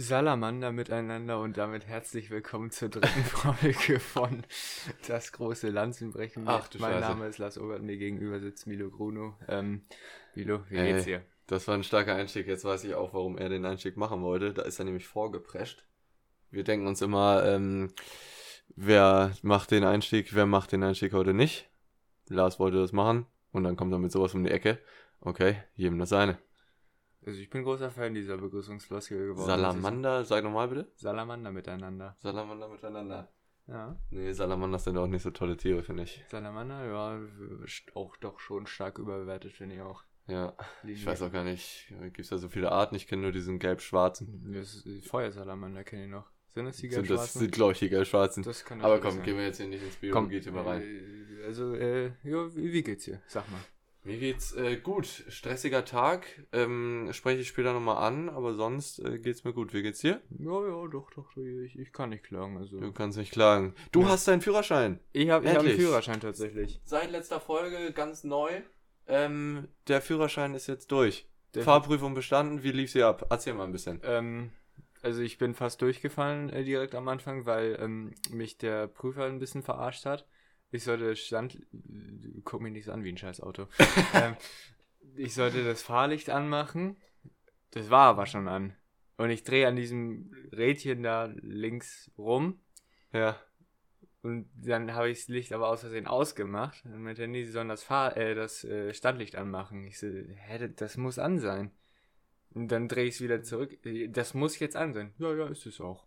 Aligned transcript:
Salamander 0.00 0.72
miteinander 0.72 1.40
und 1.40 1.58
damit 1.58 1.86
herzlich 1.86 2.30
willkommen 2.30 2.70
zur 2.70 2.88
dritten 2.88 3.22
Folge 3.24 4.00
von 4.00 4.44
Das 5.06 5.30
große 5.32 5.68
Lanzenbrechen. 5.68 6.44
Ach, 6.46 6.68
du 6.68 6.78
mein 6.78 6.94
Scheiße. 6.94 7.06
Name 7.06 7.26
ist 7.26 7.36
Lars 7.36 7.58
Obert, 7.58 7.82
mir 7.82 7.98
gegenüber 7.98 8.40
sitzt 8.40 8.66
Milo 8.66 8.90
Gruno. 8.90 9.36
Ähm, 9.46 9.82
Milo, 10.34 10.60
wie 10.70 10.76
Ey. 10.76 10.92
geht's 10.94 11.04
dir? 11.04 11.20
Das 11.48 11.68
war 11.68 11.74
ein 11.74 11.84
starker 11.84 12.14
Einstieg. 12.14 12.46
Jetzt 12.46 12.64
weiß 12.64 12.84
ich 12.84 12.94
auch, 12.94 13.12
warum 13.12 13.36
er 13.36 13.50
den 13.50 13.66
Einstieg 13.66 13.98
machen 13.98 14.22
wollte. 14.22 14.54
Da 14.54 14.62
ist 14.62 14.78
er 14.78 14.86
nämlich 14.86 15.06
vorgeprescht. 15.06 15.84
Wir 16.50 16.64
denken 16.64 16.86
uns 16.86 17.02
immer, 17.02 17.44
ähm, 17.44 17.92
wer 18.74 19.32
macht 19.42 19.70
den 19.70 19.84
Einstieg, 19.84 20.34
wer 20.34 20.46
macht 20.46 20.72
den 20.72 20.82
Einstieg 20.82 21.12
heute 21.12 21.34
nicht. 21.34 21.68
Lars 22.26 22.58
wollte 22.58 22.78
das 22.78 22.92
machen 22.92 23.26
und 23.52 23.64
dann 23.64 23.76
kommt 23.76 23.92
er 23.92 23.98
mit 23.98 24.12
sowas 24.12 24.34
um 24.34 24.44
die 24.44 24.50
Ecke. 24.50 24.78
Okay, 25.20 25.58
jedem 25.74 25.98
das 25.98 26.08
seine. 26.08 26.38
Also 27.26 27.38
ich 27.40 27.50
bin 27.50 27.62
großer 27.64 27.90
Fan 27.90 28.14
dieser 28.14 28.38
Begrüßungsfloskel 28.38 29.28
geworden. 29.28 29.46
Salamander, 29.46 30.24
sag 30.24 30.42
nochmal 30.44 30.68
bitte. 30.68 30.90
Salamander 30.96 31.52
miteinander. 31.52 32.16
Salamander 32.20 32.68
miteinander. 32.68 33.28
Ja. 33.66 33.96
Nee, 34.10 34.32
Salamandern 34.32 34.80
sind 34.80 34.96
auch 34.98 35.06
nicht 35.06 35.22
so 35.22 35.30
tolle 35.30 35.56
Tiere, 35.56 35.82
finde 35.82 36.04
ich. 36.04 36.24
Salamander, 36.28 36.84
ja, 36.86 37.20
auch 37.94 38.16
doch 38.16 38.40
schon 38.40 38.66
stark 38.66 38.98
überbewertet, 38.98 39.52
finde 39.52 39.76
ich 39.76 39.80
auch. 39.82 40.02
Ja, 40.26 40.54
Liegen 40.82 40.98
ich 40.98 41.06
weiß 41.06 41.22
auch 41.22 41.32
gar 41.32 41.44
nicht. 41.44 41.92
Gibt 42.02 42.20
es 42.20 42.28
da 42.28 42.38
so 42.38 42.48
viele 42.48 42.72
Arten? 42.72 42.94
Ich 42.94 43.06
kenne 43.06 43.22
nur 43.22 43.32
diesen 43.32 43.58
gelb-schwarzen. 43.58 44.54
Feuersalamander 45.06 45.84
kenne 45.84 46.04
ich 46.04 46.10
noch. 46.10 46.30
Sind 46.48 46.64
das 46.66 46.76
die 46.78 46.88
Sind 46.88 47.02
das 47.02 47.06
gelb-schwarzen? 47.08 47.38
sind, 47.40 47.52
glaube 47.52 47.72
ich, 47.72 47.78
die 47.80 47.88
gelb-schwarzen. 47.90 48.44
Aber 48.80 49.00
komm, 49.00 49.16
sein. 49.16 49.22
gehen 49.24 49.36
wir 49.36 49.44
jetzt 49.44 49.58
hier 49.58 49.68
nicht 49.68 49.82
ins 49.82 49.94
Komm, 50.12 50.28
Biologie-Thema 50.28 50.62
rein. 50.62 50.82
äh, 50.82 51.44
Also, 51.46 51.74
äh, 51.74 52.06
ja, 52.24 52.54
wie, 52.56 52.72
wie 52.72 52.82
geht's 52.82 53.04
dir? 53.04 53.20
Sag 53.28 53.48
mal. 53.50 53.60
Mir 54.02 54.18
geht's 54.18 54.52
äh, 54.54 54.76
gut. 54.76 55.06
Stressiger 55.28 55.84
Tag. 55.84 56.26
Ähm, 56.52 57.08
spreche 57.12 57.40
ich 57.42 57.48
später 57.48 57.72
nochmal 57.74 57.98
an, 57.98 58.30
aber 58.30 58.54
sonst 58.54 58.98
äh, 59.00 59.18
geht's 59.18 59.44
mir 59.44 59.52
gut. 59.52 59.74
Wie 59.74 59.82
geht's 59.82 60.00
dir? 60.00 60.22
Ja, 60.38 60.66
ja, 60.66 60.86
doch, 60.88 61.10
doch, 61.14 61.36
ich, 61.36 61.78
ich 61.78 61.92
kann 61.92 62.08
nicht 62.10 62.24
klagen. 62.24 62.56
Also. 62.56 62.80
Du 62.80 62.92
kannst 62.92 63.18
nicht 63.18 63.32
klagen. 63.32 63.74
Du 63.92 64.02
Ja. 64.02 64.08
hast 64.08 64.26
deinen 64.26 64.40
Führerschein. 64.40 65.00
Ich 65.12 65.28
habe 65.28 65.44
ich 65.44 65.54
hab 65.54 65.60
einen. 65.60 65.76
Führerschein 65.76 66.20
tatsächlich. 66.20 66.80
Seit 66.84 67.10
letzter 67.10 67.40
Folge 67.40 67.92
ganz 67.92 68.24
neu. 68.24 68.62
Ähm, 69.06 69.68
der 69.86 70.00
Führerschein 70.00 70.54
ist 70.54 70.66
jetzt 70.66 70.90
durch. 70.92 71.26
Der- 71.54 71.64
Fahrprüfung 71.64 72.14
bestanden. 72.14 72.62
Wie 72.62 72.70
lief 72.72 72.92
sie 72.92 73.02
ab? 73.02 73.26
Erzähl 73.28 73.52
mal 73.54 73.64
ein 73.64 73.72
bisschen. 73.72 74.00
Ähm, 74.04 74.50
also 75.02 75.20
ich 75.20 75.36
bin 75.36 75.54
fast 75.54 75.82
durchgefallen 75.82 76.48
äh, 76.50 76.64
direkt 76.64 76.94
am 76.94 77.08
Anfang, 77.08 77.44
weil 77.44 77.76
ähm, 77.80 78.14
mich 78.30 78.56
der 78.56 78.86
Prüfer 78.86 79.24
ein 79.24 79.40
bisschen 79.40 79.62
verarscht 79.62 80.06
hat. 80.06 80.26
Ich 80.70 80.84
sollte 80.84 81.16
Stand... 81.16 81.58
Guck 82.44 82.60
mich 82.60 82.72
nicht 82.72 82.84
so 82.84 82.92
an 82.92 83.04
wie 83.04 83.10
ein 83.10 83.18
scheiß 83.18 83.40
Auto. 83.40 83.66
ähm, 84.14 84.36
ich 85.16 85.34
sollte 85.34 85.64
das 85.64 85.82
Fahrlicht 85.82 86.30
anmachen. 86.30 86.96
Das 87.72 87.90
war 87.90 88.08
aber 88.08 88.26
schon 88.26 88.48
an. 88.48 88.76
Und 89.16 89.30
ich 89.30 89.44
drehe 89.44 89.68
an 89.68 89.76
diesem 89.76 90.32
Rädchen 90.52 91.02
da 91.02 91.26
links 91.42 92.10
rum. 92.16 92.60
Ja. 93.12 93.38
Und 94.22 94.50
dann 94.54 94.94
habe 94.94 95.10
ich 95.10 95.18
das 95.20 95.28
Licht 95.28 95.52
aber 95.52 95.68
aus 95.68 95.80
Versehen 95.80 96.06
ausgemacht. 96.06 96.84
Und 96.84 97.02
meinte, 97.02 97.26
nee, 97.26 97.44
sie 97.44 97.52
sollen 97.52 97.68
das, 97.68 97.82
Fahr 97.82 98.16
äh, 98.16 98.34
das 98.34 98.64
äh, 98.64 98.92
Standlicht 98.94 99.36
anmachen. 99.36 99.86
Ich 99.86 99.98
so, 99.98 100.06
hä, 100.06 100.68
das 100.76 100.96
muss 100.96 101.18
an 101.18 101.38
sein. 101.38 101.70
Und 102.52 102.68
dann 102.68 102.88
drehe 102.88 103.04
ich 103.04 103.14
es 103.16 103.20
wieder 103.20 103.42
zurück. 103.42 103.84
Äh, 103.84 104.08
Das 104.08 104.34
muss 104.34 104.58
jetzt 104.58 104.76
an 104.76 104.94
sein. 104.94 105.14
Ja, 105.18 105.34
ja, 105.34 105.48
ist 105.48 105.66
es 105.66 105.80
auch. 105.80 106.06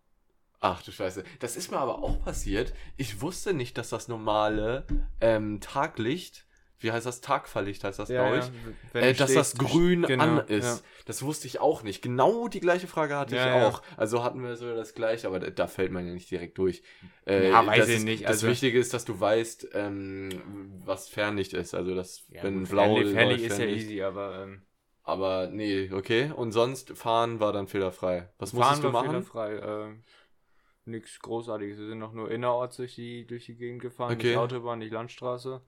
Ach 0.65 0.81
du 0.81 0.91
Scheiße. 0.91 1.23
Das 1.39 1.57
ist 1.57 1.71
mir 1.71 1.77
aber 1.77 2.01
auch 2.01 2.23
passiert. 2.23 2.73
Ich 2.97 3.19
wusste 3.21 3.53
nicht, 3.53 3.77
dass 3.77 3.89
das 3.89 4.07
normale 4.07 4.85
ähm, 5.19 5.59
Taglicht, 5.59 6.45
wie 6.79 6.91
heißt 6.91 7.05
das? 7.05 7.19
Tagfahrlicht 7.19 7.83
heißt 7.83 7.99
das, 7.99 8.07
glaube 8.07 8.39
ich. 8.39 8.45
Wenn 8.93 9.03
Äh, 9.03 9.13
dass 9.13 9.33
das 9.33 9.55
grün 9.55 10.03
genau, 10.03 10.23
an 10.23 10.47
ist. 10.47 10.63
ja. 10.65 10.79
Das 11.05 11.21
wusste 11.23 11.47
ich 11.47 11.59
auch 11.59 11.83
nicht. 11.83 12.01
Genau 12.01 12.47
die 12.47 12.61
gleiche 12.61 12.87
Frage 12.87 13.17
hatte 13.17 13.35
Ja, 13.35 13.41
ich 13.41 13.61
ja. 13.61 13.67
auch. 13.67 13.81
Also 13.97 14.23
hatten 14.23 14.41
wir 14.41 14.55
so 14.55 14.73
das 14.73 14.93
gleiche, 14.93 15.27
aber 15.27 15.39
da, 15.41 15.49
da 15.49 15.67
fällt 15.67 15.91
man 15.91 16.07
ja 16.07 16.13
nicht 16.13 16.31
direkt 16.31 16.57
durch. 16.57 16.81
Äh, 17.27 17.49
Ja, 17.51 17.65
weiß 17.67 17.79
das 17.79 17.89
ich 17.89 17.95
ist, 17.97 18.03
nicht, 18.05 18.23
Das 18.23 18.29
also- 18.31 18.47
Wichtige 18.47 18.79
ist, 18.79 18.93
dass 18.93 19.03
du 19.03 19.19
weißt, 19.19 19.67
ähm, 19.73 20.29
was 20.85 21.09
Fernlicht 21.09 21.53
ist. 21.53 21.73
Also 21.73 21.93
das, 21.93 22.23
Ja, 22.29 22.43
wenn 22.43 22.59
gut, 22.59 22.69
blau 22.69 22.95
Fernlicht, 22.95 23.13
Fernlicht 23.15 23.45
ist 23.47 23.59
ja 23.59 23.65
easy, 23.65 24.01
aber 24.01 24.43
ähm, 24.43 24.61
Aber 25.03 25.47
nee, 25.47 25.91
okay. 25.91 26.31
Und 26.33 26.53
sonst 26.53 26.97
fahren 26.97 27.41
war 27.41 27.51
dann 27.51 27.67
fehlerfrei. 27.67 28.29
Was 28.39 28.51
fahren 28.51 28.59
musstest 28.59 28.83
du 28.83 28.93
war 28.93 29.03
machen? 29.03 29.09
fehlerfrei. 29.23 29.55
Ähm, 29.59 30.03
Nichts 30.85 31.19
Großartiges. 31.19 31.77
Wir 31.79 31.87
sind 31.87 31.99
noch 31.99 32.13
nur 32.13 32.29
innerorts 32.29 32.77
durch 32.77 32.95
die, 32.95 33.25
durch 33.25 33.45
die 33.45 33.55
Gegend 33.55 33.81
gefahren. 33.81 34.13
Okay. 34.13 34.29
Nicht 34.29 34.37
Autobahn, 34.37 34.79
nicht 34.79 34.91
Landstraße. 34.91 35.61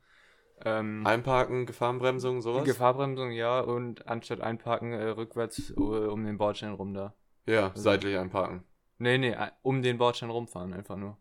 Ähm, 0.64 1.06
Einparken, 1.06 1.66
Gefahrenbremsung, 1.66 2.42
sowas? 2.42 2.64
Gefahrbremsung, 2.66 3.32
ja. 3.32 3.60
Und 3.60 4.08
anstatt 4.08 4.42
einparken, 4.42 4.94
äh, 4.94 5.08
rückwärts 5.10 5.72
äh, 5.72 5.74
um 5.82 6.26
den 6.26 6.38
Bordstein 6.38 6.74
rum 6.74 6.94
da. 6.94 7.14
ja, 7.46 7.72
seitlich 7.76 8.18
einparken. 8.18 8.64
Nee, 8.98 9.18
nee, 9.18 9.36
um 9.62 9.82
den 9.82 9.98
Bordstein 9.98 10.30
rumfahren, 10.30 10.74
einfach 10.74 10.96
nur. 10.96 11.18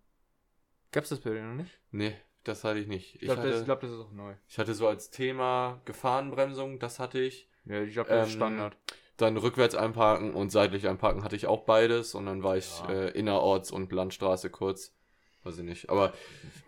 Gab's 0.92 1.08
das 1.08 1.20
Bild 1.20 1.42
noch 1.42 1.54
nicht? 1.54 1.80
Nee, 1.90 2.14
das 2.44 2.62
hatte 2.62 2.78
ich 2.78 2.86
nicht. 2.86 3.16
Ich 3.16 3.22
glaube, 3.22 3.40
hatte, 3.40 3.50
das, 3.50 3.60
ich 3.60 3.64
glaub, 3.64 3.80
das 3.80 3.90
ist 3.90 3.98
auch 3.98 4.12
neu. 4.12 4.34
ich 4.46 4.58
hatte 4.58 4.74
so 4.74 4.86
als 4.86 5.10
Thema 5.10 5.80
Gefahrenbremsung, 5.84 6.78
das 6.78 7.00
hatte 7.00 7.18
ich. 7.18 7.48
Ja, 7.64 7.80
ich 7.82 7.92
glaube, 7.94 8.10
das 8.10 8.28
ist 8.28 8.34
Ähm, 8.34 8.38
Standard. 8.38 8.76
Dann 9.16 9.36
rückwärts 9.36 9.74
einparken 9.74 10.34
und 10.34 10.50
seitlich 10.50 10.88
einparken 10.88 11.22
hatte 11.22 11.36
ich 11.36 11.46
auch 11.46 11.64
beides 11.64 12.14
und 12.14 12.26
dann 12.26 12.42
war 12.42 12.56
ich 12.56 12.80
Ja. 12.80 12.90
äh, 12.90 13.10
innerorts 13.10 13.70
und 13.70 13.92
Landstraße 13.92 14.50
kurz. 14.50 14.92
Weiß 15.44 15.58
ich 15.58 15.64
nicht. 15.64 15.90
Aber 15.90 16.12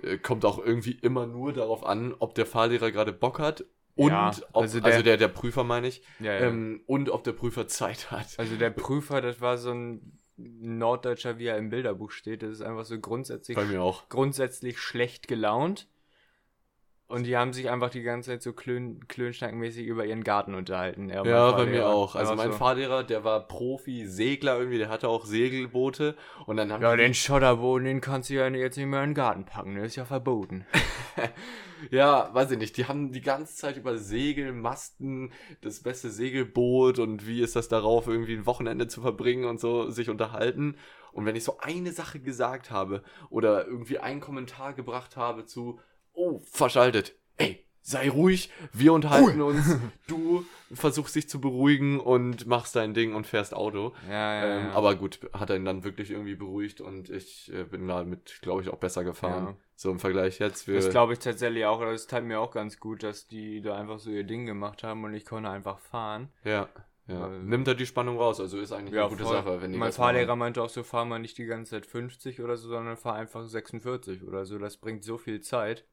äh, 0.02 0.18
kommt 0.18 0.44
auch 0.44 0.58
irgendwie 0.58 0.92
immer 0.92 1.26
nur 1.26 1.52
darauf 1.52 1.84
an, 1.84 2.14
ob 2.18 2.34
der 2.34 2.46
Fahrlehrer 2.46 2.90
gerade 2.92 3.12
Bock 3.12 3.38
hat 3.38 3.64
und 3.96 4.10
Ja, 4.10 4.30
ob, 4.52 4.62
also 4.62 4.78
also, 4.78 4.80
der- 4.80 5.02
der, 5.02 5.16
der 5.16 5.28
Prüfer 5.28 5.64
meine 5.64 5.88
ich, 5.88 6.02
Ja, 6.20 6.32
ähm, 6.38 6.82
und 6.86 7.08
ob 7.10 7.24
der 7.24 7.32
Prüfer 7.32 7.66
Zeit 7.68 8.10
hat. 8.10 8.26
also 8.38 8.54
der 8.56 8.70
Prüfer, 8.70 9.20
das 9.22 9.40
war 9.40 9.56
so 9.58 9.70
ein 9.72 10.18
Norddeutscher, 10.36 11.38
wie 11.38 11.46
er 11.46 11.56
im 11.56 11.70
Bilderbuch 11.70 12.10
steht. 12.10 12.42
Das 12.42 12.50
ist 12.50 12.60
einfach 12.60 12.84
so 12.84 13.00
grundsätzlich, 13.00 13.56
grundsätzlich 14.10 14.78
schlecht 14.78 15.28
gelaunt. 15.28 15.88
Und 17.08 17.24
die 17.24 17.36
haben 17.36 17.52
sich 17.52 17.70
einfach 17.70 17.90
die 17.90 18.02
ganze 18.02 18.30
Zeit 18.30 18.42
so 18.42 18.52
klön, 18.52 19.06
klönschnackenmäßig 19.06 19.86
über 19.86 20.04
ihren 20.06 20.24
Garten 20.24 20.54
unterhalten. 20.54 21.08
Er 21.08 21.24
Ja, 21.24 21.52
mein 21.52 21.56
bei 21.56 21.66
mir 21.66 21.86
auch. 21.86 22.16
Also 22.16 22.34
mein 22.34 22.50
so, 22.50 22.58
Fahrlehrer, 22.58 23.04
der 23.04 23.22
war 23.22 23.46
Profi, 23.46 24.06
Segler 24.06 24.58
irgendwie, 24.58 24.78
der 24.78 24.88
hatte 24.88 25.08
auch 25.08 25.24
Segelboote 25.24 26.16
und 26.46 26.56
dann 26.56 26.72
haben 26.72 26.82
Ja, 26.82 26.96
den 26.96 27.14
Schotterboden, 27.14 27.84
den 27.84 28.00
kannst 28.00 28.30
du 28.30 28.34
ja 28.34 28.48
jetzt 28.48 28.76
nicht 28.76 28.86
mehr 28.86 29.04
in 29.04 29.10
den 29.10 29.14
Garten 29.14 29.44
packen. 29.44 29.76
Der 29.76 29.84
ist 29.84 29.94
ja 29.94 30.04
verboten. 30.04 30.66
Ja, 31.90 32.30
weiß 32.32 32.52
ich 32.52 32.58
nicht. 32.58 32.76
Die 32.76 32.86
haben 32.86 33.12
die 33.12 33.20
ganze 33.20 33.54
Zeit 33.54 33.76
über 33.76 33.98
Segelmasten, 33.98 35.32
das 35.60 35.82
beste 35.82 36.10
Segelboot 36.10 36.98
und 36.98 37.26
wie 37.26 37.42
ist 37.42 37.56
das 37.56 37.68
darauf, 37.68 38.06
irgendwie 38.06 38.34
ein 38.34 38.46
Wochenende 38.46 38.88
zu 38.88 39.00
verbringen 39.00 39.44
und 39.44 39.60
so 39.60 39.90
sich 39.90 40.08
unterhalten. 40.08 40.76
Und 41.12 41.26
wenn 41.26 41.36
ich 41.36 41.44
so 41.44 41.58
eine 41.58 41.92
Sache 41.92 42.20
gesagt 42.20 42.70
habe 42.70 43.02
oder 43.30 43.66
irgendwie 43.66 43.98
einen 43.98 44.20
Kommentar 44.20 44.74
gebracht 44.74 45.16
habe 45.16 45.44
zu, 45.44 45.80
oh, 46.16 46.40
verschaltet, 46.50 47.14
ey, 47.36 47.64
sei 47.82 48.10
ruhig, 48.10 48.50
wir 48.72 48.92
unterhalten 48.92 49.40
uns, 49.40 49.76
du 50.08 50.44
versuchst 50.74 51.14
dich 51.14 51.28
zu 51.28 51.40
beruhigen 51.40 52.00
und 52.00 52.46
machst 52.48 52.74
dein 52.74 52.94
Ding 52.94 53.14
und 53.14 53.28
fährst 53.28 53.54
Auto. 53.54 53.94
Ja, 54.08 54.12
ja, 54.12 54.44
Ähm, 54.58 54.66
ja. 54.66 54.72
aber 54.72 54.96
gut, 54.96 55.20
hat 55.32 55.50
er 55.50 55.56
ihn 55.56 55.64
dann 55.64 55.84
wirklich 55.84 56.10
irgendwie 56.10 56.34
beruhigt 56.34 56.80
und 56.80 57.08
ich 57.10 57.52
äh, 57.54 57.62
bin 57.62 57.86
damit, 57.86 58.40
glaube 58.42 58.62
ich, 58.62 58.68
auch 58.70 58.78
besser 58.78 59.04
gefahren. 59.04 59.44
Ja. 59.46 59.56
So 59.76 59.90
im 59.92 60.00
Vergleich 60.00 60.38
jetzt. 60.40 60.66
Das 60.66 60.90
glaube 60.90 61.12
ich 61.12 61.18
tatsächlich 61.20 61.64
auch. 61.66 61.80
Das 61.80 62.06
tat 62.08 62.24
mir 62.24 62.40
auch 62.40 62.50
ganz 62.50 62.80
gut, 62.80 63.02
dass 63.02 63.28
die 63.28 63.60
da 63.60 63.76
einfach 63.76 63.98
so 64.00 64.10
ihr 64.10 64.24
Ding 64.24 64.46
gemacht 64.46 64.82
haben 64.82 65.04
und 65.04 65.14
ich 65.14 65.24
konnte 65.26 65.50
einfach 65.50 65.78
fahren. 65.78 66.30
Ja, 66.44 66.68
ja. 67.06 67.28
Nimmt 67.28 67.68
er 67.68 67.74
die 67.76 67.86
Spannung 67.86 68.18
raus, 68.18 68.40
also 68.40 68.58
ist 68.58 68.72
eigentlich 68.72 68.98
eine 68.98 69.08
gute 69.10 69.22
voll. 69.22 69.34
Sache, 69.36 69.62
wenn 69.62 69.70
die 69.72 69.78
Mein 69.78 69.92
Fahrlehrer 69.92 70.28
machen. 70.28 70.38
meinte 70.40 70.62
auch 70.62 70.70
so, 70.70 70.82
fahr 70.82 71.04
mal 71.04 71.20
nicht 71.20 71.38
die 71.38 71.44
ganze 71.44 71.72
Zeit 71.72 71.86
50 71.86 72.40
oder 72.40 72.56
so, 72.56 72.68
sondern 72.68 72.96
fahr 72.96 73.14
einfach 73.14 73.46
46 73.46 74.24
oder 74.24 74.44
so. 74.44 74.58
Das 74.58 74.78
bringt 74.78 75.04
so 75.04 75.16
viel 75.18 75.40
Zeit. 75.40 75.84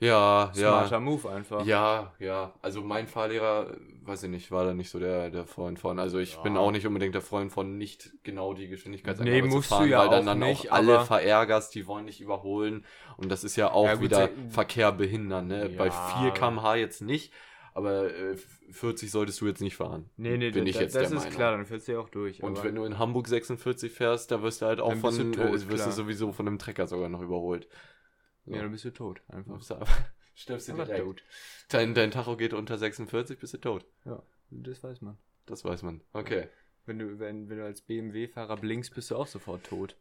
Ja, 0.00 0.52
Smarter 0.54 0.90
ja. 0.92 1.00
Move 1.00 1.28
einfach. 1.28 1.66
Ja, 1.66 2.12
ja. 2.20 2.54
Also 2.62 2.82
mein 2.82 3.08
Fahrlehrer, 3.08 3.70
äh, 3.70 3.76
weiß 4.06 4.22
ich 4.22 4.30
nicht, 4.30 4.50
war 4.52 4.64
da 4.64 4.72
nicht 4.72 4.90
so 4.90 4.98
der, 5.00 5.28
der 5.30 5.44
Freund 5.46 5.78
von. 5.80 5.98
Also 5.98 6.18
ich 6.18 6.34
Ja. 6.34 6.42
bin 6.42 6.56
auch 6.56 6.70
nicht 6.70 6.86
unbedingt 6.86 7.14
der 7.16 7.22
Freund 7.22 7.50
von 7.50 7.76
nicht 7.78 8.12
genau 8.22 8.54
die 8.54 8.68
Geschwindigkeitsangabe 8.68 9.36
Nee, 9.42 9.48
zu 9.48 9.56
musst 9.56 9.70
du 9.70 9.74
fahren, 9.74 9.88
ja 9.88 9.98
weil 10.00 10.10
dann 10.10 10.20
auch 10.22 10.26
dann 10.32 10.38
nicht, 10.38 10.70
auch 10.70 10.76
alle 10.76 11.00
verärgerst, 11.04 11.74
die 11.74 11.86
wollen 11.88 12.04
nicht 12.04 12.20
überholen. 12.20 12.84
Und 13.16 13.28
das 13.30 13.42
ist 13.42 13.56
ja 13.56 13.72
auch 13.72 13.86
Ja, 13.86 13.94
gut, 13.94 14.04
wieder 14.04 14.28
Verkehr 14.50 14.92
behindern, 14.92 15.48
ne? 15.48 15.68
Bei 15.76 15.86
Ja. 15.86 16.20
4 16.22 16.30
km/h 16.30 16.76
jetzt 16.76 17.02
nicht, 17.02 17.32
aber 17.74 18.04
äh, 18.14 18.36
40 18.70 19.10
solltest 19.10 19.40
du 19.40 19.46
jetzt 19.48 19.60
nicht 19.62 19.74
fahren. 19.76 20.10
Nee, 20.16 20.36
nee, 20.36 20.50
bin 20.50 20.64
da- 20.64 20.70
ich 20.70 20.76
jetzt 20.78 20.94
das 20.94 21.08
der 21.08 21.18
ist 21.18 21.24
Meinung. 21.24 21.36
klar, 21.36 21.52
dann 21.56 21.66
fährst 21.66 21.88
du 21.88 21.92
ja 21.92 21.98
auch 21.98 22.08
durch. 22.08 22.40
Und 22.42 22.62
wenn 22.62 22.76
du 22.76 22.84
in 22.84 22.98
Hamburg 23.00 23.26
46 23.26 23.90
fährst, 23.92 24.30
da 24.30 24.42
wirst 24.42 24.62
du 24.62 24.66
halt 24.66 24.80
auch 24.80 24.94
von, 24.94 25.16
du 25.16 25.32
tot, 25.32 25.44
äh, 25.46 25.52
wirst 25.52 25.68
klar. 25.68 25.86
du 25.86 25.92
sowieso 25.92 26.30
von 26.30 26.46
einem 26.46 26.58
Trecker 26.60 26.86
sogar 26.86 27.08
noch 27.08 27.20
überholt. 27.22 27.66
So. 28.48 28.54
Ja, 28.54 28.62
dann 28.62 28.72
bist 28.72 28.84
du 28.84 28.90
tot. 28.92 29.20
Einfach. 29.28 29.58
Du 29.60 29.84
Stirbst 30.34 30.68
du 30.68 30.72
direkt. 30.74 30.98
tot. 31.04 31.22
Dein, 31.68 31.94
dein 31.94 32.10
Tacho 32.10 32.36
geht 32.36 32.52
unter 32.54 32.78
46, 32.78 33.38
bist 33.38 33.54
du 33.54 33.58
tot. 33.58 33.84
Ja, 34.04 34.22
das 34.50 34.82
weiß 34.82 35.00
man. 35.02 35.18
Das 35.46 35.64
weiß 35.64 35.82
man. 35.82 36.00
Okay. 36.12 36.48
Wenn 36.86 36.98
du, 36.98 37.18
wenn, 37.18 37.48
wenn 37.48 37.58
du 37.58 37.64
als 37.64 37.80
BMW-Fahrer 37.82 38.56
blinkst, 38.56 38.94
bist 38.94 39.10
du 39.10 39.16
auch 39.16 39.26
sofort 39.26 39.64
tot. 39.64 39.96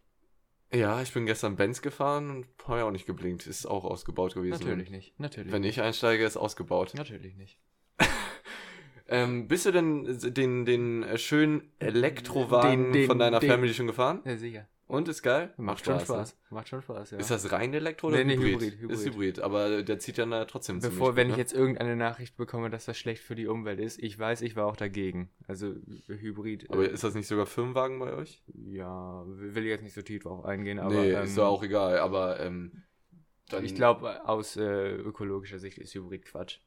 Ja, 0.72 1.02
ich 1.02 1.14
bin 1.14 1.26
gestern 1.26 1.56
Benz 1.56 1.82
gefahren 1.82 2.30
und 2.30 2.48
habe 2.68 2.80
ja 2.80 2.86
auch 2.86 2.92
nicht 2.92 3.06
geblinkt. 3.08 3.48
Ist 3.48 3.66
auch 3.66 3.84
ausgebaut 3.86 4.36
gewesen. 4.36 4.60
Natürlich 4.64 4.90
nicht. 4.90 5.20
Natürlich. 5.20 5.52
Wenn 5.52 5.64
ich 5.64 5.82
einsteige, 5.82 6.24
ist 6.26 6.38
ausgebaut. 6.38 6.94
Natürlich 6.96 7.36
nicht. 7.36 7.58
Ähm, 9.10 9.48
bist 9.48 9.66
du 9.66 9.72
denn 9.72 10.04
den, 10.34 10.66
den 10.66 11.18
schönen 11.18 11.72
Elektrowagen 11.80 12.84
Den- 12.86 12.92
den- 12.94 13.08
von 13.08 13.18
deiner 13.20 13.40
den- 13.40 13.50
Family 13.50 13.74
schon 13.74 13.88
gefahren? 13.88 14.22
Ja, 14.26 14.36
sicher. 14.36 14.68
Und 14.88 15.10
ist 15.10 15.22
geil? 15.22 15.54
Macht 15.58 15.84
schon 15.84 15.96
ne? 15.96 16.02
Spaß. 16.02 16.38
Macht 16.50 16.70
schon 16.70 16.82
Spaß, 16.82 17.12
ja. 17.12 17.18
Ist 17.18 17.30
das 17.30 17.52
rein 17.52 17.74
Elektro 17.74 18.08
oder 18.08 18.24
Nee, 18.24 18.24
nee, 18.24 18.38
Hybrid? 18.38 18.54
Hybrid, 18.54 18.80
Hybrid. 18.80 18.92
Ist 18.92 19.06
Hybrid, 19.06 19.40
aber 19.42 19.84
der 19.84 20.00
zieht 20.00 20.18
dann 20.18 20.32
da 20.32 20.46
trotzdem 20.46 20.80
Bevor, 20.80 21.10
gut, 21.10 21.18
wenn 21.18 21.28
ne? 21.28 21.34
ich 21.34 21.38
jetzt 21.38 21.54
irgendeine 21.54 21.98
Nachricht 21.98 22.38
bekomme, 22.38 22.70
dass 22.70 22.86
das 22.86 22.98
schlecht 22.98 23.22
für 23.22 23.36
die 23.36 23.48
Umwelt 23.48 23.82
ist, 23.82 24.02
ich 24.02 24.18
weiß, 24.18 24.42
ich 24.42 24.56
war 24.56 24.66
auch 24.66 24.78
dagegen. 24.78 25.30
Also 25.46 25.76
Hybrid. 26.08 26.72
Aber 26.72 26.86
äh, 26.86 26.94
ist 26.94 27.04
das 27.04 27.16
nicht 27.16 27.28
sogar 27.28 27.46
Firmenwagen 27.46 28.00
bei 28.00 28.14
euch? 28.14 28.42
ja, 28.70 29.24
will 29.26 29.64
ich 29.64 29.70
jetzt 29.70 29.84
nicht 29.84 29.94
so 29.94 30.02
tief 30.02 30.24
drauf 30.24 30.46
eingehen, 30.46 30.80
aber 30.80 30.94
nee, 30.94 31.12
ähm, 31.12 31.24
ist 31.26 31.36
ja 31.36 31.46
auch 31.46 31.64
egal, 31.64 32.00
aber 32.00 32.40
ähm, 32.40 32.84
ich 33.62 33.76
glaube, 33.76 34.26
aus 34.28 34.56
äh, 34.56 34.92
ökologischer 34.96 35.60
Sicht 35.60 35.80
ist 35.80 35.94
Hybrid 35.96 36.26
Quatsch. 36.26 36.60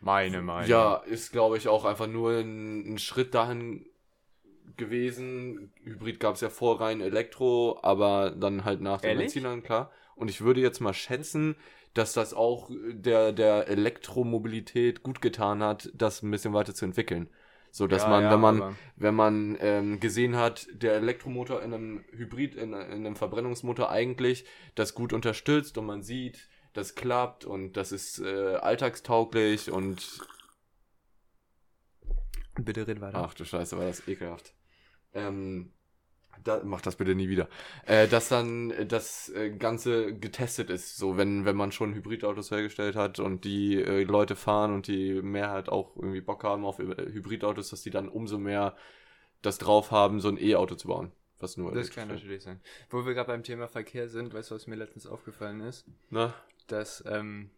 Meine 0.00 0.42
Meinung. 0.42 0.68
Ja, 0.68 0.96
ist 0.96 1.32
glaube 1.32 1.58
ich 1.58 1.68
auch 1.68 1.84
einfach 1.84 2.08
nur 2.08 2.32
ein, 2.32 2.94
ein 2.94 2.98
Schritt 2.98 3.34
dahin 3.34 3.86
gewesen. 4.76 5.72
Hybrid 5.84 6.20
gab 6.20 6.34
es 6.36 6.40
ja 6.40 6.50
vor 6.50 6.80
rein 6.80 7.00
Elektro, 7.00 7.78
aber 7.82 8.30
dann 8.32 8.64
halt 8.64 8.80
nach 8.80 9.02
den? 9.02 9.16
Benzinern, 9.16 9.62
klar. 9.62 9.90
Und 10.14 10.28
ich 10.28 10.40
würde 10.42 10.60
jetzt 10.60 10.80
mal 10.80 10.94
schätzen, 10.94 11.56
dass 11.94 12.12
das 12.14 12.32
auch 12.34 12.70
der, 12.92 13.32
der 13.32 13.68
Elektromobilität 13.68 15.02
gut 15.02 15.20
getan 15.20 15.62
hat, 15.62 15.90
das 15.94 16.22
ein 16.22 16.30
bisschen 16.30 16.54
weiter 16.54 16.74
zu 16.74 16.84
entwickeln. 16.84 17.28
So 17.70 17.86
dass 17.86 18.06
Ja, 18.06 18.06
man, 18.06 18.28
ja, 18.28 18.30
wenn 18.30 18.40
man, 18.40 18.64
wenn 18.96 19.14
man 19.14 19.56
ähm, 19.60 19.98
gesehen 20.00 20.36
hat, 20.36 20.66
der 20.72 20.94
Elektromotor 20.94 21.62
in 21.62 21.72
einem 21.74 22.04
Hybrid, 22.12 22.54
in, 22.54 22.72
in 22.74 23.06
einem 23.06 23.16
Verbrennungsmotor 23.16 23.90
eigentlich 23.90 24.44
das 24.74 24.94
gut 24.94 25.12
unterstützt 25.12 25.78
und 25.78 25.86
man 25.86 26.02
sieht, 26.02 26.48
das 26.74 26.94
klappt 26.94 27.44
und 27.44 27.74
das 27.76 27.92
ist 27.92 28.18
äh, 28.20 28.54
alltagstauglich 28.56 29.70
und 29.70 30.22
Bitte 32.56 32.86
red 32.86 33.00
weiter. 33.00 33.18
ach 33.18 33.34
du 33.34 33.44
Scheiße, 33.44 33.78
war 33.78 33.86
das 33.86 34.06
ekelhaft. 34.06 34.54
Ähm, 35.14 35.72
da, 36.44 36.60
mach 36.64 36.80
das 36.80 36.96
bitte 36.96 37.14
nie 37.14 37.28
wieder. 37.28 37.48
Äh, 37.86 38.08
dass 38.08 38.28
dann 38.28 38.70
äh, 38.70 38.86
das 38.86 39.28
äh, 39.30 39.50
Ganze 39.50 40.14
getestet 40.14 40.70
ist, 40.70 40.96
so 40.96 41.16
wenn, 41.16 41.44
wenn 41.44 41.56
man 41.56 41.72
schon 41.72 41.94
Hybridautos 41.94 42.50
hergestellt 42.50 42.96
hat 42.96 43.20
und 43.20 43.44
die 43.44 43.80
äh, 43.80 44.02
Leute 44.04 44.36
fahren 44.36 44.74
und 44.74 44.86
die 44.86 45.20
Mehrheit 45.22 45.68
auch 45.68 45.96
irgendwie 45.96 46.20
Bock 46.20 46.44
haben 46.44 46.64
auf 46.64 46.78
äh, 46.78 47.12
Hybridautos, 47.12 47.70
dass 47.70 47.82
die 47.82 47.90
dann 47.90 48.08
umso 48.08 48.38
mehr 48.38 48.76
das 49.42 49.58
drauf 49.58 49.90
haben, 49.90 50.20
so 50.20 50.28
ein 50.28 50.38
E-Auto 50.38 50.74
zu 50.74 50.88
bauen. 50.88 51.12
Was 51.38 51.56
nur 51.56 51.72
Das 51.72 51.90
kann 51.90 52.08
natürlich 52.08 52.44
sein. 52.44 52.60
Wo 52.88 53.04
wir 53.04 53.14
gerade 53.14 53.26
beim 53.26 53.42
Thema 53.42 53.66
Verkehr 53.66 54.08
sind, 54.08 54.32
weißt 54.32 54.50
du, 54.50 54.54
was 54.54 54.68
mir 54.68 54.76
letztens 54.76 55.06
aufgefallen 55.06 55.60
ist? 55.60 55.88
ist. 55.88 55.94
Na? 56.10 56.34
Dass 56.68 57.02
ähm, 57.06 57.50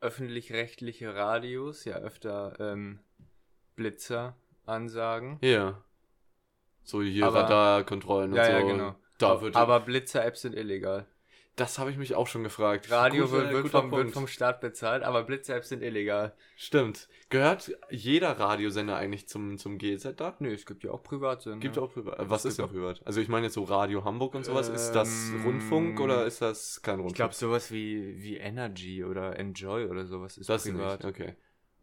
öffentlich-rechtliche 0.00 1.14
Radios 1.14 1.86
ja 1.86 1.96
öfter 1.96 2.54
ähm, 2.60 3.00
Blitzer 3.76 4.36
ansagen. 4.66 5.38
Ja. 5.42 5.82
So 6.82 7.02
hier 7.02 7.26
Aber- 7.26 7.42
Radarkontrollen 7.42 8.32
und 8.32 8.36
Ja, 8.36 8.44
so. 8.46 8.50
ja, 8.52 8.60
genau. 8.62 8.94
Da 9.18 9.40
wird 9.40 9.56
Aber 9.56 9.80
Blitzer-Apps 9.80 10.40
sind 10.42 10.54
illegal. 10.54 11.06
das 11.56 11.78
habe 11.78 11.90
ich 11.90 11.96
mich 11.96 12.14
auch 12.16 12.26
schon 12.26 12.42
gefragt. 12.42 12.90
Radio 12.90 13.26
Guter- 13.26 13.32
wird, 13.44 13.52
wird, 13.52 13.68
vom, 13.68 13.90
wird 13.92 14.10
vom 14.10 14.26
Staat 14.26 14.60
bezahlt, 14.60 15.04
aber 15.04 15.22
Blitzer-Apps 15.22 15.68
sind 15.68 15.82
illegal. 15.84 16.34
Stimmt. 16.56 17.08
Gehört 17.30 17.72
jeder 17.90 18.32
Radiosender 18.38 18.96
eigentlich 18.96 19.28
zum, 19.28 19.56
zum 19.56 19.78
GZ 19.78 20.14
da? 20.20 20.34
Nö, 20.40 20.52
es 20.52 20.66
gibt 20.66 20.82
ja 20.82 20.90
auch 20.90 21.02
Private. 21.04 21.56
Gibt 21.58 21.76
ja. 21.76 21.82
auch 21.82 21.92
privat. 21.92 22.16
Was 22.28 22.44
Es 22.44 22.50
ist 22.52 22.58
denn 22.58 22.68
privat? 22.68 23.00
Also 23.06 23.20
ich 23.20 23.28
meine 23.28 23.46
jetzt 23.46 23.54
so 23.54 23.62
Radio 23.62 24.04
Hamburg 24.04 24.34
und 24.34 24.44
sowas. 24.44 24.68
ist 24.68 24.92
das 24.92 25.30
Ähm, 25.30 25.42
Rundfunk 25.44 26.00
oder 26.00 26.26
ist 26.26 26.42
das 26.42 26.82
kein 26.82 26.96
Rundfunk? 26.96 27.12
Ich 27.12 27.16
glaube, 27.16 27.34
sowas 27.34 27.70
wie, 27.70 28.20
wie 28.20 28.36
Energy 28.36 29.04
oder 29.04 29.38
Enjoy 29.38 29.86
oder 29.86 30.06
sowas 30.06 30.36
ist 30.36 30.48
das 30.50 30.64
privat. 30.64 31.04
nicht. 31.04 31.08
Okay. 31.08 31.34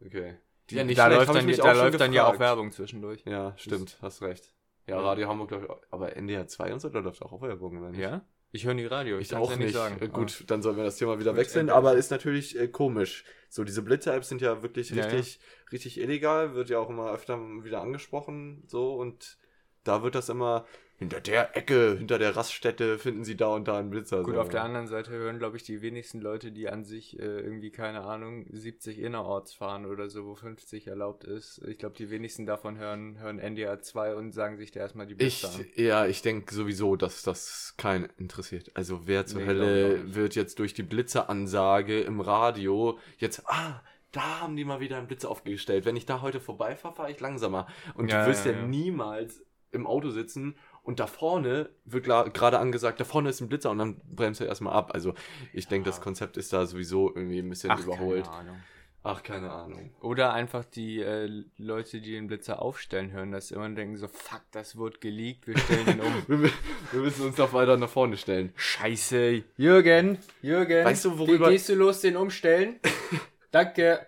Okay. 0.04 0.36
Die, 0.72 0.78
Ja, 0.78 0.84
nicht 0.84 0.98
da 0.98 1.06
läuft 1.06 1.34
ich 1.34 1.56
dann, 1.56 1.66
da 1.66 1.72
läuft 1.84 2.00
dann 2.00 2.12
ja 2.12 2.26
auch. 2.26 2.38
Werbung 2.38 2.72
zwischendurch. 2.72 3.22
Ja, 3.26 3.54
stimmt. 3.56 3.98
Hast 4.02 4.22
recht. 4.22 4.52
Ja, 4.86 4.96
Ja. 4.96 5.02
Radio 5.02 5.28
Hamburg, 5.28 5.48
glaube 5.48 5.66
ich. 5.66 5.92
Aber 5.92 6.16
NDR 6.16 6.46
2 6.48 6.72
und 6.72 6.80
so, 6.80 6.88
da 6.88 6.98
läuft 6.98 7.22
auch 7.22 7.40
Werbung, 7.40 7.78
oder 7.78 7.90
nicht? 7.90 8.00
Ja? 8.00 8.24
Ich 8.54 8.66
höre 8.66 8.74
nie 8.74 8.84
Radio. 8.84 9.18
Ich 9.18 9.30
kann's 9.30 9.46
auch 9.46 9.50
ja 9.52 9.56
nicht. 9.56 9.72
sagen. 9.74 9.96
Äh, 10.00 10.08
Gut, 10.08 10.44
dann 10.48 10.60
sollen 10.60 10.76
wir 10.76 10.84
das 10.84 10.96
Thema 10.96 11.18
wieder 11.18 11.30
Gut, 11.32 11.38
wechseln. 11.40 11.68
äh, 11.68 11.72
Aber 11.72 11.94
ist 11.94 12.10
natürlich 12.10 12.58
äh, 12.58 12.68
komisch. 12.68 13.24
So, 13.48 13.64
diese 13.64 13.82
Blitzer-Apps 13.82 14.28
sind 14.28 14.42
ja 14.42 14.62
wirklich 14.62 14.94
richtig, 14.94 15.40
richtig 15.72 15.98
illegal. 16.00 16.54
Wird 16.54 16.68
ja 16.68 16.78
auch 16.78 16.90
immer 16.90 17.10
öfter 17.12 17.38
wieder 17.62 17.80
angesprochen. 17.80 18.64
So, 18.66 18.94
und 18.94 19.38
da 19.84 20.02
wird 20.02 20.14
das 20.14 20.28
immer 20.28 20.66
hinter 21.02 21.20
der 21.20 21.56
Ecke, 21.56 21.96
hinter 21.98 22.18
der 22.18 22.34
Raststätte 22.36 22.98
finden 22.98 23.24
sie 23.24 23.36
da 23.36 23.48
und 23.48 23.68
da 23.68 23.78
einen 23.78 23.90
Blitzer. 23.90 24.22
Gut, 24.22 24.34
so. 24.34 24.40
auf 24.40 24.48
der 24.48 24.62
anderen 24.64 24.86
Seite 24.86 25.10
hören, 25.10 25.38
glaube 25.38 25.56
ich, 25.56 25.62
die 25.62 25.82
wenigsten 25.82 26.20
Leute, 26.20 26.50
die 26.52 26.68
an 26.68 26.84
sich 26.84 27.18
äh, 27.18 27.22
irgendwie, 27.22 27.70
keine 27.70 28.02
Ahnung, 28.02 28.46
70 28.50 28.98
innerorts 28.98 29.52
fahren 29.54 29.86
oder 29.86 30.08
so, 30.08 30.24
wo 30.24 30.34
50 30.34 30.86
erlaubt 30.86 31.24
ist. 31.24 31.60
Ich 31.66 31.78
glaube, 31.78 31.96
die 31.96 32.10
wenigsten 32.10 32.46
davon 32.46 32.78
hören, 32.78 33.18
hören 33.20 33.38
NDR 33.38 33.80
2 33.80 34.14
und 34.14 34.32
sagen 34.32 34.56
sich 34.56 34.70
da 34.70 34.80
erstmal 34.80 35.06
die 35.06 35.14
Ich, 35.18 35.40
Blitzer 35.42 35.54
an. 35.54 35.66
ja, 35.76 36.06
ich 36.06 36.22
denke 36.22 36.54
sowieso, 36.54 36.96
dass 36.96 37.22
das 37.22 37.74
keinen 37.76 38.08
interessiert. 38.18 38.70
Also 38.74 39.06
wer 39.06 39.26
zur 39.26 39.40
Nee, 39.40 39.46
ich 39.46 39.48
Hölle 39.48 40.14
wird 40.14 40.34
jetzt 40.34 40.58
durch 40.58 40.74
die 40.74 40.82
Blitzeransage 40.84 42.00
im 42.00 42.20
Radio 42.20 42.98
jetzt, 43.18 43.42
ah, 43.46 43.82
da 44.12 44.40
haben 44.40 44.56
die 44.56 44.64
mal 44.64 44.80
wieder 44.80 44.98
einen 44.98 45.06
Blitzer 45.06 45.30
aufgestellt. 45.30 45.84
Wenn 45.84 45.96
ich 45.96 46.06
da 46.06 46.20
heute 46.20 46.40
vorbeifahre, 46.40 46.94
fahre 46.94 47.10
ich 47.10 47.20
langsamer. 47.20 47.66
Und 47.94 48.10
Ja, 48.10 48.24
du 48.24 48.30
wirst 48.30 48.44
ja, 48.44 48.52
ja. 48.52 48.62
niemals 48.66 49.42
im 49.70 49.86
Auto 49.86 50.10
sitzen 50.10 50.54
und 50.82 51.00
da 51.00 51.06
vorne 51.06 51.70
wird 51.84 52.04
gerade 52.06 52.58
angesagt, 52.58 53.00
da 53.00 53.04
vorne 53.04 53.28
ist 53.30 53.40
ein 53.40 53.48
Blitzer 53.48 53.70
und 53.70 53.78
dann 53.78 54.00
bremst 54.04 54.40
du 54.40 54.44
erstmal 54.44 54.74
ab. 54.74 54.90
Also 54.94 55.14
ich 55.52 55.68
denke, 55.68 55.88
das 55.88 56.00
Konzept 56.00 56.36
ist 56.36 56.52
da 56.52 56.66
sowieso 56.66 57.08
irgendwie 57.14 57.38
ein 57.38 57.48
bisschen 57.48 57.76
überholt. 57.78 58.24
keine 58.24 58.36
Ahnung. 58.36 58.56
Ach, 59.04 59.22
keine 59.24 59.50
Ahnung. 59.50 59.90
Oder 60.00 60.32
einfach 60.32 60.64
die 60.64 61.00
äh, 61.00 61.28
Leute, 61.58 62.00
die 62.00 62.12
den 62.12 62.28
Blitzer 62.28 62.62
aufstellen, 62.62 63.10
hören 63.10 63.32
das 63.32 63.50
immer 63.50 63.64
und 63.64 63.74
denken 63.74 63.96
so, 63.96 64.06
fuck, 64.06 64.42
das 64.52 64.76
wurde 64.76 64.98
geleakt, 65.00 65.48
wir 65.48 65.58
stellen 65.58 65.86
den 65.86 66.00
um. 66.00 66.12
Wir, 66.92 67.00
müssen 67.00 67.26
uns 67.26 67.34
doch 67.34 67.52
weiter 67.52 67.76
nach 67.76 67.88
vorne 67.88 68.16
stellen. 68.16 68.52
Scheiße. 68.54 69.42
Jürgen, 69.56 70.18
Jürgen. 70.40 70.84
Weißt 70.84 71.04
du, 71.04 71.18
worüber- 71.18 71.48
Wie 71.48 71.52
gehst 71.54 71.68
du 71.68 71.74
los, 71.74 72.00
den 72.00 72.16
umstellen? 72.16 72.78
Danke. 73.50 74.06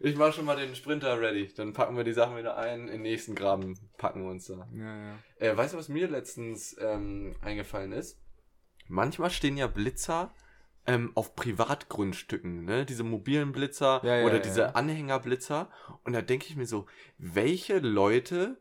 Ich 0.00 0.16
mach 0.16 0.32
schon 0.32 0.44
mal 0.44 0.56
den 0.56 0.74
Sprinter 0.74 1.20
ready. 1.20 1.52
Dann 1.54 1.72
packen 1.72 1.96
wir 1.96 2.04
die 2.04 2.12
Sachen 2.12 2.36
wieder 2.36 2.56
ein. 2.56 2.82
In 2.82 2.86
den 2.88 3.02
nächsten 3.02 3.34
Graben 3.34 3.78
packen 3.96 4.22
wir 4.22 4.30
uns 4.30 4.46
da. 4.46 4.68
Ja, 4.74 4.96
ja. 5.08 5.18
Äh, 5.38 5.56
weißt 5.56 5.74
du, 5.74 5.78
was 5.78 5.88
mir 5.88 6.08
letztens 6.08 6.76
ähm, 6.80 7.34
eingefallen 7.42 7.92
ist? 7.92 8.18
Manchmal 8.88 9.30
stehen 9.30 9.56
ja 9.56 9.66
Blitzer 9.66 10.32
ähm, 10.86 11.10
auf 11.14 11.34
Privatgrundstücken, 11.34 12.64
ne? 12.64 12.86
Diese 12.86 13.02
mobilen 13.02 13.52
Blitzer 13.52 14.00
Ja, 14.04 14.24
oder 14.24 14.38
diese. 14.38 14.76
Anhängerblitzer. 14.76 15.70
Und 16.04 16.12
da 16.12 16.22
denke 16.22 16.46
ich 16.48 16.56
mir 16.56 16.66
so, 16.66 16.86
welche 17.18 17.78
Leute 17.78 18.60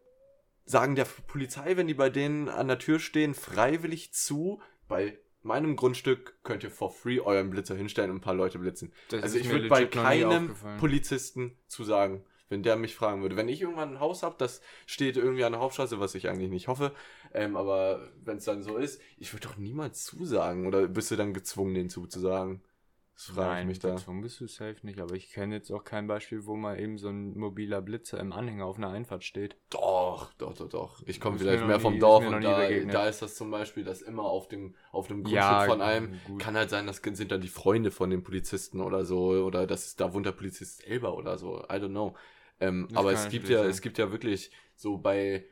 sagen 0.65 0.95
der 0.95 1.05
Polizei, 1.27 1.77
wenn 1.77 1.87
die 1.87 1.93
bei 1.93 2.09
denen 2.09 2.49
an 2.49 2.67
der 2.67 2.79
Tür 2.79 2.99
stehen, 2.99 3.35
freiwillig 3.35 4.13
zu, 4.13 4.61
bei 4.87 5.19
meinem 5.45 5.75
Grundstück 5.75 6.37
könnt 6.44 6.64
ihr 6.64 6.71
for 6.71 6.92
free 6.92 7.19
euren 7.19 7.49
Blitzer 7.49 7.75
hinstellen 7.75 8.11
und 8.11 8.18
ein 8.18 8.21
paar 8.21 8.33
Leute 8.33 8.59
blitzen. 8.59 8.92
Das 9.09 9.23
also 9.23 9.37
ich 9.37 9.49
würde 9.49 9.68
bei 9.68 9.85
keinem. 9.85 10.56
Polizisten 10.80 11.57
zusagen, 11.68 12.23
wenn 12.49 12.64
der 12.64 12.75
mich 12.75 12.95
fragen 12.95 13.21
würde. 13.21 13.35
Wenn 13.35 13.47
ich 13.47 13.61
irgendwann 13.61 13.94
ein 13.94 13.99
Haus 13.99 14.23
habe, 14.23 14.35
das 14.37 14.61
steht 14.85 15.18
irgendwie 15.18 15.44
an 15.44 15.54
der 15.54 15.61
Hauptstraße, 15.61 15.99
was 15.99 16.16
ich 16.16 16.28
eigentlich 16.30 16.49
nicht 16.49 16.68
hoffe, 16.68 16.94
ähm, 17.33 17.56
aber 17.56 18.09
wenn 18.23 18.37
es 18.37 18.45
dann 18.45 18.64
so 18.64 18.78
ist, 18.78 18.99
ich 19.18 19.33
würde 19.33 19.47
doch 19.47 19.57
niemals 19.57 20.04
zusagen 20.04 20.66
oder 20.68 20.87
bist 20.87 21.11
du 21.11 21.16
dann 21.16 21.33
gezwungen, 21.33 21.75
den 21.75 21.90
zuzusagen? 21.90 22.61
Das 23.16 23.26
frage 23.26 23.62
ich 23.62 23.66
Nein, 23.66 23.68
mich 23.68 23.80
da. 23.80 23.95
gezwungen 23.95 24.22
bist 24.22 24.40
du 24.42 24.48
safe 24.48 24.78
nicht, 24.84 25.00
aber 25.00 25.16
ich 25.16 25.31
kenne 25.31 25.56
jetzt 25.56 25.72
auch 25.72 25.84
kein 25.84 26.07
Beispiel, 26.07 26.45
wo 26.45 26.56
mal 26.56 26.80
eben 26.80 26.98
so 26.98 27.10
ein 27.10 27.38
mobiler 27.38 27.81
Blitzer 27.81 28.19
im 28.19 28.31
Anhänger 28.34 28.66
auf 28.66 28.78
einer 28.78 28.90
Einfahrt 28.90 29.24
steht. 29.24 29.56
Doch, 29.69 30.31
doch, 30.34 30.54
doch, 30.54 30.69
doch. 30.69 31.02
Ich 31.06 31.19
komme 31.19 31.38
vielleicht 31.38 31.66
mehr 31.66 31.78
nie- 31.78 31.81
vom 31.81 32.00
Dorf 32.00 32.26
und 32.26 32.42
da, 32.44 32.69
da 32.69 33.07
ist 33.07 33.22
das 33.22 33.36
zum 33.36 33.52
Beispiel, 33.52 33.84
dass 33.84 34.02
immer 34.02 34.24
auf 34.24 34.48
dem, 34.48 34.76
auf 34.92 35.07
dem 35.07 35.24
Grundstück 35.24 35.38
Ja, 35.38 35.66
von 35.66 35.81
einem, 35.81 36.22
gut. 36.24 36.42
kann 36.42 36.56
halt 36.56 36.69
sein, 36.69 36.88
das 36.88 36.98
sind 37.04 37.31
dann 37.31 37.42
die 37.42 37.48
Freunde 37.48 37.92
von 37.92 38.10
den 38.10 38.24
Polizisten 38.24 38.80
oder 38.80 39.06
so, 39.06 39.30
oder 39.45 39.66
das 39.68 39.88
ist, 39.88 40.00
da 40.00 40.14
wohnt 40.14 40.26
der 40.26 40.31
Polizist 40.34 40.81
selber 40.84 41.16
oder 41.18 41.38
so, 41.38 41.60
I 41.64 41.74
don't 41.78 41.90
know. 41.90 42.16
Ähm, 42.60 42.88
aber 42.94 43.12
es 43.12 43.28
gibt 43.30 43.50
ja, 43.50 43.62
sein. 43.62 43.69
es 43.69 43.81
gibt 43.81 43.98
ja 43.98 44.12
wirklich 44.12 44.52
so 44.76 44.98
bei, 44.98 45.45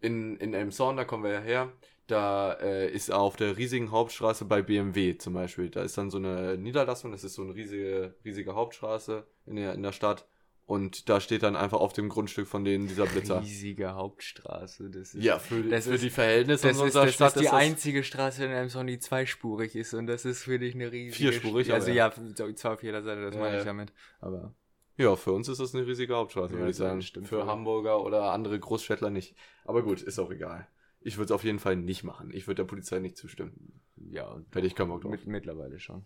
in, 0.00 0.36
in 0.36 0.54
Elmshorn, 0.54 0.96
da 0.96 1.04
kommen 1.04 1.24
wir 1.24 1.32
ja 1.32 1.40
her, 1.40 1.72
da 2.10 2.52
äh, 2.54 2.90
ist 2.90 3.12
auf 3.12 3.36
der 3.36 3.56
riesigen 3.56 3.90
Hauptstraße 3.90 4.44
bei 4.44 4.62
BMW 4.62 5.16
zum 5.16 5.34
Beispiel, 5.34 5.70
da 5.70 5.82
ist 5.82 5.96
dann 5.98 6.10
so 6.10 6.18
eine 6.18 6.56
Niederlassung, 6.58 7.12
das 7.12 7.24
ist 7.24 7.34
so 7.34 7.42
eine 7.42 7.54
riesige, 7.54 8.14
riesige 8.24 8.54
Hauptstraße 8.54 9.26
in 9.46 9.56
der, 9.56 9.74
in 9.74 9.82
der 9.82 9.92
Stadt 9.92 10.26
und 10.66 11.08
da 11.08 11.20
steht 11.20 11.42
dann 11.42 11.56
einfach 11.56 11.80
auf 11.80 11.92
dem 11.92 12.08
Grundstück 12.08 12.46
von 12.46 12.64
denen 12.64 12.86
dieser 12.86 13.06
Blitzer. 13.06 13.40
Riesige 13.40 13.94
Hauptstraße. 13.94 14.88
Das 14.90 15.14
ist, 15.14 15.24
Ja, 15.24 15.38
für, 15.40 15.62
Das 15.64 15.86
für 15.86 15.94
ist- 15.94 16.04
die 16.04 16.10
Verhältnisse 16.10 16.68
das, 16.68 16.76
ist, 16.76 16.82
unserer 16.82 17.06
das 17.06 17.14
Stadt 17.14 17.34
ist 17.34 17.40
die 17.40 17.44
das 17.46 17.54
einzige 17.54 18.04
Straße 18.04 18.44
in 18.44 18.50
Elmshorn, 18.52 18.86
die 18.86 18.98
zweispurig 19.00 19.74
ist 19.74 19.94
und 19.94 20.06
das 20.06 20.24
ist 20.24 20.44
für 20.44 20.58
dich 20.58 20.74
eine 20.74 20.92
riesige... 20.92 21.30
Vierspurig, 21.32 21.68
St- 21.68 21.72
Also 21.74 21.86
aber 21.90 21.96
ja, 21.96 22.54
zwar 22.54 22.74
auf 22.74 22.82
jeder 22.82 23.02
Seite, 23.02 23.22
das 23.22 23.34
Ja, 23.34 23.40
meine 23.40 23.54
ja. 23.54 23.58
ich 23.60 23.66
damit. 23.66 23.92
Aber 24.20 24.54
Ja, 24.96 25.16
für 25.16 25.32
uns 25.32 25.48
ist 25.48 25.58
das 25.60 25.74
eine 25.74 25.86
riesige 25.86 26.14
Hauptstraße, 26.14 26.52
Ja, 26.54 26.58
würde 26.60 26.70
ich 26.70 26.76
das 26.76 26.86
sagen. 26.86 27.02
stimmt 27.02 27.26
für. 27.28 27.46
Hamburger 27.46 28.02
oder 28.04 28.30
andere 28.32 28.58
Großstädtler 28.60 29.10
nicht. 29.10 29.34
Aber 29.64 29.82
gut, 29.82 30.02
ist 30.02 30.18
auch 30.20 30.30
egal. 30.30 30.68
Ich 31.02 31.16
würde 31.16 31.26
es 31.26 31.30
auf 31.32 31.44
jeden 31.44 31.58
Fall 31.58 31.76
nicht 31.76 32.04
machen. 32.04 32.30
Ich 32.32 32.46
würde 32.46 32.62
der 32.62 32.68
Polizei 32.68 32.98
nicht 32.98 33.16
zustimmen. 33.16 33.80
ja, 34.10 34.38
Hätte 34.52 34.66
ich 34.66 34.74
keinen 34.74 34.88
Bock 34.88 35.02
drauf. 35.02 35.10
mit, 35.12 35.26
mittlerweile 35.26 35.78
schon. 35.78 36.04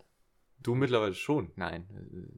Du 0.61 0.73
mittlerweile 0.75 1.13
schon. 1.13 1.51
Nein. 1.55 1.85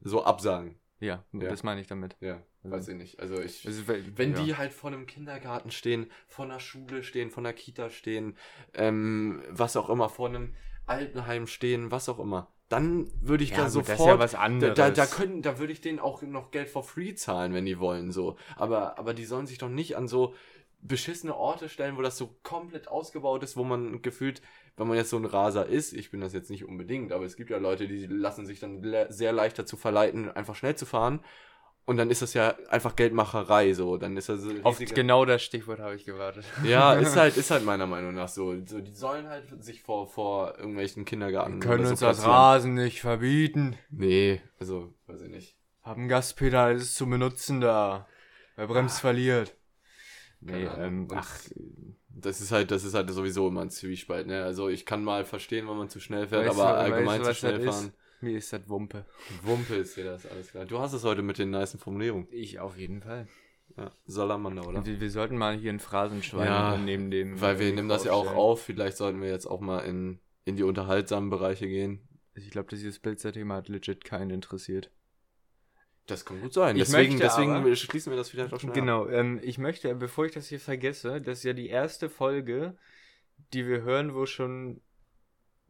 So 0.02 0.24
absagen. 0.24 0.76
Ja, 1.00 1.24
Ja. 1.32 1.48
das 1.48 1.62
meine 1.62 1.80
ich 1.80 1.86
damit. 1.86 2.16
Ja, 2.20 2.42
Also- 2.64 2.76
weiß 2.76 2.88
ich 2.88 2.96
nicht. 2.96 3.20
Also 3.20 3.40
ich. 3.40 3.64
Also, 3.66 3.82
Wenn 4.16 4.32
ja. 4.34 4.42
die 4.42 4.56
halt 4.56 4.72
vor 4.74 4.90
einem 4.90 5.06
Kindergarten 5.06 5.70
stehen, 5.70 6.10
vor 6.26 6.44
einer 6.44 6.58
Schule 6.58 7.02
stehen, 7.04 7.30
vor 7.30 7.42
einer 7.42 7.52
Kita 7.52 7.90
stehen, 7.90 8.36
ähm, 8.74 9.40
was 9.50 9.76
auch 9.76 9.88
immer, 9.88 10.08
vor 10.08 10.28
einem 10.28 10.54
Altenheim 10.86 11.46
stehen, 11.46 11.90
was 11.92 12.08
auch 12.08 12.18
immer, 12.18 12.52
dann 12.68 13.08
würde 13.22 13.44
ich 13.44 13.50
Ja, 13.50 13.58
da 13.58 13.62
gut, 13.64 13.72
sofort. 13.72 13.88
das 13.90 14.00
ist 14.00 14.06
ja 14.06 14.18
was 14.18 14.32
da, 14.32 14.38
anderes. 14.40 14.74
da, 14.74 14.90
da, 14.90 15.06
können, 15.06 15.42
da 15.42 15.58
würde 15.58 15.72
ich 15.72 15.80
denen 15.80 16.00
auch 16.00 16.20
noch 16.22 16.50
Geld 16.50 16.68
for 16.68 16.82
free 16.82 17.14
zahlen, 17.14 17.54
wenn 17.54 17.64
die 17.66 17.78
wollen, 17.78 18.10
so. 18.10 18.36
Aber, 18.56 18.98
aber 18.98 19.14
die 19.14 19.24
sollen 19.24 19.46
sich 19.46 19.58
doch 19.58 19.68
nicht 19.70 19.96
an 19.96 20.08
so 20.08 20.34
beschissene 20.80 21.34
Orte 21.36 21.68
stellen, 21.68 21.96
wo 21.96 22.02
das 22.02 22.16
so 22.16 22.36
komplett 22.42 22.88
ausgebaut 22.88 23.42
ist, 23.42 23.56
wo 23.56 23.64
man 23.64 24.02
gefühlt, 24.02 24.42
wenn 24.76 24.86
man 24.86 24.96
jetzt 24.96 25.10
so 25.10 25.16
ein 25.16 25.24
Raser 25.24 25.66
ist, 25.66 25.92
ich 25.92 26.10
bin 26.10 26.20
das 26.20 26.32
jetzt 26.32 26.50
nicht 26.50 26.64
unbedingt, 26.64 27.12
aber 27.12 27.24
es 27.24 27.36
gibt 27.36 27.50
ja 27.50 27.58
Leute, 27.58 27.88
die 27.88 28.06
lassen 28.06 28.46
sich 28.46 28.60
dann 28.60 28.82
le 28.82 29.06
sehr 29.10 29.32
leicht 29.32 29.58
dazu 29.58 29.76
verleiten, 29.76 30.30
einfach 30.30 30.54
schnell 30.54 30.76
zu 30.76 30.86
fahren. 30.86 31.20
Und 31.84 31.96
dann 31.96 32.10
ist 32.10 32.20
das 32.20 32.34
ja 32.34 32.54
einfach 32.68 32.96
Geldmacherei, 32.96 33.72
so. 33.72 33.96
Dann 33.96 34.14
ist 34.18 34.28
das 34.28 34.42
so 34.42 34.50
Auf 34.62 34.78
genau 34.78 35.24
das 35.24 35.42
Stichwort 35.42 35.80
habe 35.80 35.94
ich 35.94 36.04
gewartet. 36.04 36.44
ja, 36.62 36.92
ist 37.00 37.16
halt, 37.16 37.38
ist 37.38 37.50
halt 37.50 37.64
meiner 37.64 37.86
Meinung 37.86 38.12
nach 38.14 38.28
so. 38.28 38.54
so 38.66 38.80
die 38.80 38.92
sollen 38.92 39.26
halt 39.26 39.64
sich 39.64 39.82
vor, 39.82 40.06
vor 40.06 40.58
irgendwelchen 40.58 41.06
Kindergarten. 41.06 41.54
Wir 41.54 41.60
können 41.60 41.80
oder 41.80 41.90
uns 41.92 42.00
so 42.00 42.06
das. 42.06 42.26
Rasen 42.26 42.74
nicht 42.74 43.00
verbieten. 43.00 43.78
Nee, 43.88 44.42
also, 44.60 44.92
weiß 45.06 45.22
ich 45.22 45.30
nicht. 45.30 45.56
Haben 45.80 46.08
Gaspedal 46.08 46.76
ist 46.76 46.94
zu 46.94 47.06
benutzen 47.06 47.62
da. 47.62 48.06
Wer 48.56 48.66
bremst, 48.66 49.00
verliert. 49.00 49.56
Nee, 50.40 50.64
ähm, 50.78 51.08
ach, 51.12 51.38
Das 52.08 52.40
ist 52.40 52.50
halt, 52.52 52.70
das 52.70 52.84
ist 52.84 52.94
halt 52.94 53.10
sowieso 53.10 53.48
immer 53.48 53.62
ein 53.62 53.70
Zwiespalt, 53.70 54.26
ne? 54.26 54.42
Also 54.44 54.68
ich 54.68 54.86
kann 54.86 55.04
mal 55.04 55.24
verstehen, 55.24 55.68
wenn 55.68 55.76
man 55.76 55.88
zu 55.88 56.00
schnell 56.00 56.26
fährt, 56.28 56.46
Weißt 56.48 56.58
aber 56.60 56.70
du- 56.72 56.78
allgemein 56.78 57.20
weißt 57.20 57.30
zu 57.30 57.34
schnell 57.34 57.60
fahren. 57.64 57.86
ist? 57.86 57.92
mir 58.20 58.36
ist 58.38 58.52
das 58.52 58.68
Wumpe. 58.68 59.04
Wumpe 59.44 59.74
ist 59.76 59.96
dir 59.96 60.04
das, 60.04 60.26
alles 60.26 60.50
klar. 60.50 60.64
Du 60.64 60.78
hast 60.80 60.92
es 60.92 61.04
heute 61.04 61.22
mit 61.22 61.38
den 61.38 61.50
nicen 61.50 61.78
Formulierungen. 61.78 62.26
Ich 62.32 62.58
auf 62.58 62.76
jeden 62.76 63.00
Fall. 63.02 63.28
Ja, 63.76 63.92
Salamander, 64.06 64.66
oder? 64.66 64.84
Wir, 64.84 65.00
wir 65.00 65.10
sollten 65.10 65.36
mal 65.36 65.56
hier 65.56 65.72
ein 65.72 65.78
Phrasenschwein 65.78 66.46
Ja, 66.46 66.76
neben 66.78 67.10
dem. 67.12 67.40
Weil 67.40 67.60
wir 67.60 67.72
nehmen 67.72 67.88
das 67.88 68.04
ja 68.04 68.12
auch 68.12 68.34
auf. 68.34 68.62
Vielleicht 68.62 68.96
sollten 68.96 69.20
wir 69.20 69.28
jetzt 69.28 69.46
auch 69.46 69.60
mal 69.60 69.80
in, 69.80 70.18
in 70.44 70.56
die 70.56 70.64
unterhaltsamen 70.64 71.30
Bereiche 71.30 71.68
gehen. 71.68 72.00
Ich 72.34 72.50
glaube, 72.50 72.68
dieses 72.70 72.98
Bilder-Thema 72.98 73.56
hat 73.56 73.68
legit 73.68 74.04
keinen 74.04 74.30
interessiert. 74.30 74.90
Das 76.08 76.24
kann 76.24 76.40
gut 76.40 76.52
sein. 76.54 76.74
Ich 76.76 76.82
Deswegen, 76.82 77.12
möchte 77.12 77.26
deswegen 77.26 77.52
aber- 77.52 77.76
schließen 77.76 78.10
wir 78.10 78.16
das 78.16 78.30
vielleicht 78.30 78.52
auch 78.52 78.64
ab. 78.64 78.74
Genau, 78.74 79.06
ähm, 79.08 79.38
ich 79.42 79.58
möchte, 79.58 79.94
bevor 79.94 80.24
ich 80.26 80.32
das 80.32 80.48
hier 80.48 80.58
vergesse, 80.58 81.20
das 81.20 81.38
ist 81.38 81.44
ja 81.44 81.52
die 81.52 81.68
erste 81.68 82.08
Folge, 82.08 82.76
die 83.52 83.66
wir 83.68 83.82
hören, 83.82 84.14
wo 84.14 84.26
schon 84.26 84.80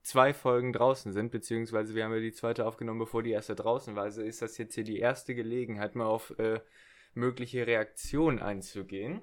zwei 0.02 0.32
Folgen 0.32 0.72
draußen 0.72 1.12
sind, 1.12 1.32
beziehungsweise 1.32 1.94
wir 1.94 2.04
haben 2.04 2.14
ja 2.14 2.20
die 2.20 2.32
zweite 2.32 2.64
aufgenommen, 2.66 3.00
bevor 3.00 3.22
die 3.22 3.32
erste 3.32 3.54
draußen 3.54 3.94
war. 3.96 4.04
Also 4.04 4.22
ist 4.22 4.40
das 4.40 4.56
jetzt 4.56 4.74
hier 4.74 4.84
die 4.84 4.98
erste 5.00 5.34
Gelegenheit, 5.34 5.96
mal 5.96 6.06
auf 6.06 6.38
äh, 6.38 6.60
mögliche 7.14 7.66
Reaktionen 7.66 8.38
einzugehen. 8.38 9.22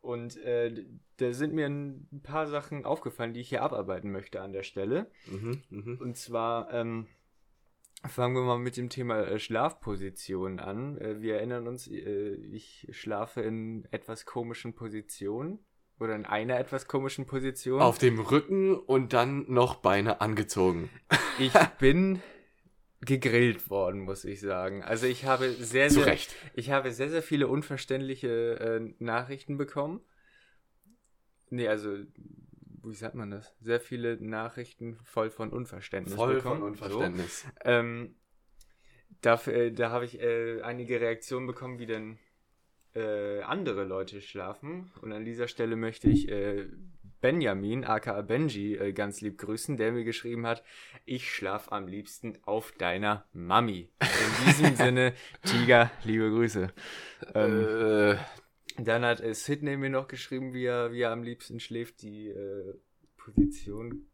Und 0.00 0.36
äh, 0.38 0.86
da 1.16 1.32
sind 1.32 1.52
mir 1.54 1.66
ein 1.66 2.20
paar 2.22 2.46
Sachen 2.46 2.84
aufgefallen, 2.84 3.34
die 3.34 3.40
ich 3.40 3.48
hier 3.48 3.62
abarbeiten 3.62 4.12
möchte 4.12 4.40
an 4.40 4.52
der 4.52 4.62
Stelle. 4.62 5.10
Mhm, 5.26 5.62
mhm. 5.70 5.98
Und 6.00 6.16
zwar 6.16 6.72
ähm, 6.72 7.08
fangen 8.08 8.34
wir 8.34 8.42
mal 8.42 8.58
mit 8.58 8.76
dem 8.76 8.88
Thema 8.88 9.20
äh, 9.20 9.38
Schlafposition 9.38 10.58
an. 10.58 10.98
Äh, 10.98 11.20
wir 11.20 11.36
erinnern 11.36 11.66
uns, 11.66 11.88
äh, 11.88 12.34
ich 12.34 12.88
schlafe 12.90 13.42
in 13.42 13.86
etwas 13.90 14.26
komischen 14.26 14.74
Positionen 14.74 15.58
oder 15.98 16.14
in 16.14 16.26
einer 16.26 16.58
etwas 16.58 16.86
komischen 16.88 17.26
Position. 17.26 17.80
Auf 17.80 17.98
dem 17.98 18.18
Rücken 18.20 18.76
und 18.76 19.12
dann 19.12 19.50
noch 19.50 19.76
Beine 19.76 20.20
angezogen. 20.20 20.90
Ich 21.38 21.52
bin 21.78 22.20
gegrillt 23.00 23.70
worden, 23.70 24.00
muss 24.00 24.24
ich 24.24 24.40
sagen. 24.40 24.82
Also 24.82 25.06
ich 25.06 25.24
habe 25.24 25.50
sehr, 25.52 25.88
Zu 25.88 25.96
sehr, 25.96 26.06
Recht. 26.06 26.34
ich 26.54 26.70
habe 26.70 26.92
sehr, 26.92 27.08
sehr 27.08 27.22
viele 27.22 27.48
unverständliche 27.48 28.58
äh, 28.58 28.94
Nachrichten 28.98 29.56
bekommen. 29.56 30.00
Nee, 31.50 31.68
also, 31.68 31.98
wie 32.90 32.94
sagt 32.94 33.14
man 33.14 33.30
das? 33.30 33.54
Sehr 33.60 33.80
viele 33.80 34.16
Nachrichten 34.20 34.96
voll 35.04 35.30
von 35.30 35.50
Unverständnis 35.50 36.14
Voll 36.14 36.36
bekommen. 36.36 36.60
von 36.60 36.68
Unverständnis. 36.70 37.42
So. 37.42 37.48
Ähm, 37.64 38.16
dafür, 39.22 39.54
äh, 39.54 39.72
da 39.72 39.90
habe 39.90 40.04
ich 40.04 40.20
äh, 40.20 40.62
einige 40.62 41.00
Reaktionen 41.00 41.46
bekommen, 41.46 41.78
wie 41.78 41.86
denn 41.86 42.18
äh, 42.94 43.40
andere 43.42 43.84
Leute 43.84 44.20
schlafen. 44.20 44.90
Und 45.02 45.12
an 45.12 45.24
dieser 45.24 45.48
Stelle 45.48 45.76
möchte 45.76 46.08
ich 46.08 46.28
äh, 46.30 46.66
Benjamin, 47.20 47.84
aka 47.84 48.20
Benji, 48.22 48.76
äh, 48.76 48.92
ganz 48.92 49.20
lieb 49.20 49.38
grüßen, 49.38 49.76
der 49.76 49.92
mir 49.92 50.04
geschrieben 50.04 50.46
hat, 50.46 50.62
ich 51.04 51.32
schlaf 51.32 51.72
am 51.72 51.88
liebsten 51.88 52.38
auf 52.44 52.72
deiner 52.72 53.24
Mami. 53.32 53.90
In 54.00 54.46
diesem 54.46 54.76
Sinne, 54.76 55.12
Tiger, 55.42 55.90
liebe 56.04 56.30
Grüße. 56.30 56.72
Ähm, 57.34 58.12
Äh, 58.12 58.16
dann 58.78 59.04
hat 59.04 59.20
äh, 59.20 59.34
Sidney 59.34 59.76
mir 59.76 59.90
noch 59.90 60.08
geschrieben, 60.08 60.52
wie 60.52 60.64
er, 60.64 60.92
wie 60.92 61.02
er 61.02 61.12
am 61.12 61.22
liebsten 61.22 61.60
schläft. 61.60 62.02
Die 62.02 62.28
äh, 62.28 62.74
Position 63.16 64.06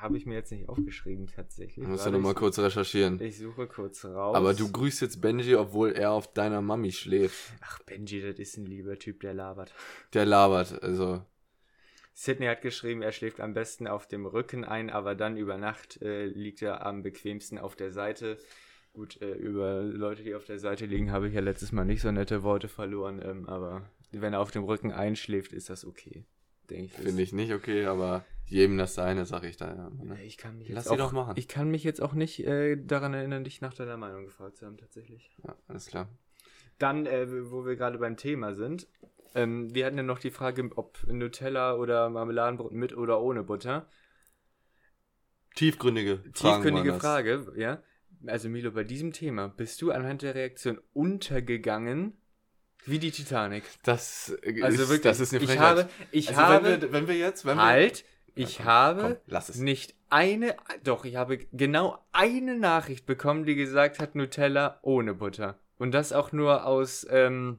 habe 0.00 0.16
ich 0.16 0.24
mir 0.26 0.34
jetzt 0.34 0.50
nicht 0.50 0.68
aufgeschrieben, 0.68 1.26
tatsächlich. 1.26 1.84
du 1.84 1.90
Warte, 1.90 2.10
nochmal 2.10 2.34
kurz 2.34 2.58
recherchieren. 2.58 3.20
ich 3.20 3.38
suche 3.38 3.66
kurz 3.66 4.04
raus. 4.04 4.34
Aber 4.34 4.54
du 4.54 4.70
grüßt 4.70 5.02
jetzt 5.02 5.20
Benji, 5.20 5.54
obwohl 5.56 5.92
er 5.92 6.12
auf 6.12 6.32
deiner 6.32 6.62
Mami 6.62 6.92
schläft. 6.92 7.52
Ach, 7.60 7.78
Benji, 7.80 8.20
das 8.22 8.38
ist 8.38 8.56
ein 8.56 8.66
lieber 8.66 8.98
Typ, 8.98 9.20
der 9.20 9.34
labert. 9.34 9.74
Der 10.14 10.24
labert, 10.24 10.82
also. 10.82 11.22
Sidney 12.14 12.46
hat 12.46 12.62
geschrieben, 12.62 13.02
er 13.02 13.12
schläft 13.12 13.40
am 13.40 13.54
besten 13.54 13.86
auf 13.86 14.06
dem 14.06 14.26
Rücken 14.26 14.64
ein, 14.64 14.90
aber 14.90 15.14
dann 15.14 15.36
über 15.36 15.56
Nacht 15.58 16.00
äh, 16.02 16.26
liegt 16.26 16.60
er 16.62 16.84
am 16.84 17.02
bequemsten 17.02 17.58
auf 17.58 17.76
der 17.76 17.92
Seite. 17.92 18.38
Gut, 18.92 19.20
äh, 19.22 19.32
über 19.34 19.82
Leute, 19.82 20.22
die 20.22 20.34
auf 20.34 20.44
der 20.44 20.58
Seite 20.58 20.86
liegen, 20.86 21.12
habe 21.12 21.28
ich 21.28 21.34
ja 21.34 21.40
letztes 21.40 21.70
Mal 21.72 21.84
nicht 21.84 22.02
so 22.02 22.10
nette 22.10 22.42
Worte 22.42 22.68
verloren, 22.68 23.20
ähm, 23.24 23.48
aber 23.48 23.88
wenn 24.10 24.32
er 24.32 24.40
auf 24.40 24.50
dem 24.50 24.64
Rücken 24.64 24.92
einschläft, 24.92 25.52
ist 25.52 25.70
das 25.70 25.84
okay. 25.84 26.24
Denke 26.68 26.92
ich. 26.98 27.04
Finde 27.04 27.22
ich 27.22 27.32
nicht 27.32 27.52
okay, 27.52 27.86
aber 27.86 28.24
jedem 28.46 28.78
das 28.78 28.94
seine, 28.94 29.26
sag 29.26 29.44
ich 29.44 29.56
da. 29.56 29.74
Ja. 29.74 29.90
Nee, 30.02 30.24
Ich 30.24 30.36
kann 30.36 30.58
mich 30.58 30.68
Lass 30.68 30.84
jetzt 30.84 30.88
sie 30.88 30.94
auch, 30.94 31.08
doch 31.08 31.12
machen. 31.12 31.34
Ich 31.36 31.46
kann 31.46 31.70
mich 31.70 31.84
jetzt 31.84 32.02
auch 32.02 32.14
nicht 32.14 32.44
äh, 32.44 32.76
daran 32.76 33.14
erinnern, 33.14 33.44
dich 33.44 33.60
nach 33.60 33.74
deiner 33.74 33.96
Meinung 33.96 34.24
gefragt 34.24 34.56
zu 34.56 34.66
haben, 34.66 34.76
tatsächlich. 34.76 35.30
ja, 35.46 35.54
alles 35.68 35.86
klar. 35.86 36.08
Dann, 36.78 37.06
äh, 37.06 37.50
wo 37.50 37.64
wir 37.64 37.76
gerade 37.76 37.98
beim 37.98 38.16
Thema 38.16 38.54
sind, 38.54 38.88
ähm, 39.34 39.72
wir 39.74 39.86
hatten 39.86 39.96
ja 39.98 40.02
noch 40.02 40.18
die 40.18 40.30
Frage, 40.30 40.68
ob 40.74 40.98
Nutella 41.06 41.74
oder 41.76 42.10
Marmeladenbrot 42.10 42.72
mit 42.72 42.96
oder 42.96 43.20
ohne 43.20 43.44
Butter. 43.44 43.86
Tiefgründige 45.54 46.18
Fragen 46.32 46.62
Tiefgründige. 46.62 46.94
Frage, 46.94 47.52
ja. 47.56 47.82
Also 48.26 48.48
Milo, 48.48 48.70
bei 48.72 48.84
diesem 48.84 49.12
Thema 49.12 49.48
bist 49.48 49.80
du 49.82 49.90
anhand 49.92 50.22
der 50.22 50.34
Reaktion 50.34 50.78
untergegangen 50.92 52.16
wie 52.86 52.98
die 52.98 53.10
Titanic. 53.10 53.64
Das, 53.82 54.34
Also 54.62 54.82
ist, 54.82 54.88
wirklich, 54.88 55.00
das 55.02 55.20
ist 55.20 55.32
eine 55.34 55.42
ich 55.42 55.48
Frechheit. 55.50 55.66
habe, 55.66 55.88
ich 56.10 56.28
also 56.30 56.40
habe, 56.40 56.64
wenn 56.64 56.80
wir, 56.82 56.92
wenn 56.92 57.08
wir 57.08 57.16
jetzt, 57.16 57.44
wenn 57.44 57.56
wir, 57.58 57.64
halt, 57.64 58.04
ich 58.34 58.56
komm, 58.58 58.66
habe 58.66 59.02
komm, 59.02 59.16
lass 59.26 59.48
es. 59.48 59.56
nicht 59.56 59.94
eine, 60.08 60.56
doch, 60.84 61.04
ich 61.04 61.16
habe 61.16 61.38
genau 61.52 61.98
eine 62.12 62.58
Nachricht 62.58 63.06
bekommen, 63.06 63.44
die 63.44 63.54
gesagt 63.54 63.98
hat 63.98 64.14
Nutella 64.14 64.78
ohne 64.82 65.14
Butter. 65.14 65.58
Und 65.78 65.92
das 65.92 66.12
auch 66.12 66.32
nur 66.32 66.66
aus 66.66 67.06
ähm, 67.10 67.58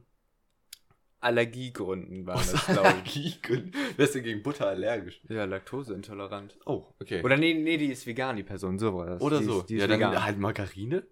Allergiegründen 1.22 2.26
war 2.26 2.34
das, 2.36 2.66
glaube 2.66 2.94
ich. 3.04 3.44
Allergie. 3.48 3.72
Wer 3.96 4.04
ist 4.04 4.14
denn 4.14 4.22
gegen 4.24 4.42
Butter 4.42 4.66
allergisch? 4.68 5.20
Ja, 5.28 5.44
laktoseintolerant. 5.44 6.58
Oh, 6.66 6.86
okay. 7.00 7.22
Oder 7.22 7.36
nee, 7.36 7.54
nee, 7.54 7.76
die 7.76 7.86
ist 7.92 8.06
vegan, 8.06 8.36
die 8.36 8.42
Person, 8.42 8.78
so 8.78 8.94
war 8.94 9.06
das. 9.06 9.22
Oder 9.22 9.38
die 9.38 9.44
so. 9.44 9.60
Ist, 9.60 9.66
die 9.70 9.76
ist 9.76 9.80
ja, 9.82 9.86
dann 9.86 10.00
vegan. 10.00 10.24
halt 10.24 10.38
Margarine? 10.38 11.06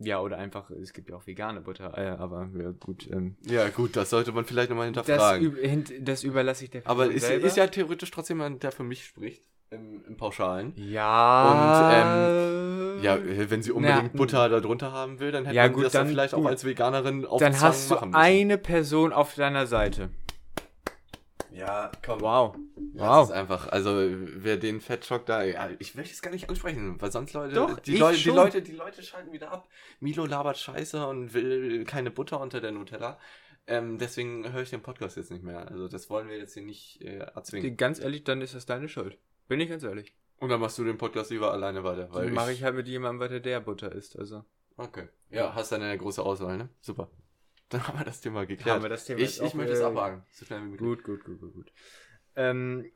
Ja, 0.00 0.20
oder 0.20 0.38
einfach, 0.38 0.70
es 0.70 0.92
gibt 0.92 1.08
ja 1.08 1.16
auch 1.16 1.26
vegane 1.26 1.60
Butter, 1.60 1.96
äh, 1.96 2.08
aber 2.10 2.50
ja, 2.58 2.70
gut. 2.72 3.08
Ähm, 3.10 3.36
Ja, 3.42 3.68
gut, 3.68 3.94
das 3.96 4.10
sollte 4.10 4.32
man 4.32 4.44
vielleicht 4.44 4.68
nochmal 4.70 4.90
das, 4.92 5.06
hinterfragen. 5.06 5.56
hint, 5.56 5.92
das 6.00 6.24
überlasse 6.24 6.64
ich 6.64 6.70
der 6.70 6.82
Aber 6.84 7.02
Person 7.04 7.16
ist, 7.16 7.26
selber. 7.26 7.46
ist 7.46 7.56
ja 7.56 7.66
theoretisch 7.68 8.10
trotzdem 8.10 8.38
jemand, 8.38 8.62
der 8.64 8.72
für 8.72 8.82
mich 8.82 9.04
spricht, 9.04 9.44
im, 9.74 10.04
im 10.06 10.16
Pauschalen. 10.16 10.72
Ja. 10.76 12.98
Ja, 13.02 13.16
äh, 13.16 13.50
wenn 13.50 13.62
sie 13.62 13.72
unbedingt 13.72 14.14
Na, 14.14 14.18
Butter 14.18 14.48
da 14.48 14.60
drunter 14.60 14.92
haben 14.92 15.18
will, 15.20 15.32
dann 15.32 15.44
hätte 15.44 15.56
Ja, 15.56 15.64
man 15.64 15.72
gut, 15.72 15.84
das 15.84 15.92
dann- 15.92 16.08
vielleicht 16.08 16.34
auch 16.34 16.38
gut. 16.38 16.48
als 16.48 16.64
Veganerin 16.64 17.26
auf 17.26 17.40
Dann 17.40 17.60
hast 17.60 17.90
du 17.90 17.96
eine 18.12 18.58
Person 18.58 19.12
auf 19.12 19.34
deiner 19.34 19.66
Seite. 19.66 20.10
Ja, 21.52 21.92
komm. 22.04 22.20
Wow. 22.20 22.56
Ja, 22.94 22.94
Das 22.94 23.08
Wow. 23.08 23.24
ist 23.28 23.32
einfach, 23.32 23.68
also 23.68 23.90
wer 23.96 24.56
den 24.56 24.80
Fettschock 24.80 25.24
da, 25.26 25.42
ja, 25.44 25.68
ich 25.78 25.94
möchte 25.94 26.12
es 26.12 26.20
gar 26.22 26.32
nicht 26.32 26.48
ansprechen, 26.48 27.00
weil 27.00 27.12
sonst 27.12 27.32
Leute, 27.32 27.54
Doch, 27.54 27.78
die, 27.78 27.96
Leute, 27.96 28.16
die 28.16 28.22
schon. 28.22 28.34
Leute, 28.34 28.62
die 28.62 28.72
Leute 28.72 29.02
schalten 29.02 29.32
wieder 29.32 29.52
ab. 29.52 29.68
Milo 30.00 30.26
labert 30.26 30.58
Scheiße 30.58 31.06
und 31.06 31.32
will 31.32 31.84
keine 31.84 32.10
Butter 32.10 32.40
unter 32.40 32.60
der 32.60 32.72
Nutella. 32.72 33.18
Ähm, 33.66 33.98
deswegen 33.98 34.52
höre 34.52 34.62
ich 34.62 34.70
den 34.70 34.82
Podcast 34.82 35.16
jetzt 35.16 35.30
nicht 35.30 35.44
mehr. 35.44 35.68
Also 35.70 35.88
das 35.88 36.10
wollen 36.10 36.28
wir 36.28 36.36
jetzt 36.36 36.54
hier 36.54 36.64
nicht 36.64 37.00
äh, 37.02 37.18
erzwingen. 37.18 37.76
Ganz 37.76 37.98
ehrlich, 38.00 38.24
dann 38.24 38.40
ist 38.42 38.54
das 38.54 38.66
deine 38.66 38.88
Schuld. 38.88 39.16
Bin 39.48 39.60
ich 39.60 39.68
ganz 39.68 39.82
ehrlich. 39.82 40.14
Und 40.38 40.48
dann 40.48 40.60
machst 40.60 40.78
du 40.78 40.84
den 40.84 40.98
Podcast 40.98 41.30
lieber 41.30 41.52
alleine 41.52 41.84
weiter, 41.84 42.12
weil 42.12 42.26
Dann 42.26 42.34
mache 42.34 42.52
ich 42.52 42.62
halt 42.62 42.74
mit 42.74 42.88
jemandem 42.88 43.20
weiter, 43.20 43.40
der 43.40 43.60
Butter 43.60 43.92
isst. 43.92 44.18
Also 44.18 44.44
Okay. 44.76 45.08
Ja, 45.30 45.54
hast 45.54 45.72
dann 45.72 45.82
eine 45.82 45.98
große 45.98 46.22
Auswahl, 46.22 46.56
ne? 46.56 46.68
Super. 46.80 47.10
Dann 47.68 47.86
haben 47.86 47.98
wir 47.98 48.04
das 48.04 48.20
Thema 48.20 48.44
geklärt. 48.44 48.76
Haben 48.76 48.82
wir 48.82 48.88
das 48.88 49.04
Thema 49.04 49.20
ich 49.20 49.40
ich 49.40 49.54
möchte 49.54 49.72
es 49.72 49.80
äh, 49.80 49.84
abhaken. 49.84 50.22
So 50.32 50.44
schnell 50.44 50.60
wie 50.60 50.68
möglich. 50.68 50.80
gut, 50.80 51.04
gut, 51.04 51.24
gut, 51.24 51.40
gut, 51.40 51.54
gut. 51.54 51.72
Ähm, 52.36 52.90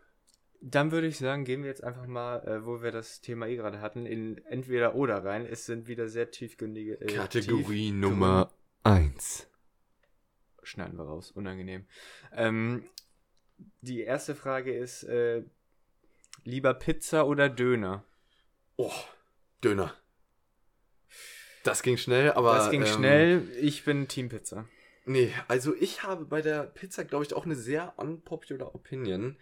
Dann 0.60 0.92
würde 0.92 1.06
ich 1.06 1.18
sagen, 1.18 1.44
gehen 1.44 1.62
wir 1.62 1.68
jetzt 1.68 1.84
einfach 1.84 2.06
mal, 2.06 2.46
äh, 2.46 2.66
wo 2.66 2.82
wir 2.82 2.92
das 2.92 3.20
Thema 3.20 3.46
eh 3.46 3.56
gerade 3.56 3.80
hatten, 3.80 4.06
in 4.06 4.38
entweder 4.46 4.94
oder 4.94 5.24
rein. 5.24 5.46
Es 5.46 5.66
sind 5.66 5.88
wieder 5.88 6.08
sehr 6.08 6.30
tiefgründige. 6.30 7.00
Äh, 7.00 7.06
Kategorie 7.06 7.92
Nummer 7.92 8.52
1. 8.82 9.48
Schneiden 10.62 10.98
wir 10.98 11.04
raus, 11.04 11.30
unangenehm. 11.30 11.86
Ähm, 12.32 12.84
die 13.80 14.02
erste 14.02 14.34
Frage 14.34 14.76
ist: 14.76 15.04
äh, 15.04 15.44
lieber 16.48 16.74
Pizza 16.74 17.26
oder 17.26 17.48
Döner? 17.48 18.04
Oh, 18.76 18.92
Döner. 19.62 19.94
Das 21.62 21.82
ging 21.82 21.96
schnell, 21.96 22.32
aber. 22.32 22.54
Das 22.54 22.70
ging 22.70 22.82
ähm, 22.82 22.86
schnell. 22.86 23.48
Ich 23.60 23.84
bin 23.84 24.08
Team 24.08 24.28
Pizza. 24.28 24.66
Nee, 25.04 25.32
also 25.46 25.74
ich 25.74 26.02
habe 26.02 26.24
bei 26.24 26.42
der 26.42 26.64
Pizza, 26.64 27.04
glaube 27.04 27.24
ich, 27.24 27.34
auch 27.34 27.44
eine 27.44 27.56
sehr 27.56 27.94
unpopular 27.96 28.74
Opinion. 28.74 29.36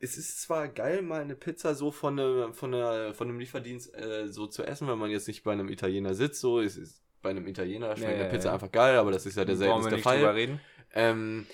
Es 0.00 0.16
ist 0.16 0.40
zwar 0.40 0.68
geil, 0.68 1.02
mal 1.02 1.20
eine 1.20 1.34
Pizza 1.34 1.74
so 1.74 1.90
von, 1.90 2.14
ne, 2.14 2.50
von, 2.52 2.70
ne, 2.70 3.12
von 3.14 3.28
einem 3.28 3.40
Lieferdienst 3.40 3.92
äh, 3.96 4.28
so 4.28 4.46
zu 4.46 4.62
essen, 4.62 4.86
wenn 4.86 4.98
man 4.98 5.10
jetzt 5.10 5.26
nicht 5.26 5.42
bei 5.42 5.52
einem 5.52 5.68
Italiener 5.68 6.14
sitzt. 6.14 6.40
So, 6.40 6.60
es 6.60 6.76
ist 6.76 7.02
bei 7.22 7.30
einem 7.30 7.48
Italiener 7.48 7.96
schmeckt 7.96 8.12
Ja, 8.12 8.24
eine 8.24 8.28
Pizza 8.30 8.52
einfach 8.52 8.70
geil, 8.70 8.96
aber 8.96 9.10
das 9.10 9.26
ist 9.26 9.36
ja 9.36 9.44
der 9.44 9.56
seltenste 9.56 9.94
nicht 9.94 10.04
drüber 10.04 10.20
Fall. 10.20 10.34
reden. 10.34 10.60
Ähm, 10.94 11.46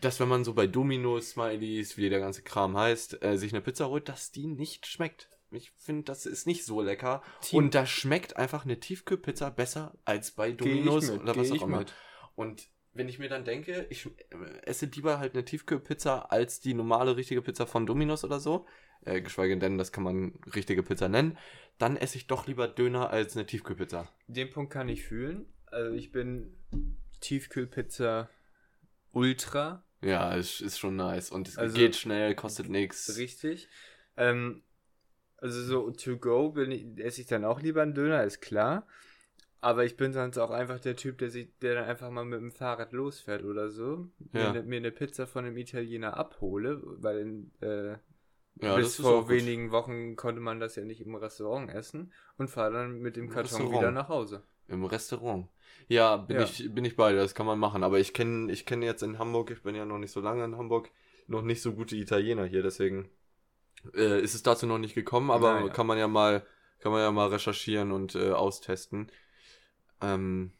dass 0.00 0.20
wenn 0.20 0.28
man 0.28 0.44
so 0.44 0.54
bei 0.54 0.66
Domino's, 0.66 1.30
Smileys, 1.30 1.96
wie 1.96 2.08
der 2.08 2.20
ganze 2.20 2.42
Kram 2.42 2.76
heißt, 2.76 3.22
äh, 3.22 3.36
sich 3.38 3.52
eine 3.52 3.60
Pizza 3.62 3.88
holt, 3.88 4.08
dass 4.08 4.32
die 4.32 4.46
nicht 4.46 4.86
schmeckt. 4.86 5.28
Ich 5.50 5.70
finde, 5.76 6.02
das 6.04 6.26
ist 6.26 6.46
nicht 6.46 6.64
so 6.64 6.80
lecker. 6.82 7.22
Team- 7.40 7.58
Und 7.58 7.74
da 7.74 7.86
schmeckt 7.86 8.36
einfach 8.36 8.64
eine 8.64 8.80
Tiefkühlpizza 8.80 9.50
besser 9.50 9.96
als 10.04 10.32
bei 10.32 10.50
Domino's 10.52 11.10
mit, 11.10 11.22
oder 11.22 11.36
was 11.36 11.52
auch 11.52 11.62
immer. 11.66 11.78
mit. 11.78 11.92
Und 12.34 12.66
wenn 12.92 13.08
ich 13.08 13.18
mir 13.18 13.28
dann 13.28 13.44
denke, 13.44 13.86
ich 13.90 14.06
äh, 14.06 14.10
esse 14.62 14.86
lieber 14.86 15.18
halt 15.18 15.34
eine 15.34 15.44
Tiefkühlpizza 15.44 16.18
als 16.30 16.60
die 16.60 16.74
normale 16.74 17.16
richtige 17.16 17.42
Pizza 17.42 17.66
von 17.66 17.86
Domino's 17.86 18.24
oder 18.24 18.40
so, 18.40 18.66
äh, 19.04 19.20
geschweige 19.20 19.56
denn, 19.58 19.78
das 19.78 19.92
kann 19.92 20.02
man 20.04 20.34
richtige 20.54 20.82
Pizza 20.82 21.08
nennen, 21.08 21.38
dann 21.78 21.96
esse 21.96 22.16
ich 22.18 22.26
doch 22.26 22.46
lieber 22.46 22.66
Döner 22.68 23.10
als 23.10 23.36
eine 23.36 23.46
Tiefkühlpizza. 23.46 24.08
Den 24.26 24.50
Punkt 24.50 24.72
kann 24.72 24.88
ich 24.88 25.04
fühlen. 25.04 25.46
Also 25.66 25.94
ich 25.94 26.10
bin 26.12 26.56
Tiefkühlpizza 27.20 28.28
Ultra. 29.14 29.82
Ja, 30.02 30.36
es 30.36 30.60
ist 30.60 30.78
schon 30.78 30.96
nice 30.96 31.30
und 31.30 31.48
es 31.48 31.56
Also- 31.56 31.76
geht 31.76 31.96
schnell, 31.96 32.34
kostet 32.34 32.68
nichts. 32.68 33.16
Richtig. 33.16 33.68
Ähm, 34.16 34.62
also 35.38 35.62
so 35.62 35.90
to 35.90 36.16
go 36.18 36.54
ich, 36.56 36.86
esse 36.98 37.20
ich 37.22 37.26
dann 37.26 37.44
auch 37.44 37.60
lieber 37.60 37.82
einen 37.82 37.94
Döner, 37.94 38.22
ist 38.24 38.40
klar. 38.40 38.86
Aber 39.60 39.84
ich 39.86 39.96
bin 39.96 40.12
sonst 40.12 40.36
auch 40.36 40.50
einfach 40.50 40.78
der 40.78 40.94
Typ, 40.94 41.16
der 41.18 41.30
sich, 41.30 41.48
der 41.60 41.74
dann 41.76 41.84
einfach 41.84 42.10
mal 42.10 42.26
mit 42.26 42.38
dem 42.38 42.52
Fahrrad 42.52 42.92
losfährt 42.92 43.44
oder 43.44 43.70
so. 43.70 44.10
Ja. 44.34 44.52
Mir, 44.52 44.60
ne, 44.60 44.62
mir 44.64 44.76
eine 44.76 44.90
Pizza 44.92 45.26
von 45.26 45.46
einem 45.46 45.56
Italiener 45.56 46.18
abhole, 46.18 46.82
weil 47.02 47.44
äh, 47.62 47.96
Ja, 48.62 48.76
bis 48.76 48.88
ist 48.88 49.00
vor 49.00 49.30
wenigen 49.30 49.70
Wochen 49.70 50.16
konnte 50.16 50.42
man 50.42 50.60
das 50.60 50.76
ja 50.76 50.84
nicht 50.84 51.00
im 51.00 51.14
Restaurant 51.14 51.70
essen 51.70 52.12
und 52.36 52.48
fahre 52.50 52.74
dann 52.74 52.98
mit 52.98 53.16
dem 53.16 53.24
Im 53.24 53.30
Karton 53.30 53.42
Restaurant. 53.52 53.78
wieder 53.78 53.90
nach 53.90 54.08
Hause. 54.08 54.42
Im 54.68 54.84
Restaurant. 54.84 55.48
Ja, 55.88 56.16
bin, 56.16 56.36
Ja. 56.36 56.42
Ich, 56.44 56.72
bin 56.74 56.84
ich 56.84 56.96
bei 56.96 57.12
dir, 57.12 57.18
das 57.18 57.34
kann 57.34 57.46
man 57.46 57.58
machen. 57.58 57.82
Aber 57.84 57.98
ich 57.98 58.14
kenne 58.14 58.50
ich 58.52 58.64
kenn 58.66 58.82
jetzt 58.82 59.02
in 59.02 59.18
Hamburg, 59.18 59.50
ich 59.50 59.62
bin 59.62 59.74
ja 59.74 59.84
noch 59.84 59.98
nicht 59.98 60.12
so 60.12 60.20
lange 60.20 60.44
in 60.44 60.56
Hamburg, 60.56 60.90
noch 61.26 61.42
nicht 61.42 61.62
so 61.62 61.72
gute 61.72 61.96
Italiener 61.96 62.44
hier, 62.46 62.62
deswegen 62.62 63.08
äh, 63.94 64.20
ist 64.20 64.34
es 64.34 64.42
dazu 64.42 64.66
noch 64.66 64.78
nicht 64.78 64.94
gekommen, 64.94 65.30
aber 65.30 65.54
Naja. 65.54 65.68
kann 65.68 65.86
man 65.86 65.98
ja 65.98 66.08
mal, 66.08 66.46
kann 66.78 66.92
man 66.92 67.00
ja 67.02 67.10
mal 67.12 67.28
recherchieren 67.28 67.92
und 67.92 68.14
äh, 68.14 68.30
austesten. 68.32 69.10
Ähm, 70.00 70.52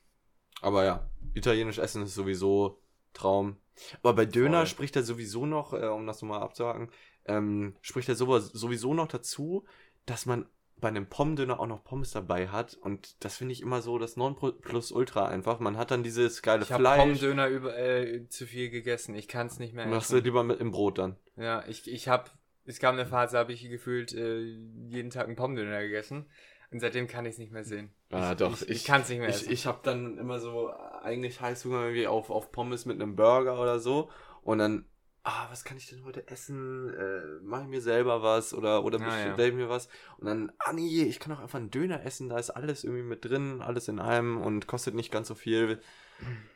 aber 0.61 0.85
ja, 0.85 1.11
italienisch 1.35 1.79
essen 1.79 2.03
ist 2.03 2.15
sowieso 2.15 2.81
Traum. 3.13 3.57
Aber 4.03 4.13
bei 4.15 4.25
Döner 4.27 4.59
Voll. 4.59 4.67
spricht 4.67 4.97
er 4.97 5.03
sowieso 5.03 5.47
noch, 5.47 5.73
äh, 5.73 5.87
um 5.87 6.07
das 6.07 6.23
nochmal 6.23 6.43
abzuhaken, 6.43 6.91
ähm, 7.27 7.77
spricht 7.81 8.09
er 8.09 8.15
sowas- 8.15 8.51
sowieso 8.53 8.95
noch 8.95 9.09
dazu, 9.09 9.65
dass 10.07 10.27
man 10.27 10.47
bei 10.85 10.89
einem 10.91 11.07
Pommdöner 11.07 11.59
auch 11.59 11.67
noch 11.67 11.83
Pommes 11.83 12.11
dabei 12.13 12.49
hat. 12.49 12.75
Und 12.75 13.17
das 13.25 13.39
finde 13.39 13.53
ich 13.53 13.63
immer 13.63 13.81
so 13.83 13.99
das 13.99 14.17
Nonplusultra 14.17 15.27
einfach. 15.27 15.59
Man 15.59 15.77
hat 15.77 15.91
dann 15.91 16.03
dieses 16.03 16.43
geile 16.43 16.63
Ich 16.63 16.71
habe 16.73 16.83
Fleisch. 16.83 17.01
Pommdöner 17.01 17.49
über, 17.49 17.77
äh, 17.77 18.29
zu 18.29 18.47
viel 18.47 18.71
gegessen. 18.71 19.15
Ich 19.15 19.27
kann 19.29 19.47
es 19.47 19.59
nicht 19.59 19.75
mehr 19.75 19.87
Machst 19.87 20.13
du 20.13 20.19
lieber 20.19 20.45
mit 20.45 20.61
im 20.61 20.71
Brot 20.71 20.99
dann. 20.99 21.17
Ja, 21.37 21.65
ich, 21.67 21.91
ich 21.91 22.09
habe, 22.09 22.31
es 22.67 22.79
gab 22.79 22.93
eine 22.93 23.07
Phase, 23.07 23.39
habe 23.39 23.53
ich 23.53 23.69
gefühlt 23.69 24.13
äh, 24.13 24.41
jeden 24.89 25.11
Tag 25.11 25.27
einen 25.27 25.37
Pommdöner 25.37 25.81
gegessen. 25.81 26.27
Und 26.71 26.81
seitdem 26.81 27.07
kann 27.07 27.25
ich 27.25 27.33
es 27.33 27.39
nicht 27.39 27.53
mehr 27.53 27.65
sehen. 27.65 27.91
Ah, 28.11 28.33
ich, 28.33 28.37
doch, 28.39 28.53
Ich, 28.55 28.63
ich- 28.63 28.71
ich 28.77 28.85
kann 28.85 29.01
es 29.03 29.09
nicht 29.09 29.21
mehr 29.21 29.29
Ich, 29.31 29.37
essen. 29.37 29.53
ich 29.53 29.67
habe 29.67 29.79
dann 29.83 30.19
immer 30.19 30.39
so 30.39 30.71
eigentlich 31.03 31.41
Heißhunger 31.41 31.83
irgendwie 31.83 32.07
auf, 32.07 32.31
auf 32.31 32.53
Pommes 32.53 32.85
mit 32.85 33.01
einem 33.01 33.17
Burger 33.17 33.61
oder 33.61 33.79
so. 33.79 34.11
Und 34.43 34.59
dann, 34.59 34.85
ah, 35.25 35.49
was 35.51 35.65
kann 35.65 35.77
ich 35.77 35.87
denn 35.89 36.05
heute 36.05 36.29
essen? 36.29 36.93
Äh, 36.95 37.43
Mache 37.43 37.63
ich 37.63 37.69
mir 37.69 37.81
selber 37.81 38.23
was 38.23 38.55
oder, 38.55 38.85
oder 38.85 39.01
Ah, 39.01 39.19
ja. 39.19 39.27
bestelle 39.29 39.49
ich 39.49 39.55
mir 39.55 39.69
was? 39.69 39.89
Und 40.19 40.27
dann, 40.27 40.53
ah 40.59 40.73
nee, 40.73 41.03
ich 41.03 41.19
kann 41.19 41.33
auch 41.33 41.41
einfach 41.41 41.59
einen 41.59 41.71
Döner 41.71 42.05
essen. 42.05 42.29
Da 42.29 42.39
ist 42.39 42.51
alles 42.51 42.85
irgendwie 42.85 43.03
mit 43.03 43.25
drin, 43.25 43.61
alles 43.63 43.89
in 43.89 43.99
einem 43.99 44.41
und 44.41 44.67
kostet 44.67 44.95
nicht 44.95 45.11
ganz 45.11 45.29
so 45.29 45.35
viel. 45.35 45.81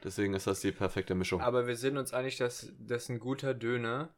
Deswegen 0.05 0.35
ist 0.35 0.47
das 0.47 0.61
die 0.61 0.71
perfekte 0.73 1.15
Mischung. 1.15 1.41
Aber 1.41 1.67
wir 1.67 1.77
sind 1.77 1.99
uns 1.99 2.13
einig, 2.13 2.37
dass, 2.37 2.73
dass 2.79 3.09
ein 3.09 3.19
guter 3.19 3.55
Döner 3.55 4.15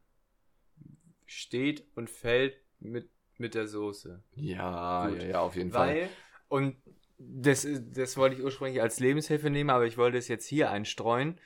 steht 1.25 1.83
und 1.95 2.09
fällt 2.09 2.55
mit, 2.79 3.09
mit 3.37 3.55
der 3.55 3.67
Soße. 3.67 4.21
Ja, 4.35 5.07
Gut. 5.07 5.21
ja, 5.21 5.27
ja, 5.27 5.39
auf 5.39 5.55
jeden 5.55 5.71
Fall. 5.71 5.87
Weil, 5.95 6.09
und 6.49 6.75
das, 7.17 7.67
das 7.93 8.17
wollte 8.17 8.35
ich 8.35 8.43
ursprünglich 8.43 8.81
als 8.81 8.99
Lebenshilfe 8.99 9.49
nehmen, 9.49 9.69
aber 9.69 9.85
ich 9.85 9.97
wollte 9.97 10.17
es 10.17 10.27
jetzt 10.27 10.45
hier 10.47 10.69
einstreuen. 10.71 11.39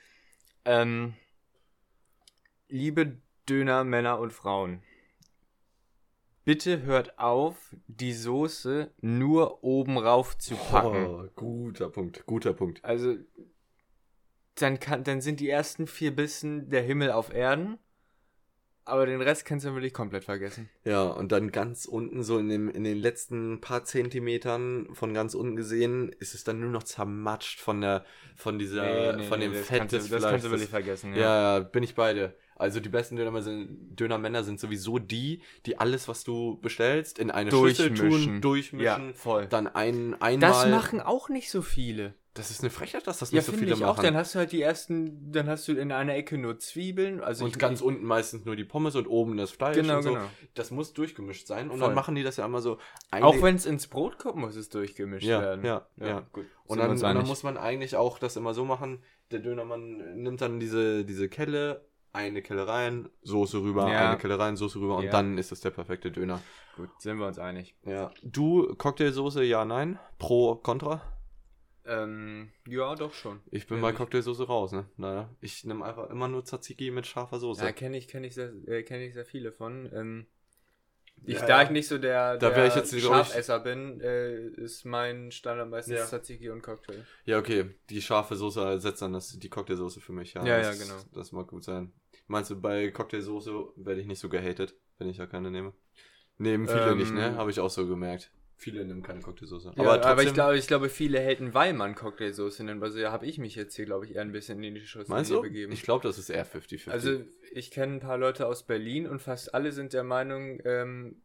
Ähm, 0.64 1.14
liebe 2.68 3.18
Döner, 3.48 3.84
Männer 3.84 4.18
und 4.18 4.32
Frauen, 4.32 4.82
bitte 6.44 6.82
hört 6.82 7.18
auf, 7.18 7.74
die 7.86 8.12
Soße 8.12 8.92
nur 9.00 9.62
oben 9.62 9.98
rauf 9.98 10.36
zu 10.38 10.54
packen. 10.56 11.06
Oh, 11.06 11.28
guter 11.34 11.90
Punkt, 11.90 12.24
guter 12.26 12.54
Punkt. 12.54 12.84
Also, 12.84 13.16
dann, 14.54 14.80
kann, 14.80 15.04
dann 15.04 15.20
sind 15.20 15.40
die 15.40 15.50
ersten 15.50 15.86
vier 15.86 16.14
Bissen 16.14 16.70
der 16.70 16.82
Himmel 16.82 17.10
auf 17.10 17.32
Erden. 17.32 17.78
Aber 18.88 19.04
den 19.04 19.20
Rest 19.20 19.44
kannst 19.44 19.66
du 19.66 19.74
wirklich 19.74 19.92
komplett 19.92 20.22
vergessen. 20.22 20.70
Ja, 20.84 21.02
und 21.02 21.32
dann 21.32 21.50
ganz 21.50 21.86
unten, 21.86 22.22
so 22.22 22.38
in, 22.38 22.48
dem, 22.48 22.68
in 22.68 22.84
den 22.84 22.98
letzten 22.98 23.60
paar 23.60 23.82
Zentimetern 23.82 24.94
von 24.94 25.12
ganz 25.12 25.34
unten 25.34 25.56
gesehen, 25.56 26.08
ist 26.20 26.34
es 26.34 26.44
dann 26.44 26.60
nur 26.60 26.70
noch 26.70 26.84
zermatscht 26.84 27.58
von 27.60 27.80
der, 27.80 28.04
von 28.36 28.60
dieser, 28.60 29.20
von 29.24 29.40
dem 29.40 29.52
das 29.52 29.66
Fett 29.66 29.78
kannst 29.78 29.92
du, 29.92 29.98
des 29.98 30.08
Das 30.08 30.22
kannst 30.22 30.44
du 30.44 30.50
Fleisches. 30.50 30.50
wirklich 30.52 30.70
vergessen. 30.70 31.14
Ja, 31.16 31.58
ja, 31.58 31.64
bin 31.64 31.82
ich 31.82 31.96
beide. 31.96 32.36
Also 32.58 32.80
die 32.80 32.88
besten 32.88 33.16
Dönermänner 33.16 33.42
sind, 33.42 34.00
Dönermänner 34.00 34.42
sind 34.44 34.58
sowieso 34.60 34.98
die, 34.98 35.42
die 35.66 35.78
alles, 35.78 36.08
was 36.08 36.24
du 36.24 36.58
bestellst, 36.60 37.18
in 37.18 37.30
eine 37.30 37.50
Schüssel 37.50 37.88
tun, 37.88 37.96
Durchmischen. 38.10 38.40
durchmischen, 38.40 38.84
Ja, 39.08 39.12
voll. 39.14 39.46
dann 39.46 39.66
ein, 39.68 40.20
einmal... 40.20 40.38
Das 40.50 40.66
machen 40.68 41.00
auch 41.00 41.28
nicht 41.28 41.50
so 41.50 41.62
viele. 41.62 42.14
Das 42.34 42.50
ist 42.50 42.60
eine 42.60 42.68
Frechheit, 42.68 43.06
dass 43.06 43.18
das 43.18 43.30
Ja, 43.30 43.36
nicht 43.36 43.46
so 43.46 43.52
finde 43.52 43.64
viele 43.64 43.76
ich 43.76 43.84
auch. 43.84 43.96
machen. 43.96 44.04
Dann 44.04 44.14
hast 44.16 44.34
du 44.34 44.38
halt 44.38 44.52
die 44.52 44.60
ersten, 44.60 45.32
dann 45.32 45.48
hast 45.48 45.66
du 45.68 45.72
in 45.72 45.90
einer 45.90 46.14
Ecke 46.14 46.36
nur 46.36 46.58
Zwiebeln. 46.58 47.22
Also 47.22 47.44
und 47.46 47.52
ich, 47.52 47.58
ganz 47.58 47.80
ich, 47.80 47.86
unten 47.86 48.04
meistens 48.04 48.44
nur 48.44 48.56
die 48.56 48.64
Pommes 48.64 48.94
und 48.94 49.06
oben 49.06 49.38
das 49.38 49.50
Fleisch 49.52 49.76
Genau, 49.76 49.96
und 49.96 50.02
so. 50.02 50.10
genau. 50.10 50.24
Das 50.54 50.70
muss 50.70 50.92
durchgemischt 50.92 51.46
sein. 51.46 51.70
Und 51.70 51.78
Voll. 51.78 51.88
dann 51.88 51.94
machen 51.94 52.14
die 52.14 52.22
das 52.22 52.36
ja 52.36 52.44
immer 52.44 52.60
so... 52.60 52.76
Auch 53.10 53.40
wenn 53.40 53.56
es 53.56 53.64
ins 53.64 53.86
Brot 53.86 54.18
kommt, 54.18 54.36
muss 54.36 54.54
es 54.54 54.68
durchgemischt 54.68 55.26
Ja, 55.26 55.40
werden. 55.40 55.64
ja, 55.64 55.86
ja. 55.98 56.26
gut. 56.32 56.44
Und 56.64 56.78
dann, 56.78 56.90
und 56.90 57.00
dann 57.02 57.26
muss 57.26 57.42
man 57.42 57.56
eigentlich 57.56 57.96
auch 57.96 58.18
das 58.18 58.36
immer 58.36 58.52
so 58.52 58.66
machen, 58.66 59.02
der 59.30 59.38
Dönermann 59.38 60.22
nimmt 60.22 60.40
dann 60.42 60.60
diese, 60.60 61.06
diese 61.06 61.28
Kelle, 61.30 61.86
eine 62.16 62.42
Kelle 62.42 62.66
rein, 62.66 63.08
Soße 63.22 63.58
rüber, 63.62 63.90
Ja. 63.92 64.10
eine 64.10 64.18
Kelle 64.18 64.38
rein, 64.38 64.56
Soße 64.56 64.78
rüber 64.80 64.96
und 64.96 65.04
Ja. 65.04 65.10
dann 65.12 65.38
ist 65.38 65.52
das 65.52 65.60
der 65.60 65.70
perfekte 65.70 66.10
Döner. 66.10 66.40
Gut, 66.76 66.90
sind 67.00 67.18
wir 67.18 67.26
uns 67.26 67.38
einig. 67.38 67.74
Ja. 67.84 68.10
Du, 68.22 68.74
Cocktailsoße, 68.76 69.42
ja, 69.44 69.64
nein? 69.64 69.98
Pro, 70.18 70.56
Contra? 70.56 71.00
Ähm, 71.84 72.50
ja, 72.66 72.94
doch 72.96 73.14
schon. 73.14 73.40
Ich 73.50 73.66
bin 73.68 73.76
Ja, 73.78 73.82
bei 73.82 73.92
Cocktailsoße 73.92 74.44
raus, 74.46 74.72
ne? 74.72 74.86
Naja. 74.96 75.30
Ich 75.40 75.64
nehme 75.64 75.84
einfach 75.84 76.10
immer 76.10 76.26
nur 76.26 76.44
Tzatziki 76.44 76.90
mit 76.90 77.06
scharfer 77.06 77.38
Soße. 77.38 77.62
Da 77.62 77.70
kenne 77.72 77.96
ich, 77.96 78.08
kenn 78.08 78.24
ich, 78.24 78.34
sehr, 78.34 78.52
äh, 78.66 78.82
kenn 78.82 79.00
ich 79.00 79.14
sehr 79.14 79.24
viele 79.24 79.52
von. 79.52 79.88
Ähm, 79.94 80.26
ich, 81.24 81.34
Ja, 81.36 81.46
da 81.46 81.58
ja. 81.60 81.62
ich 81.62 81.70
nicht 81.70 81.86
so 81.88 81.96
der, 81.98 82.36
Da 82.38 82.48
der 82.48 82.56
wär 82.58 82.66
ich 82.66 82.74
jetzt, 82.74 82.90
glaub 82.90 83.00
ich- 83.00 83.06
Scharfesser 83.06 83.60
bin, 83.60 84.00
äh, 84.00 84.36
ist 84.48 84.84
mein 84.84 85.30
Standard 85.30 85.70
meistens 85.70 85.94
Ja. 85.96 86.04
Tzatziki 86.06 86.50
und 86.50 86.60
Cocktail. 86.62 87.06
Ja, 87.24 87.38
okay. 87.38 87.70
Die 87.88 88.02
scharfe 88.02 88.34
Soße 88.36 88.60
ersetzt 88.62 89.00
dann 89.00 89.12
das, 89.12 89.38
die 89.38 89.48
Cocktailsoße 89.48 90.00
für 90.00 90.12
mich. 90.12 90.34
Ja, 90.34 90.44
Ja, 90.44 90.58
das, 90.58 90.78
ja, 90.78 90.84
genau. 90.84 91.00
Das 91.14 91.30
mag 91.32 91.46
gut 91.46 91.62
sein. 91.64 91.92
Meinst 92.28 92.50
du, 92.50 92.60
bei 92.60 92.90
Cocktailsoße 92.90 93.52
werde 93.76 94.00
ich 94.00 94.06
nicht 94.06 94.18
so 94.18 94.28
gehatet, 94.28 94.74
wenn 94.98 95.08
ich 95.08 95.18
ja 95.18 95.26
keine 95.26 95.50
nehme? 95.50 95.72
Nehmen 96.38 96.66
viele 96.66 96.90
Ähm, 96.90 96.98
nicht, 96.98 97.14
ne? 97.14 97.36
Habe 97.36 97.50
ich 97.50 97.60
auch 97.60 97.70
so 97.70 97.86
gemerkt. 97.86 98.30
Viele 98.58 98.84
nehmen 98.84 99.02
keine 99.02 99.20
Cocktailsoße. 99.20 99.74
Ja, 99.76 100.02
aber, 100.02 100.22
ich, 100.22 100.32
glaube, 100.32 100.56
ich 100.56 100.66
glaube, 100.66 100.88
viele 100.88 101.20
haten, 101.20 101.52
weil 101.52 101.74
man 101.74 101.94
Cocktailsoße 101.94 102.64
nennt. 102.64 102.82
Also 102.82 102.98
ja, 102.98 103.12
habe 103.12 103.26
ich 103.26 103.38
mich 103.38 103.54
jetzt 103.54 103.76
hier, 103.76 103.84
glaube 103.84 104.06
ich, 104.06 104.14
eher 104.14 104.22
ein 104.22 104.32
bisschen 104.32 104.62
in 104.62 104.74
die 104.74 104.80
Schusslinie 104.80 105.14
meinst 105.14 105.30
du? 105.30 105.42
begeben. 105.42 105.72
Ich 105.72 105.82
glaube, 105.82 106.02
das 106.02 106.16
ist 106.16 106.30
eher 106.30 106.46
50-50. 106.46 106.90
Also 106.90 107.20
ich 107.52 107.70
kenne 107.70 107.94
ein 107.94 108.00
paar 108.00 108.16
Leute 108.16 108.46
aus 108.46 108.62
Berlin 108.62 109.06
und 109.06 109.20
fast 109.20 109.54
alle 109.54 109.72
sind 109.72 109.92
der 109.92 110.04
Meinung, 110.04 110.58
ähm, 110.64 111.20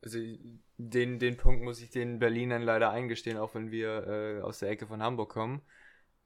also 0.00 0.20
den, 0.78 1.18
den 1.18 1.36
Punkt 1.36 1.64
muss 1.64 1.82
ich 1.82 1.90
den 1.90 2.20
Berlinern 2.20 2.62
leider 2.62 2.90
eingestehen, 2.90 3.36
auch 3.36 3.56
wenn 3.56 3.72
wir 3.72 4.06
äh, 4.06 4.40
aus 4.42 4.60
der 4.60 4.70
Ecke 4.70 4.86
von 4.86 5.02
Hamburg 5.02 5.30
kommen. 5.30 5.62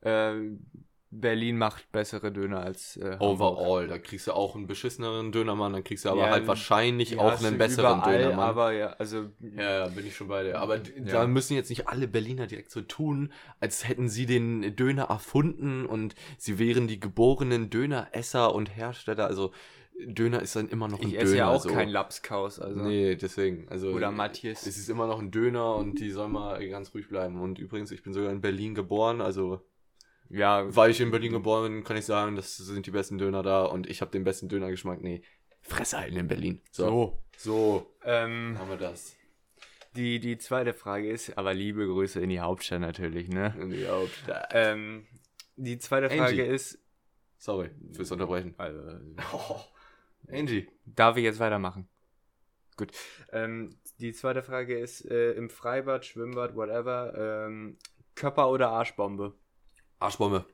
Äh, 0.02 0.34
Berlin 1.12 1.58
macht 1.58 1.90
bessere 1.90 2.30
Döner 2.30 2.60
als 2.60 2.96
äh. 2.96 3.16
Overall, 3.18 3.88
da 3.88 3.98
kriegst 3.98 4.28
du 4.28 4.32
auch 4.32 4.54
einen 4.54 4.68
beschisseneren 4.68 5.32
Dönermann, 5.32 5.72
dann 5.72 5.82
kriegst 5.82 6.04
du 6.04 6.10
aber 6.10 6.20
Ja, 6.26 6.30
halt 6.30 6.46
wahrscheinlich 6.46 7.18
auch 7.18 7.42
einen 7.42 7.58
besseren 7.58 7.98
überall, 7.98 8.18
Dönermann. 8.18 8.48
Aber 8.48 8.72
ja, 8.72 8.90
also 8.90 9.26
Ja, 9.40 9.88
bin 9.88 10.06
ich 10.06 10.14
schon 10.14 10.28
bei 10.28 10.44
dir. 10.44 10.60
Aber 10.60 10.76
Ja. 10.76 10.82
da 11.04 11.26
müssen 11.26 11.54
jetzt 11.54 11.68
nicht 11.68 11.88
alle 11.88 12.06
Berliner 12.06 12.46
direkt 12.46 12.70
so 12.70 12.80
tun, 12.80 13.32
als 13.58 13.88
hätten 13.88 14.08
sie 14.08 14.26
den 14.26 14.76
Döner 14.76 15.04
erfunden 15.04 15.84
und 15.84 16.14
sie 16.38 16.60
wären 16.60 16.86
die 16.86 17.00
geborenen 17.00 17.70
Döneresser 17.70 18.54
und 18.54 18.76
Hersteller. 18.76 19.26
Also 19.26 19.50
Döner 20.06 20.40
ist 20.40 20.54
dann 20.56 20.68
immer 20.68 20.86
noch 20.88 21.00
ein 21.00 21.08
ich 21.08 21.14
Döner. 21.14 21.24
esse 21.24 21.36
ja 21.36 21.48
auch 21.50 21.60
so. 21.62 21.70
kein 21.70 21.88
Lapskaus. 21.88 22.58
Also. 22.60 22.80
Nee, 22.82 23.16
deswegen. 23.16 23.68
Also 23.68 23.88
Oder 23.90 24.10
Matthias. 24.12 24.66
Es 24.66 24.76
ist 24.78 24.88
immer 24.88 25.06
noch 25.06 25.18
ein 25.18 25.30
Döner 25.30 25.74
und 25.74 25.98
die 26.00 26.10
sollen 26.10 26.32
mal 26.32 26.66
ganz 26.68 26.94
ruhig 26.94 27.08
bleiben. 27.08 27.40
Und 27.40 27.58
übrigens, 27.58 27.90
ich 27.90 28.02
bin 28.02 28.14
sogar 28.14 28.30
in 28.30 28.40
Berlin 28.40 28.74
geboren, 28.74 29.20
also 29.20 29.60
Ja, 30.30 30.74
weil 30.76 30.90
ich 30.92 31.00
in 31.00 31.10
Berlin 31.10 31.32
geboren 31.32 31.72
bin, 31.72 31.84
kann 31.84 31.96
ich 31.96 32.04
sagen, 32.06 32.36
das 32.36 32.56
sind 32.56 32.86
die 32.86 32.90
besten 32.92 33.18
Döner 33.18 33.42
da 33.42 33.64
und 33.64 33.88
ich 33.90 34.00
habe 34.00 34.10
den 34.12 34.22
besten 34.24 34.48
Dönergeschmack. 34.48 35.00
Nee, 35.02 35.22
Fresse 35.60 35.98
halten 35.98 36.16
in 36.16 36.28
Berlin. 36.28 36.62
So, 36.70 37.20
so 37.36 37.94
ähm, 38.04 38.56
haben 38.58 38.70
wir 38.70 38.76
das. 38.76 39.16
die, 39.96 40.20
die 40.20 40.38
zweite 40.38 40.72
Frage 40.72 41.10
ist, 41.10 41.36
aber 41.36 41.52
liebe 41.52 41.84
Grüße 41.86 42.20
in 42.20 42.30
die 42.30 42.38
Hauptstadt 42.40 42.80
natürlich, 42.80 43.28
ne? 43.28 43.54
In 43.60 43.70
die 43.70 43.86
Hauptstadt. 43.88 44.48
Ähm, 44.52 45.06
die 45.56 45.78
zweite 45.78 46.06
Angie. 46.06 46.18
Frage 46.18 46.44
ist, 46.44 46.78
Sorry 47.36 47.70
fürs 47.92 48.12
Unterbrechen. 48.12 48.54
also, 48.56 48.78
Oh, 49.32 49.60
Angie. 50.32 50.68
darf 50.86 51.16
ich 51.16 51.24
jetzt 51.24 51.40
weitermachen? 51.40 51.88
Gut. 52.76 52.92
Ähm, 53.32 53.76
die 53.98 54.12
zweite 54.12 54.42
Frage 54.42 54.78
ist, 54.78 55.04
äh, 55.10 55.32
im 55.32 55.50
Freibad, 55.50 56.06
Schwimmbad, 56.06 56.54
whatever, 56.54 57.46
ähm, 57.48 57.76
Körper 58.14 58.48
oder 58.50 58.70
Arschbombe? 58.70 59.34
Arschbombe. 60.00 60.44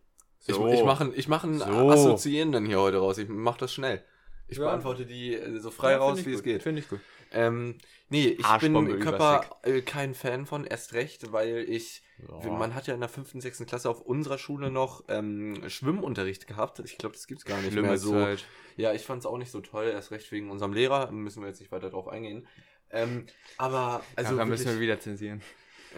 So. 0.40 0.68
Ich, 0.68 0.74
ich 0.80 0.84
mache 0.84 1.12
ich 1.14 1.28
mach 1.28 1.44
einen 1.44 1.58
So. 1.58 1.64
Assoziierenden 1.64 2.66
hier 2.66 2.80
heute 2.80 2.98
raus. 2.98 3.18
Ich 3.18 3.28
mache 3.28 3.58
das 3.60 3.72
schnell. 3.72 4.04
Ich 4.48 4.58
Ja. 4.58 4.66
beantworte 4.66 5.06
die 5.06 5.34
äh, 5.34 5.58
so 5.58 5.70
frei 5.70 5.96
raus, 5.96 6.24
wie 6.24 6.32
es 6.32 6.42
geht. 6.42 6.62
Finde 6.62 6.80
ich 6.80 6.88
gut. 6.88 7.00
Ähm, 7.32 7.78
nee, 8.08 8.28
ich 8.28 8.44
Arschbombe 8.44 8.92
bin 8.94 9.00
Körper 9.02 9.44
äh, 9.62 9.80
kein 9.82 10.14
Fan 10.14 10.46
von, 10.46 10.64
erst 10.64 10.92
recht, 10.92 11.32
weil 11.32 11.66
ich, 11.68 12.02
man 12.44 12.74
hat 12.76 12.86
ja 12.86 12.94
in 12.94 13.00
der 13.00 13.08
fünften, 13.08 13.40
sechsten 13.40 13.66
Klasse 13.66 13.90
auf 13.90 14.00
unserer 14.00 14.38
Schule 14.38 14.70
noch 14.70 15.02
ähm, 15.08 15.68
Schwimmunterricht 15.68 16.46
gehabt. 16.46 16.78
Ich 16.78 16.98
glaube, 16.98 17.14
das 17.16 17.26
gibt's 17.26 17.44
gar 17.44 17.58
nicht 17.58 17.72
Schlimme 17.72 17.88
mehr 17.88 17.98
so. 17.98 18.12
Zeit. 18.12 18.44
Ja, 18.76 18.92
ich 18.92 19.02
fand's 19.02 19.26
auch 19.26 19.38
nicht 19.38 19.50
so 19.50 19.60
toll, 19.60 19.86
erst 19.86 20.12
recht 20.12 20.30
wegen 20.30 20.50
unserem 20.50 20.72
Lehrer. 20.72 21.10
Müssen 21.10 21.42
wir 21.42 21.48
jetzt 21.48 21.58
nicht 21.58 21.72
weiter 21.72 21.90
drauf 21.90 22.06
eingehen. 22.06 22.46
Ähm, 22.90 23.26
aber, 23.58 24.02
also. 24.14 24.28
Also 24.28 24.36
da 24.36 24.44
müssen 24.44 24.66
wir 24.66 24.78
wieder 24.80 25.00
zensieren. 25.00 25.42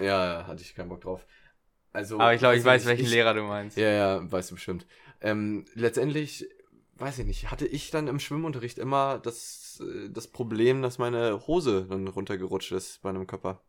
ja, 0.01 0.41
ja, 0.41 0.47
hatte 0.47 0.63
ich 0.63 0.75
keinen 0.75 0.89
Bock 0.89 1.03
drauf. 1.03 1.27
Also, 1.93 2.19
Aber 2.19 2.35
ich 2.35 2.41
glaube, 2.41 2.57
ich 2.57 2.65
weiß, 2.65 2.87
welchen 2.87 3.05
ich, 3.05 3.11
Lehrer 3.11 3.35
du 3.35 3.43
meinst. 3.43 3.77
Ja, 3.77 3.91
ja, 3.91 4.31
weißt 4.33 4.51
du 4.51 4.55
bestimmt. 4.55 4.87
Ähm, 5.21 5.65
letztendlich, 5.75 6.49
weiß 6.97 7.19
ich 7.21 7.27
nicht, 7.27 7.51
hatte 7.51 7.67
ich 7.67 7.91
dann 7.91 8.09
im 8.09 8.21
Schwimmunterricht 8.21 8.79
immer 8.79 9.19
das, 9.19 9.83
äh, 9.83 10.11
das 10.11 10.29
Problem, 10.29 10.83
dass 10.83 10.99
meine 10.99 11.47
Hose 11.47 11.87
dann 11.89 12.07
runtergerutscht 12.09 12.73
ist 12.73 13.03
bei 13.03 13.09
einem 13.11 13.27
Körper. 13.27 13.63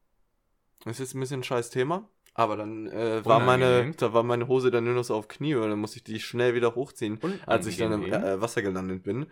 Das 0.84 0.94
ist 0.94 1.00
jetzt 1.00 1.16
ein 1.16 1.20
bisschen 1.20 1.42
ein 1.42 1.44
scheiß 1.44 1.70
Thema, 1.72 2.08
aber 2.34 2.56
dann 2.56 2.88
äh, 2.88 3.26
war 3.26 3.40
meine, 3.40 3.66
Unangenehm. 3.66 3.98
da 3.98 4.14
war 4.14 4.24
meine 4.24 4.48
Hose 4.48 4.72
dann 4.72 4.86
nur 4.86 4.94
noch 4.94 5.04
so 5.04 5.16
auf 5.16 5.28
Knie 5.28 5.56
und 5.56 5.70
dann 5.70 5.80
musste 5.80 5.98
ich 5.98 6.04
die 6.04 6.20
schnell 6.20 6.54
wieder 6.56 6.76
hochziehen, 6.76 7.20
als 7.46 7.66
ich 7.68 7.78
dann 7.78 7.92
im 7.92 8.04
Unangenehm. 8.04 8.38
äh, 8.38 8.42
Wasser 8.42 8.62
gelandet 8.62 9.04
bin. 9.04 9.28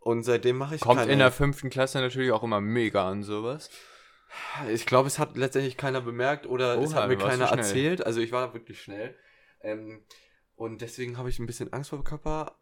Und 0.00 0.22
seitdem 0.22 0.56
mache 0.56 0.76
ich 0.76 0.80
Kommt 0.80 1.00
keine, 1.00 1.12
in 1.12 1.18
der 1.18 1.32
fünften 1.32 1.70
Klasse 1.70 1.98
natürlich 1.98 2.32
auch 2.32 2.42
immer 2.42 2.60
mega 2.60 3.08
an 3.08 3.22
sowas. 3.22 3.68
Ich 4.72 4.86
glaube, 4.86 5.06
es 5.06 5.18
hat 5.18 5.36
letztendlich 5.36 5.76
keiner 5.76 6.00
bemerkt 6.00 6.46
oder 6.46 6.80
es 6.80 6.92
Oha, 6.92 7.02
hat 7.02 7.08
mir 7.08 7.16
keiner 7.16 7.46
erzählt. 7.46 8.04
Also 8.04 8.20
ich 8.20 8.32
war 8.32 8.46
da 8.48 8.54
wirklich 8.54 8.80
schnell. 8.82 9.14
Ähm, 9.60 10.02
und 10.56 10.80
deswegen 10.82 11.18
habe 11.18 11.28
ich 11.30 11.38
ein 11.38 11.46
bisschen 11.46 11.72
Angst 11.72 11.90
vor 11.90 11.98
dem 11.98 12.04
Körper. 12.04 12.58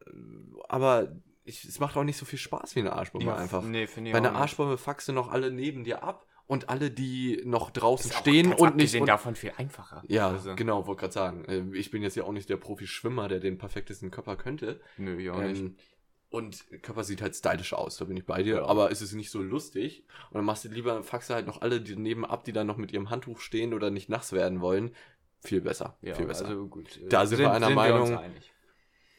Aber 0.68 1.12
ich, 1.44 1.64
es 1.64 1.78
macht 1.80 1.96
auch 1.96 2.04
nicht 2.04 2.16
so 2.18 2.24
viel 2.24 2.38
Spaß 2.38 2.74
wie 2.76 2.80
eine 2.80 2.92
Arschbombe 2.92 3.34
einfach. 3.34 3.62
Nee, 3.62 3.86
finde 3.86 4.10
ich 4.10 4.12
Bei 4.14 4.20
auch 4.20 4.24
einer. 4.26 4.38
Arschbombe 4.38 4.78
fuckst 4.78 5.08
du 5.08 5.12
noch 5.12 5.30
alle 5.30 5.50
neben 5.50 5.84
dir 5.84 6.02
ab 6.02 6.26
und 6.46 6.68
alle, 6.68 6.90
die 6.90 7.42
noch 7.44 7.70
draußen 7.70 8.10
Ist 8.10 8.16
auch 8.16 8.20
stehen 8.20 8.50
ganz 8.50 8.60
und 8.60 8.66
nicht. 8.76 8.84
abgesehen 8.84 9.00
Und, 9.02 9.08
davon 9.08 9.34
viel 9.34 9.52
einfacher. 9.56 10.02
ja, 10.08 10.28
Also, 10.28 10.54
genau, 10.54 10.86
wollte 10.86 11.00
gerade 11.00 11.12
sagen. 11.12 11.44
Ähm, 11.48 11.74
Ich 11.74 11.90
bin 11.90 12.02
jetzt 12.02 12.16
ja 12.16 12.24
auch 12.24 12.32
nicht 12.32 12.48
der 12.48 12.56
Profi-Schwimmer, 12.56 13.28
der 13.28 13.40
den 13.40 13.58
perfektesten 13.58 14.10
Körper 14.10 14.36
könnte. 14.36 14.80
Nö, 14.96 15.18
ich 15.20 15.30
auch 15.30 15.40
nicht. 15.40 15.64
Und 16.28 16.64
Körper 16.82 17.04
sieht 17.04 17.22
halt 17.22 17.34
stylisch 17.36 17.72
aus, 17.72 17.98
da 17.98 18.04
bin 18.04 18.16
ich 18.16 18.26
bei 18.26 18.42
dir, 18.42 18.64
aber 18.66 18.90
es 18.90 19.00
ist 19.00 19.12
nicht 19.12 19.30
so 19.30 19.40
lustig. 19.40 20.04
Und 20.30 20.34
dann 20.34 20.44
machst 20.44 20.64
du 20.64 20.68
lieber, 20.68 21.02
du 21.30 21.34
halt 21.34 21.46
noch 21.46 21.62
alle 21.62 21.80
die 21.80 21.96
nebenan, 21.96 22.38
die 22.46 22.52
dann 22.52 22.66
noch 22.66 22.76
mit 22.76 22.92
ihrem 22.92 23.10
Handtuch 23.10 23.38
stehen 23.40 23.72
oder 23.72 23.90
nicht 23.90 24.08
nass 24.08 24.32
werden 24.32 24.60
wollen. 24.60 24.90
Viel 25.40 25.60
besser, 25.60 25.96
Ja, 26.02 26.14
viel 26.14 26.26
besser. 26.26 26.46
also 26.48 26.66
gut. 26.66 26.96
äh, 27.00 27.08
Da 27.08 27.26
sind 27.26 27.38
wir 27.38 27.52
einer 27.52 27.70
Meinung. 27.70 28.10
uns 28.12 28.18
einig. 28.20 28.52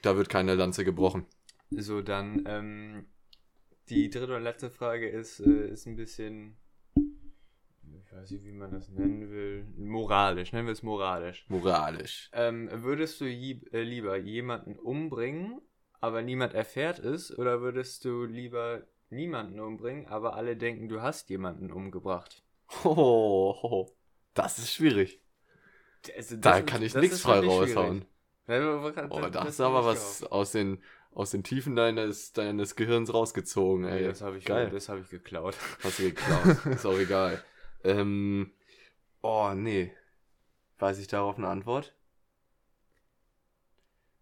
da 0.02 0.17
wird 0.17 0.28
keine 0.30 0.56
Lanze 0.56 0.84
gebrochen. 0.84 1.26
So, 1.70 2.02
dann, 2.02 2.43
ähm, 2.46 3.06
die 3.89 4.10
dritte 4.10 4.36
und 4.36 4.43
letzte 4.43 4.70
Frage 4.70 5.08
ist, 5.08 5.39
äh, 5.39 5.70
ist 5.70 5.86
ein 5.86 5.96
bisschen, 5.96 6.58
ich 6.96 8.12
weiß 8.12 8.32
nicht, 8.32 8.43
wie 8.46 8.52
man 8.52 8.72
das 8.72 8.89
nennen 8.89 9.30
will, 9.30 9.65
moralisch, 9.78 10.52
nennen 10.52 10.67
wir 10.67 10.74
es 10.74 10.84
moralisch. 10.84 11.46
Moralisch. 11.48 12.30
Ähm, 12.34 12.70
würdest 12.72 13.22
du 13.22 13.26
je, 13.26 13.62
äh, 13.72 13.82
lieber 13.84 14.17
jemanden 14.17 14.78
umbringen, 14.78 15.62
aber 16.02 16.22
niemand 16.22 16.54
erfährt 16.54 17.00
es, 17.00 17.38
oder 17.38 17.62
würdest 17.62 18.06
du 18.06 18.26
lieber 18.26 18.84
niemanden 19.10 19.60
umbringen, 19.60 20.08
aber 20.08 20.36
alle 20.36 20.58
denken, 20.58 20.90
du 20.90 21.02
hast 21.02 21.30
jemanden 21.30 21.72
umgebracht? 21.72 22.44
Hohoho. 22.84 23.96
Das 24.34 24.60
ist 24.60 24.74
schwierig. 24.74 25.22
Also, 26.16 26.38
Da 26.38 26.60
das- 26.62 26.66
kann 26.66 26.82
ich 26.82 26.94
nichts 26.96 27.22
frei 27.22 27.40
raushauen. 27.40 28.06
Oh, 28.50 29.20
da 29.22 29.30
das 29.30 29.44
hast 29.46 29.60
du 29.60 29.64
aber 29.66 29.86
was 29.86 30.24
aus 30.24 30.52
den, 30.54 30.82
aus 31.12 31.32
den 31.32 31.44
Tiefen 31.44 31.76
deines, 31.76 32.32
deines 32.32 32.76
Gehirns 32.78 33.14
rausgezogen, 33.14 33.84
ey. 33.86 34.02
Nee, 34.02 34.08
das 34.08 34.22
habe 34.22 34.38
ich, 34.38 34.46
Geil. 34.46 34.70
das 34.70 34.88
hab 34.88 35.00
ich 35.00 35.10
geklaut. 35.10 35.58
Hast 35.84 36.00
du 36.00 36.04
geklaut. 36.04 36.66
ist 36.72 36.86
auch 36.86 36.98
egal. 36.98 37.44
Ähm, 37.84 38.54
oh, 39.22 39.52
nee. 39.54 39.92
Weiß 40.80 41.00
ich 41.00 41.08
darauf 41.08 41.38
eine 41.38 41.48
Antwort? 41.50 41.94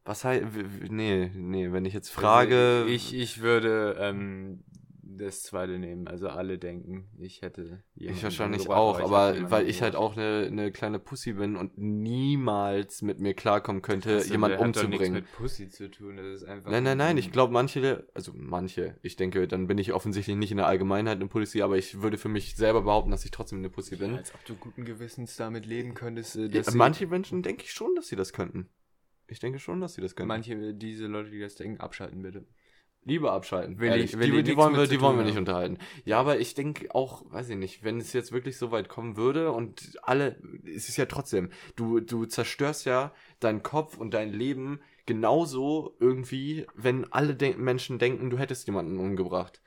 Was 0.05 0.23
heißt, 0.23 0.45
nee, 0.89 1.31
nee, 1.35 1.71
wenn 1.71 1.83
ich 1.85 1.93
jetzt 1.93 2.09
frage, 2.09 2.81
Also 2.83 2.87
ich, 2.93 3.13
ich 3.15 3.41
würde 3.41 3.97
ähm, 3.99 4.63
das 5.01 5.41
zweite 5.43 5.79
nehmen. 5.79 6.07
Also 6.07 6.29
alle 6.29 6.57
denken, 6.59 7.07
ich 7.17 7.41
hätte 7.41 7.81
ich 7.95 8.21
wahrscheinlich 8.21 8.69
auch, 8.69 8.99
aber 8.99 9.49
weil 9.49 9.67
ich 9.67 9.81
halt 9.81 9.95
auch 9.95 10.15
eine, 10.15 10.45
eine 10.45 10.71
kleine 10.71 10.99
Pussy 10.99 11.33
bin 11.33 11.55
und 11.55 11.77
niemals 11.77 13.01
mit 13.01 13.19
mir 13.19 13.33
klarkommen 13.33 13.81
könnte, 13.81 14.09
Das 14.15 14.29
jemanden 14.29 14.57
hat 14.57 14.59
doch 14.61 14.65
nichts 14.65 14.81
umzubringen. 14.83 15.13
mit 15.13 15.31
Pussy 15.31 15.69
zu 15.69 15.89
tun. 15.89 16.17
Das 16.17 16.25
ist 16.27 16.43
einfach. 16.43 16.69
Nein, 16.69 16.83
nein, 16.83 16.97
nein, 16.97 17.17
ich 17.17 17.31
glaube 17.31 17.53
manche, 17.53 18.07
also 18.13 18.31
manche, 18.35 18.97
ich 19.01 19.15
denke, 19.15 19.47
dann 19.47 19.67
bin 19.67 19.77
ich 19.77 19.93
offensichtlich 19.93 20.35
nicht 20.35 20.51
in 20.51 20.57
der 20.57 20.67
Allgemeinheit 20.67 21.15
eine 21.15 21.27
Pussy, 21.27 21.61
aber 21.61 21.77
ich 21.77 22.01
würde 22.01 22.17
für 22.17 22.29
mich 22.29 22.55
selber 22.55 22.81
behaupten, 22.83 23.11
dass 23.11 23.25
ich 23.25 23.31
trotzdem 23.31 23.59
eine 23.59 23.69
Pussy 23.69 23.95
bin. 23.95 24.11
Ja, 24.11 24.17
als 24.17 24.33
ob 24.35 24.43
du 24.45 24.55
guten 24.55 24.85
Gewissens 24.85 25.35
damit 25.35 25.65
leben 25.65 25.93
könntest. 25.93 26.35
Äh, 26.35 26.41
Ja, 26.43 26.47
dass 26.49 26.67
sie- 26.67 26.77
manche 26.77 27.07
Menschen 27.07 27.41
denke 27.41 27.63
ich 27.63 27.71
schon, 27.71 27.95
dass 27.95 28.07
sie 28.07 28.15
das 28.15 28.33
könnten. 28.33 28.69
Ich 29.27 29.39
denke 29.39 29.59
schon, 29.59 29.81
dass 29.81 29.95
sie 29.95 30.01
das 30.01 30.15
könnten. 30.15 30.27
manche, 30.27 30.73
diese 30.73 31.07
Leute, 31.07 31.29
die 31.31 31.39
das 31.39 31.55
denken, 31.55 31.79
abschalten 31.79 32.21
bitte. 32.21 32.45
Lieber 33.07 33.33
abschalten. 33.33 33.79
Ehrlich. 33.79 34.13
ich- 34.13 34.19
will 34.19 34.31
die, 34.31 34.41
die 34.43 34.57
wollen 34.57 34.75
wir, 34.75 34.87
die 34.87 34.99
wollen 34.99 35.17
wir 35.17 35.25
nicht 35.25 35.37
unterhalten. 35.37 35.77
Ja, 36.05 36.19
aber 36.19 36.39
ich 36.39 36.55
denke 36.55 36.93
auch, 36.95 37.23
weiß 37.31 37.49
ich 37.49 37.55
nicht, 37.57 37.83
wenn 37.83 37.99
es 37.99 38.13
jetzt 38.13 38.31
wirklich 38.31 38.57
so 38.57 38.71
weit 38.71 38.89
kommen 38.89 39.15
würde 39.15 39.51
und 39.51 39.93
alle, 40.01 40.41
es 40.65 40.89
ist 40.89 40.97
ja 40.97 41.05
trotzdem, 41.05 41.51
du, 41.75 41.99
du 41.99 42.25
zerstörst 42.25 42.85
ja 42.85 43.13
deinen 43.39 43.61
Kopf 43.61 43.97
und 43.97 44.15
dein 44.15 44.33
Leben 44.33 44.79
genauso 45.05 45.95
irgendwie, 45.99 46.65
wenn 46.75 47.11
alle 47.11 47.35
de 47.35 47.55
Menschen 47.55 47.99
denken, 47.99 48.29
du 48.29 48.37
hättest 48.39 48.65
jemanden 48.67 48.97
umgebracht. 48.97 49.61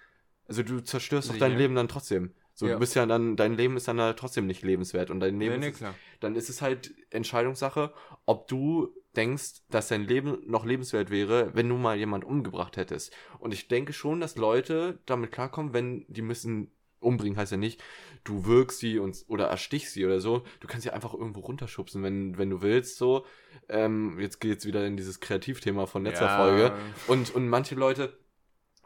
Also 0.46 0.62
du 0.62 0.80
zerstörst 0.80 1.30
doch 1.30 1.36
dein. 1.38 1.56
Leben 1.56 1.74
dann 1.74 1.88
trotzdem. 1.88 2.32
So, 2.54 2.66
Ja. 2.66 2.72
du 2.74 2.80
bist 2.80 2.96
ja 2.96 3.06
dann, 3.06 3.36
dein 3.36 3.54
Leben 3.56 3.76
ist 3.76 3.86
dann 3.86 4.00
halt 4.00 4.18
trotzdem 4.18 4.46
nicht 4.46 4.62
lebenswert 4.64 5.10
und 5.10 5.20
dein 5.20 5.38
Leben 5.38 5.54
nee, 5.60 5.66
nee, 5.66 5.68
ist 5.68 5.78
klar. 5.78 5.94
dann 6.18 6.34
ist 6.34 6.48
es 6.48 6.60
halt 6.60 6.92
Entscheidungssache, 7.10 7.92
ob 8.26 8.48
du 8.48 8.92
denkst, 9.16 9.62
dass 9.70 9.88
dein 9.88 10.04
Leben 10.04 10.38
noch 10.46 10.64
lebenswert 10.64 11.10
wäre, 11.10 11.54
wenn 11.54 11.68
du 11.68 11.76
mal 11.76 11.96
jemand 11.96 12.24
umgebracht 12.24 12.76
hättest. 12.76 13.12
Und 13.38 13.52
ich 13.52 13.68
denke 13.68 13.92
schon, 13.92 14.20
dass 14.20 14.36
Leute 14.36 15.00
damit 15.06 15.32
klarkommen, 15.32 15.72
wenn 15.72 16.04
die 16.08 16.22
müssen 16.22 16.70
umbringen, 17.00 17.38
heißt 17.38 17.52
ja 17.52 17.58
nicht, 17.58 17.82
du 18.24 18.46
wirkst 18.46 18.80
sie 18.80 18.98
und, 18.98 19.24
oder 19.28 19.46
erstichst 19.46 19.92
sie 19.94 20.04
oder 20.04 20.20
so. 20.20 20.42
Du 20.60 20.66
kannst 20.66 20.82
sie 20.82 20.90
einfach 20.90 21.14
irgendwo 21.14 21.40
runterschubsen, 21.40 22.02
wenn, 22.02 22.38
wenn 22.38 22.50
du 22.50 22.60
willst, 22.62 22.96
so. 22.98 23.24
Ähm, 23.68 24.18
jetzt 24.18 24.40
geht's 24.40 24.66
wieder 24.66 24.86
in 24.86 24.96
dieses 24.96 25.20
Kreativthema 25.20 25.86
von 25.86 26.04
letzter 26.04 26.26
Ja. 26.26 26.36
Folge. 26.36 26.72
Und, 27.06 27.34
und 27.34 27.48
manche 27.48 27.74
Leute, 27.76 28.18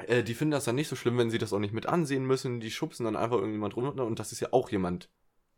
äh, 0.06 0.22
die 0.22 0.34
finden 0.34 0.52
das 0.52 0.64
dann 0.64 0.74
nicht 0.74 0.88
so 0.88 0.96
schlimm, 0.96 1.18
wenn 1.18 1.30
sie 1.30 1.38
das 1.38 1.52
auch 1.52 1.58
nicht 1.58 1.74
mit 1.74 1.86
ansehen 1.86 2.26
müssen. 2.26 2.60
Die 2.60 2.70
schubsen 2.70 3.04
dann 3.04 3.16
einfach 3.16 3.36
irgendjemand 3.36 3.76
runter 3.76 4.04
und 4.04 4.18
das 4.18 4.32
ist 4.32 4.40
ja 4.40 4.48
auch 4.52 4.70
jemand 4.70 5.08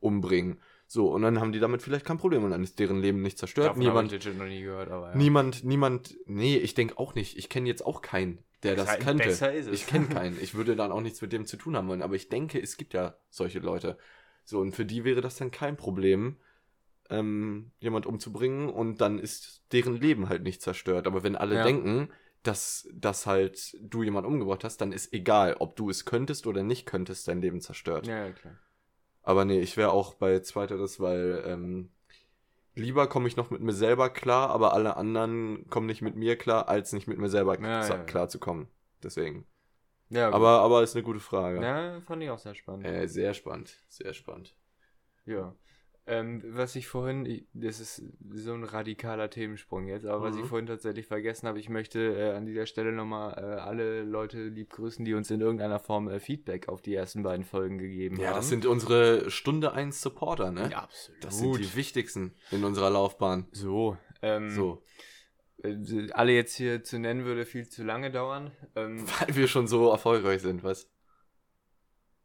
umbringen. 0.01 0.61
So, 0.95 1.09
und 1.13 1.23
dann 1.23 1.41
haben 1.41 1.51
die 1.51 1.59
damit 1.59 1.83
vielleicht 1.83 2.05
kein 2.07 2.19
Problem 2.19 2.45
und 2.45 2.53
dann 2.53 2.63
ist 2.63 2.79
deren 2.79 3.01
Leben 3.01 3.21
nicht 3.21 3.37
zerstört. 3.37 3.67
Davon 3.71 3.81
niemand, 3.81 4.13
habe 4.13 4.17
ich 4.31 4.39
noch 4.39 4.47
nie 4.47 4.63
gehört, 4.63 4.93
aber 4.93 5.11
ja. 5.11 5.17
niemand, 5.17 5.65
niemand, 5.65 6.17
nee, 6.27 6.57
ich 6.57 6.75
denke 6.75 6.99
auch 7.01 7.17
nicht. 7.17 7.37
Ich 7.37 7.49
kenne 7.49 7.67
jetzt 7.67 7.85
auch 7.85 8.01
keinen, 8.01 8.39
der 8.63 8.77
das 8.77 8.87
Besser- 8.87 8.99
könnte. 9.01 9.25
besser 9.25 9.53
ist 9.53 9.67
es. 9.67 9.73
Ich 9.73 9.87
kenne 9.89 10.07
keinen. 10.21 10.41
Ich 10.41 10.55
würde 10.55 10.77
dann 10.77 10.93
auch 10.93 11.01
nichts 11.01 11.21
mit 11.21 11.33
dem 11.33 11.47
zu 11.47 11.57
tun 11.57 11.77
haben 11.77 11.89
wollen, 11.89 12.01
aber 12.01 12.15
ich 12.15 12.29
denke, 12.29 12.61
es 12.63 12.77
gibt 12.77 12.95
ja 12.95 13.17
solche 13.29 13.59
Leute. 13.59 13.99
So, 14.45 14.61
und 14.61 14.71
für 14.77 14.85
die 14.85 15.03
wäre 15.03 15.21
das 15.21 15.35
dann 15.37 15.51
kein 15.51 15.77
Problem, 15.77 16.37
ähm, 17.11 17.73
jemand 17.81 18.07
umzubringen 18.07 18.69
und 18.69 19.01
dann 19.01 19.19
ist 19.19 19.65
deren 19.73 20.01
Leben 20.01 20.29
halt 20.29 20.45
nicht 20.45 20.63
zerstört. 20.63 21.09
Aber 21.09 21.25
wenn 21.25 21.35
alle 21.35 21.57
Ja. 21.57 21.65
denken, 21.65 22.09
dass, 22.45 22.87
dass 22.95 23.27
halt 23.27 23.77
du 23.81 24.05
jemand 24.05 24.29
umgebracht 24.29 24.63
hast, 24.63 24.77
dann 24.81 24.93
ist 24.93 25.13
egal, 25.13 25.57
ob 25.59 25.75
du 25.75 25.91
es 25.91 26.05
könntest 26.05 26.47
oder 26.47 26.63
nicht 26.63 26.87
könntest, 26.87 27.27
dein 27.27 27.41
Leben 27.41 27.61
zerstört. 27.61 28.07
Ja, 28.07 28.27
ja, 28.27 28.31
klar. 28.31 28.55
Aber 29.25 29.45
nee, 29.45 29.61
ich 29.61 29.77
wäre 29.77 29.91
auch 29.91 30.15
bei 30.15 30.39
zweiteres, 30.41 31.01
weil 31.01 31.43
ähm, 31.47 31.91
lieber 32.75 33.07
komme 33.07 33.27
ich 33.27 33.37
noch 33.37 33.51
mit 33.51 33.63
mir 33.63 33.73
selber 33.73 34.11
klar, 34.11 34.51
aber 34.51 34.75
alle 34.75 34.97
anderen 34.97 35.67
kommen 35.71 35.87
nicht 35.87 36.03
mit 36.03 36.15
mir 36.15 36.37
klar, 36.37 36.69
als 36.69 36.93
nicht 36.93 37.09
mit 37.09 37.19
mir 37.19 37.31
selber 37.31 37.59
Ja, 37.59 37.87
ja. 37.89 38.05
klar 38.05 38.29
zu 38.29 38.39
kommen. 38.39 38.69
Deswegen. 39.03 39.47
Ja, 40.11 40.27
gut. 40.27 40.35
Aber, 40.35 40.61
aber 40.61 40.83
ist 40.83 40.95
eine 40.95 41.03
gute 41.03 41.21
Frage. 41.21 41.63
Ja, 41.63 42.01
fand 42.03 42.23
ich 42.23 42.31
auch 42.31 42.39
sehr 42.39 42.55
spannend. 42.55 42.87
Äh, 42.87 43.09
sehr 43.09 43.33
spannend, 43.33 43.75
sehr 43.89 44.13
spannend. 44.13 44.55
Ja. 45.25 45.55
Ähm, 46.07 46.43
was 46.49 46.77
ich 46.77 46.87
vorhin, 46.87 47.47
das 47.55 47.81
ist 47.81 48.03
so 48.35 48.53
ein 48.53 48.65
radikaler 48.65 49.31
Themensprung 49.31 49.87
jetzt, 49.89 50.05
aber 50.05 50.21
was 50.23 50.35
Mhm. 50.37 50.43
ich 50.43 50.47
vorhin 50.49 50.67
tatsächlich 50.67 51.07
vergessen 51.07 51.49
habe, 51.49 51.59
ich 51.59 51.71
möchte 51.71 51.99
äh, 52.15 52.33
an 52.37 52.45
dieser 52.45 52.67
Stelle 52.67 52.93
nochmal 52.93 53.33
äh, 53.39 53.41
alle 53.61 54.03
Leute 54.03 54.49
lieb 54.49 54.69
grüßen, 54.69 55.03
die 55.07 55.15
uns 55.15 55.31
in 55.31 55.41
irgendeiner 55.41 55.79
Form 55.79 56.09
äh, 56.09 56.21
Feedback 56.21 56.69
auf 56.69 56.83
die 56.83 56.95
ersten 56.95 57.23
beiden 57.23 57.45
Folgen 57.47 57.79
gegeben 57.79 58.21
Ja, 58.21 58.29
haben. 58.29 58.35
das 58.37 58.51
sind 58.51 58.67
unsere 58.67 59.31
Stunde 59.31 59.73
1 59.73 60.03
Supporter, 60.03 60.51
ne? 60.53 60.69
ja, 60.71 60.83
absolut. 60.83 61.25
Das 61.25 61.39
sind 61.39 61.57
die 61.59 61.75
wichtigsten 61.75 62.35
in 62.51 62.65
unserer 62.65 62.91
Laufbahn. 62.91 63.49
so, 63.53 63.97
ähm, 64.21 64.51
So. 64.51 64.83
äh, 65.63 66.11
alle 66.13 66.33
jetzt 66.33 66.55
hier 66.55 66.85
zu 66.85 66.99
nennen 66.99 67.25
würde 67.25 67.47
viel 67.47 67.67
zu 67.67 67.83
lange 67.83 68.11
dauern. 68.11 68.51
Ähm, 68.77 69.07
Weil 69.21 69.37
wir 69.37 69.49
schon 69.49 69.67
so 69.67 69.91
erfolgreich 69.91 70.43
sind, 70.43 70.63
was? 70.65 70.91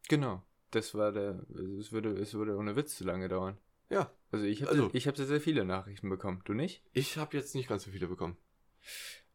genau. 0.09 0.43
Das 0.71 0.93
war 0.93 1.11
der, 1.11 1.45
es 1.79 1.91
würde, 1.91 2.09
es 2.11 2.33
würde 2.35 2.55
ohne 2.55 2.75
Witz 2.75 2.95
zu 2.97 3.03
lange 3.03 3.27
dauern. 3.27 3.57
Ja. 3.89 4.11
Also 4.31 4.45
ich 4.45 4.61
habe 4.61 4.71
Also- 4.71 4.89
ich 4.93 5.07
hab 5.07 5.17
sehr, 5.17 5.25
sehr 5.25 5.41
viele 5.41 5.65
Nachrichten 5.65 6.09
bekommen. 6.09 6.41
Du 6.45 6.53
nicht? 6.53 6.83
Ich 6.93 7.17
habe 7.17 7.35
jetzt 7.35 7.55
nicht 7.55 7.67
ganz 7.67 7.83
so 7.83 7.91
viele 7.91 8.07
bekommen. 8.07 8.37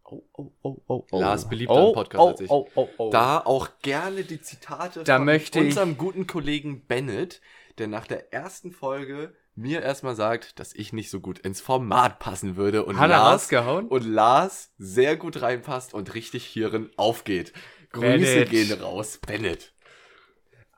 Oh, 0.04 0.22
oh, 0.34 0.52
oh, 0.62 0.82
oh, 0.86 1.06
oh. 1.10 1.20
Lars 1.20 1.48
beliebter 1.48 1.88
im 1.88 1.94
Podcast 1.94 2.20
oh, 2.22 2.28
als 2.28 2.40
ich. 2.40 2.50
Oh, 2.50 2.68
oh, 2.74 2.88
oh. 2.98 3.10
Da 3.10 3.38
auch 3.40 3.70
gerne 3.80 4.22
die 4.22 4.40
Zitate 4.40 5.02
Da 5.02 5.18
von 5.18 5.40
unserem 5.64 5.96
guten 5.96 6.26
Kollegen 6.26 6.86
Bennett, 6.86 7.40
der 7.78 7.88
nach 7.88 8.06
der 8.06 8.32
ersten 8.32 8.70
Folge 8.70 9.34
mir 9.56 9.82
erstmal 9.82 10.14
sagt, 10.14 10.58
dass 10.58 10.74
ich 10.74 10.92
nicht 10.92 11.10
so 11.10 11.20
gut 11.20 11.38
ins 11.38 11.60
Format 11.60 12.18
passen 12.18 12.56
würde 12.56 12.84
und 12.84 12.98
Hat 12.98 13.10
Lars 13.10 13.44
rausgehauen? 13.44 13.88
und 13.88 14.04
Lars 14.04 14.72
sehr 14.78 15.16
gut 15.16 15.40
reinpasst 15.40 15.94
und 15.94 16.14
richtig 16.14 16.44
hierin 16.44 16.90
aufgeht. 16.96 17.52
Grüße 17.90 18.08
Bennett. 18.18 18.50
gehen 18.50 18.72
raus, 18.80 19.18
Bennett. 19.24 19.73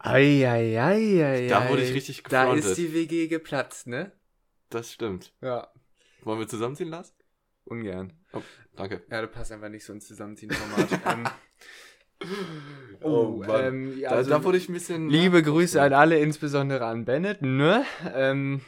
Eieieiei. 0.06 1.46
Da 1.48 1.68
wurde 1.68 1.82
ich 1.82 1.92
richtig 1.94 2.22
Da 2.24 2.42
gefrontet. 2.44 2.64
ist 2.70 2.76
die 2.78 2.92
WG 2.94 3.26
geplatzt, 3.28 3.86
ne? 3.86 4.12
Das 4.70 4.92
stimmt. 4.92 5.32
Ja. 5.40 5.68
Wollen 6.22 6.38
wir 6.40 6.48
zusammenziehen, 6.48 6.88
Lars? 6.88 7.14
Ungern. 7.64 8.12
Danke. 8.76 9.04
Ja, 9.10 9.20
du 9.22 9.28
passt 9.28 9.52
einfach 9.52 9.68
nicht 9.68 9.84
so 9.84 9.92
ins 9.92 10.06
Zusammenziehen-Format. 10.06 11.00
ähm, 11.06 11.28
Oh, 13.02 13.42
Mann. 13.46 13.64
ähm, 13.64 13.98
ja, 13.98 14.08
Da, 14.10 14.16
also, 14.16 14.30
da 14.30 14.42
wurde 14.44 14.56
ich 14.56 14.68
ein 14.68 14.72
bisschen. 14.72 15.10
liebe 15.10 15.42
Grüße 15.42 15.80
an 15.82 15.92
alle, 15.92 16.18
insbesondere 16.18 16.84
an 16.86 17.04
Bennett, 17.04 17.42
ne? 17.42 17.84
Ähm, 18.14 18.62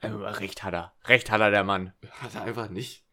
äh, 0.00 0.08
recht 0.08 0.64
hat 0.64 0.74
er. 0.74 0.92
Recht 1.06 1.30
hat 1.30 1.40
er, 1.40 1.50
der 1.50 1.62
Mann. 1.64 1.92
Hat 2.10 2.34
er 2.34 2.42
einfach 2.42 2.68
nicht. 2.70 3.04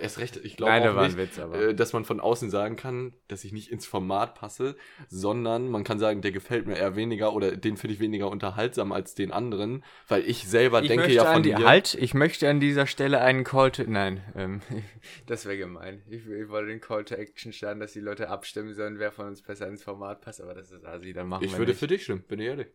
Erst 0.00 0.18
recht, 0.18 0.36
ich 0.42 0.56
glaube 0.56 0.72
Nein, 0.72 0.88
auch 0.88 1.02
nicht, 1.02 1.16
Witz, 1.16 1.38
aber. 1.38 1.60
äh, 1.68 1.74
dass 1.74 1.92
man 1.92 2.04
von 2.04 2.18
außen 2.18 2.50
sagen 2.50 2.74
kann, 2.76 3.12
dass 3.28 3.44
ich 3.44 3.52
nicht 3.52 3.70
ins 3.70 3.86
Format 3.86 4.34
passe, 4.34 4.76
sondern 5.08 5.68
man 5.68 5.84
kann 5.84 5.98
sagen, 5.98 6.20
der 6.22 6.32
gefällt 6.32 6.66
mir 6.66 6.76
eher 6.76 6.96
weniger 6.96 7.32
oder 7.32 7.56
den 7.56 7.76
finde 7.76 7.94
ich 7.94 8.00
weniger 8.00 8.28
unterhaltsam 8.30 8.92
als 8.92 9.14
den 9.14 9.30
anderen, 9.30 9.84
weil 10.08 10.22
ich 10.28 10.48
selber 10.48 10.82
ich 10.82 10.88
denke 10.88 11.12
ja 11.12 11.32
von 11.32 11.42
die, 11.42 11.54
mir. 11.54 11.66
Halt, 11.66 11.94
ich 11.94 12.14
möchte 12.14 12.48
an 12.48 12.60
dieser 12.60 12.86
Stelle 12.86 13.20
einen 13.20 13.44
Call 13.44 13.70
to. 13.70 13.84
Nein, 13.86 14.24
ähm, 14.34 14.62
das 15.26 15.44
wäre 15.46 15.58
gemein. 15.58 16.02
Ich, 16.08 16.26
ich 16.26 16.48
wollte 16.48 16.68
den 16.70 16.80
Call 16.80 17.04
to 17.04 17.14
Action 17.14 17.52
starten, 17.52 17.80
dass 17.80 17.92
die 17.92 18.00
Leute 18.00 18.30
abstimmen 18.30 18.74
sollen, 18.74 18.98
wer 18.98 19.12
von 19.12 19.26
uns 19.26 19.42
besser 19.42 19.68
ins 19.68 19.82
Format 19.84 20.22
passt, 20.22 20.40
aber 20.40 20.54
das 20.54 20.72
ist 20.72 20.84
Asi, 20.84 21.12
dann 21.12 21.28
machen 21.28 21.44
Ich 21.44 21.52
wir 21.52 21.58
würde 21.58 21.72
nicht. 21.72 21.78
für 21.78 21.86
dich 21.86 22.02
stimmen, 22.04 22.22
bin 22.26 22.40
ich 22.40 22.46
ehrlich. 22.46 22.68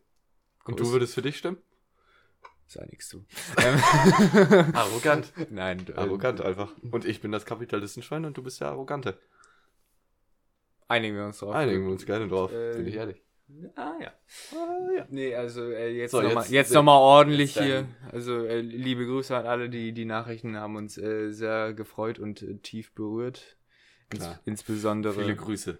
Und 0.64 0.76
Groß. 0.76 0.86
du 0.88 0.92
würdest 0.92 1.14
für 1.14 1.22
dich 1.22 1.36
stimmen? 1.36 1.58
Sei 2.72 2.86
nichts 2.88 3.08
zu. 3.08 3.24
Ähm, 3.58 4.74
Arrogant. 4.74 5.32
Nein, 5.50 5.84
äh, 5.88 5.92
Arrogant 5.98 6.40
einfach. 6.40 6.70
Und 6.92 7.04
ich 7.04 7.20
bin 7.20 7.32
das 7.32 7.44
Kapitalistenschwein 7.44 8.24
und 8.24 8.36
du 8.36 8.44
bist 8.44 8.60
der 8.60 8.68
Arrogante. 8.68 9.18
Einigen 10.86 11.16
wir 11.16 11.24
uns 11.24 11.38
drauf. 11.38 11.52
Einigen 11.52 11.84
wir 11.84 11.90
uns 11.90 12.06
gerne 12.06 12.28
drauf, 12.28 12.52
Äh, 12.52 12.76
bin 12.76 12.86
ich 12.86 12.94
ehrlich. 12.94 13.22
Ah 13.74 13.94
ja. 14.00 14.12
Ah, 14.52 14.88
ja. 14.96 15.06
Nee, 15.10 15.34
also 15.34 15.68
äh, 15.68 15.88
jetzt 15.90 16.12
So, 16.12 16.20
nochmal 16.20 16.44
jetzt- 16.44 16.52
jetzt, 16.52 16.72
noch 16.72 16.84
mal 16.84 16.96
ordentlich 16.98 17.56
jetzt 17.56 17.64
hier. 17.64 17.88
Also 18.12 18.44
äh, 18.46 18.60
liebe 18.60 19.04
Grüße 19.04 19.36
an 19.36 19.46
alle, 19.46 19.68
die 19.68 19.90
die 19.92 20.04
Nachrichten 20.04 20.56
haben 20.56 20.76
uns 20.76 20.96
äh, 20.96 21.32
sehr 21.32 21.74
gefreut 21.74 22.20
und 22.20 22.40
äh, 22.42 22.58
tief 22.58 22.92
berührt. 22.94 23.56
Ins, 24.12 24.20
Klar. 24.22 24.40
insbesondere. 24.44 25.14
Viele 25.14 25.34
Grüße. 25.34 25.78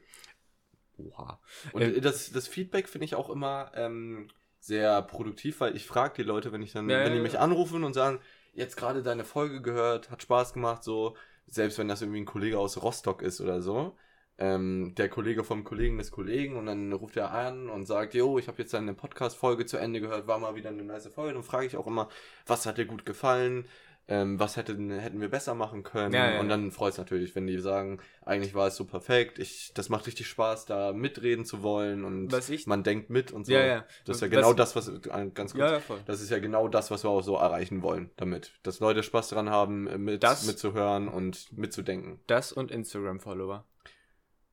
Oha. 0.98 1.40
Und 1.72 1.82
Äh, 1.82 2.00
das, 2.00 2.32
das 2.32 2.48
Feedback 2.48 2.88
finde 2.88 3.04
ich 3.04 3.14
auch 3.14 3.30
immer 3.30 3.70
ähm, 3.76 4.28
sehr 4.60 5.02
produktiv, 5.02 5.60
weil 5.60 5.76
ich 5.76 5.86
frage 5.86 6.14
die 6.18 6.22
Leute, 6.22 6.52
wenn 6.52 6.62
ich 6.62 6.72
dann, 6.72 6.88
Ja, 6.88 7.04
wenn 7.04 7.14
die 7.14 7.20
mich 7.20 7.38
anrufen 7.38 7.84
und 7.84 7.94
sagen, 7.94 8.20
jetzt 8.52 8.76
gerade 8.76 9.02
deine 9.02 9.24
Folge 9.24 9.62
gehört, 9.62 10.10
hat 10.10 10.22
Spaß 10.22 10.52
gemacht, 10.52 10.84
so, 10.84 11.16
selbst 11.46 11.78
wenn 11.78 11.88
das 11.88 12.02
irgendwie 12.02 12.20
ein 12.20 12.26
Kollege 12.26 12.58
aus 12.58 12.82
Rostock 12.82 13.22
ist 13.22 13.40
oder 13.40 13.62
so, 13.62 13.96
ähm, 14.38 14.94
der 14.96 15.08
Kollege 15.08 15.44
vom 15.44 15.64
Kollegen 15.64 15.98
des 15.98 16.10
Kollegen 16.10 16.56
und 16.56 16.66
dann 16.66 16.92
ruft 16.92 17.16
er 17.16 17.30
an 17.32 17.68
und 17.68 17.86
sagt, 17.86 18.14
jo, 18.14 18.38
ich 18.38 18.48
habe 18.48 18.58
jetzt 18.58 18.72
deine 18.72 18.94
Podcast-Folge 18.94 19.66
zu 19.66 19.76
Ende 19.76 20.00
gehört, 20.00 20.26
war 20.26 20.38
mal 20.38 20.54
wieder 20.54 20.70
eine 20.70 20.82
nice 20.82 21.08
Folge. 21.08 21.34
Dann 21.34 21.42
frage 21.42 21.66
ich 21.66 21.76
auch 21.76 21.86
immer, 21.86 22.08
was 22.46 22.64
hat 22.66 22.78
dir 22.78 22.86
gut 22.86 23.04
gefallen? 23.04 23.66
Ähm, 24.08 24.40
was 24.40 24.56
hätten, 24.56 24.90
hätten 24.90 25.20
wir 25.20 25.28
besser 25.28 25.54
machen 25.54 25.84
können? 25.84 26.12
Ja, 26.12 26.32
ja, 26.32 26.40
und 26.40 26.48
dann 26.48 26.72
freut 26.72 26.92
es 26.92 26.98
natürlich, 26.98 27.36
wenn 27.36 27.46
die 27.46 27.58
sagen, 27.60 28.00
eigentlich 28.22 28.54
war 28.54 28.66
es 28.66 28.74
so 28.74 28.84
perfekt, 28.84 29.38
ich, 29.38 29.70
das 29.74 29.88
macht 29.88 30.08
richtig 30.08 30.26
Spaß, 30.26 30.66
da 30.66 30.92
mitreden 30.92 31.44
zu 31.44 31.62
wollen 31.62 32.04
und 32.04 32.32
Was 32.32 32.50
ich- 32.50 32.66
man 32.66 32.82
denkt 32.82 33.08
mit 33.08 33.30
und 33.30 33.46
so. 33.46 33.52
Ja. 33.52 33.84
Das 34.06 34.16
ist 34.16 34.22
ja 34.22 34.26
Was- 34.26 34.36
genau 34.36 34.52
das, 34.52 34.74
was, 34.74 34.88
äh, 34.88 35.30
ganz 35.32 35.54
kurz, 35.54 35.84
das 36.06 36.20
ist 36.20 36.30
ja 36.30 36.40
genau 36.40 36.66
das, 36.66 36.90
was 36.90 37.04
wir 37.04 37.10
auch 37.10 37.20
so 37.22 37.36
erreichen 37.36 37.82
wollen 37.82 38.10
damit. 38.16 38.52
Dass 38.64 38.80
Leute 38.80 39.04
Spaß 39.04 39.28
daran 39.28 39.48
haben, 39.48 39.86
äh, 39.86 39.96
mit, 39.96 40.24
Das- 40.24 40.44
mitzuhören 40.44 41.06
und 41.06 41.56
mitzudenken. 41.56 42.18
Das 42.26 42.52
und 42.52 42.72
Instagram-Follower. 42.72 43.64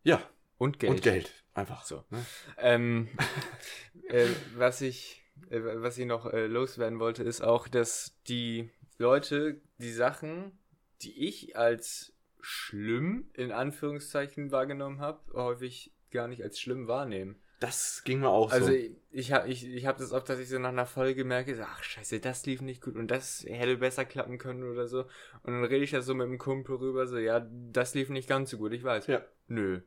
Ja, 0.04 0.22
Und 0.60 0.78
Geld. 0.78 0.92
und 0.92 1.02
Geld. 1.02 1.32
Einfach 1.56 1.84
So. 1.84 2.04
Ne? 2.12 2.24
Ähm, 2.60 3.08
äh, 4.10 4.28
was 4.56 4.82
ich, 4.82 5.24
äh, 5.50 5.60
was 5.64 5.98
ich 5.98 6.06
noch 6.06 6.32
äh, 6.32 6.46
loswerden 6.46 7.00
wollte, 7.00 7.24
ist 7.24 7.42
auch, 7.42 7.68
dass 7.68 8.20
die 8.28 8.70
Leute 8.98 9.62
die 9.78 9.92
Sachen, 9.92 10.58
die 11.02 11.28
ich 11.28 11.56
als 11.58 12.14
schlimm 12.40 13.30
in 13.34 13.52
Anführungszeichen 13.52 14.52
wahrgenommen 14.52 15.00
habe, 15.00 15.20
häufig 15.34 15.94
gar 16.12 16.28
nicht 16.28 16.44
als 16.44 16.60
schlimm 16.60 16.88
wahrnehmen. 16.88 17.36
Das 17.60 18.04
ging 18.04 18.20
mir 18.20 18.30
auch 18.30 18.52
Also 18.52 18.68
so. 18.68 18.72
ich, 18.74 18.92
ich 19.10 19.32
habe 19.32 19.50
ich, 19.50 19.66
ich 19.68 19.86
hab 19.88 19.98
das 19.98 20.12
oft, 20.12 20.30
dass 20.30 20.40
ich 20.40 20.48
so 20.48 20.60
nach 20.60 20.70
einer 20.70 20.86
Folge 20.86 21.26
merke, 21.26 21.56
so, 21.56 21.64
ach 21.64 21.84
scheiße, 21.84 22.20
das 22.20 22.46
lief 22.46 22.62
nicht 22.62 22.82
gut 22.84 22.96
und 22.96 23.10
das 23.10 23.44
hätte 23.48 23.78
besser 23.78 24.06
klappen 24.06 24.38
können 24.38 24.64
oder 24.64 24.88
so. 24.88 25.02
Und 25.42 25.54
dann 25.54 25.64
rede 25.64 25.84
ich 25.84 25.92
da 25.92 26.02
so 26.02 26.14
mit 26.14 26.28
dem 26.28 26.38
Kumpel 26.38 26.76
rüber, 26.76 27.08
so, 27.08 27.18
ja, 27.18 27.46
das 27.72 27.96
lief 27.96 28.10
nicht 28.10 28.30
ganz 28.30 28.52
so 28.52 28.58
gut, 28.58 28.74
ich 28.74 28.84
weiß. 28.84 29.08
Ja. 29.08 29.26
Nö. 29.48 29.82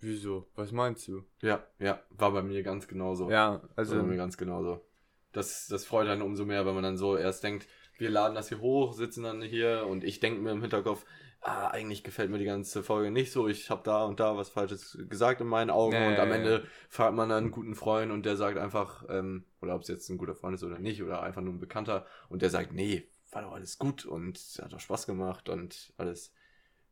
Wieso? 0.00 0.48
Was 0.56 0.72
meinst 0.72 1.06
du? 1.06 1.22
Ja, 1.42 1.64
ja, 1.78 2.02
war 2.10 2.32
bei 2.32 2.42
mir 2.42 2.62
ganz 2.62 2.88
genauso. 2.88 3.30
Ja, 3.30 3.56
Also 3.60 3.68
also. 3.76 3.96
war 3.96 4.02
bei 4.02 4.08
mir 4.08 4.16
ganz 4.16 4.36
genauso. 4.38 4.84
Das, 5.32 5.66
das 5.68 5.84
freut 5.84 6.08
einen 6.08 6.22
umso 6.22 6.44
mehr, 6.46 6.64
wenn 6.66 6.74
man 6.74 6.82
dann 6.82 6.96
so 6.96 7.16
erst 7.16 7.44
denkt, 7.44 7.68
wir 8.02 8.10
laden 8.10 8.34
das 8.34 8.48
hier 8.48 8.60
hoch, 8.60 8.92
sitzen 8.92 9.22
dann 9.22 9.40
hier 9.40 9.86
und 9.88 10.04
ich 10.04 10.20
denke 10.20 10.40
mir 10.40 10.50
im 10.50 10.60
Hinterkopf, 10.60 11.06
ah, 11.40 11.68
eigentlich 11.68 12.04
gefällt 12.04 12.30
mir 12.30 12.38
die 12.38 12.44
ganze 12.44 12.82
Folge 12.82 13.10
nicht 13.10 13.32
so, 13.32 13.48
ich 13.48 13.70
habe 13.70 13.82
da 13.84 14.04
und 14.04 14.20
da 14.20 14.36
was 14.36 14.50
Falsches 14.50 14.98
gesagt 15.08 15.40
in 15.40 15.46
meinen 15.46 15.70
Augen 15.70 15.94
Ja, 15.94 16.08
und 16.08 16.18
am. 16.18 16.30
Ende 16.32 16.66
fragt 16.88 17.14
man 17.14 17.28
dann 17.28 17.44
einen 17.44 17.52
guten 17.52 17.74
Freund 17.74 18.12
und 18.12 18.26
der 18.26 18.36
sagt 18.36 18.58
einfach, 18.58 19.04
ähm, 19.08 19.46
oder 19.60 19.74
ob 19.74 19.82
es 19.82 19.88
jetzt 19.88 20.08
ein 20.10 20.18
guter 20.18 20.34
Freund 20.34 20.56
ist 20.56 20.64
oder 20.64 20.78
nicht, 20.78 21.02
oder 21.02 21.22
einfach 21.22 21.40
nur 21.40 21.54
ein 21.54 21.60
Bekannter 21.60 22.06
und 22.28 22.42
der 22.42 22.50
sagt, 22.50 22.72
nee, 22.72 23.08
war 23.30 23.42
doch 23.42 23.52
alles 23.52 23.78
gut 23.78 24.04
und 24.04 24.38
hat 24.60 24.72
doch 24.72 24.80
Spaß 24.80 25.06
gemacht 25.06 25.48
und 25.48 25.92
alles. 25.96 26.34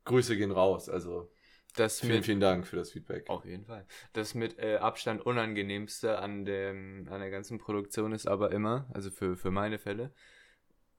Grüße 0.04 0.36
gehen 0.36 0.50
raus, 0.50 0.88
also 0.88 1.30
das 1.76 2.00
vielen, 2.00 2.14
mit, 2.14 2.24
vielen 2.24 2.40
Dank 2.40 2.66
für 2.66 2.76
das 2.76 2.90
Feedback. 2.90 3.28
Auf 3.28 3.44
jeden 3.44 3.64
Fall. 3.64 3.86
Das 4.12 4.34
mit 4.34 4.58
äh, 4.58 4.76
Abstand 4.76 5.24
unangenehmste 5.24 6.18
an, 6.18 6.44
dem, 6.44 7.06
an 7.10 7.20
der 7.20 7.30
ganzen 7.30 7.58
Produktion 7.58 8.12
ist 8.12 8.26
aber 8.26 8.50
immer, 8.52 8.88
also 8.92 9.10
für, 9.10 9.36
für 9.36 9.50
meine 9.50 9.78
Fälle, 9.78 10.12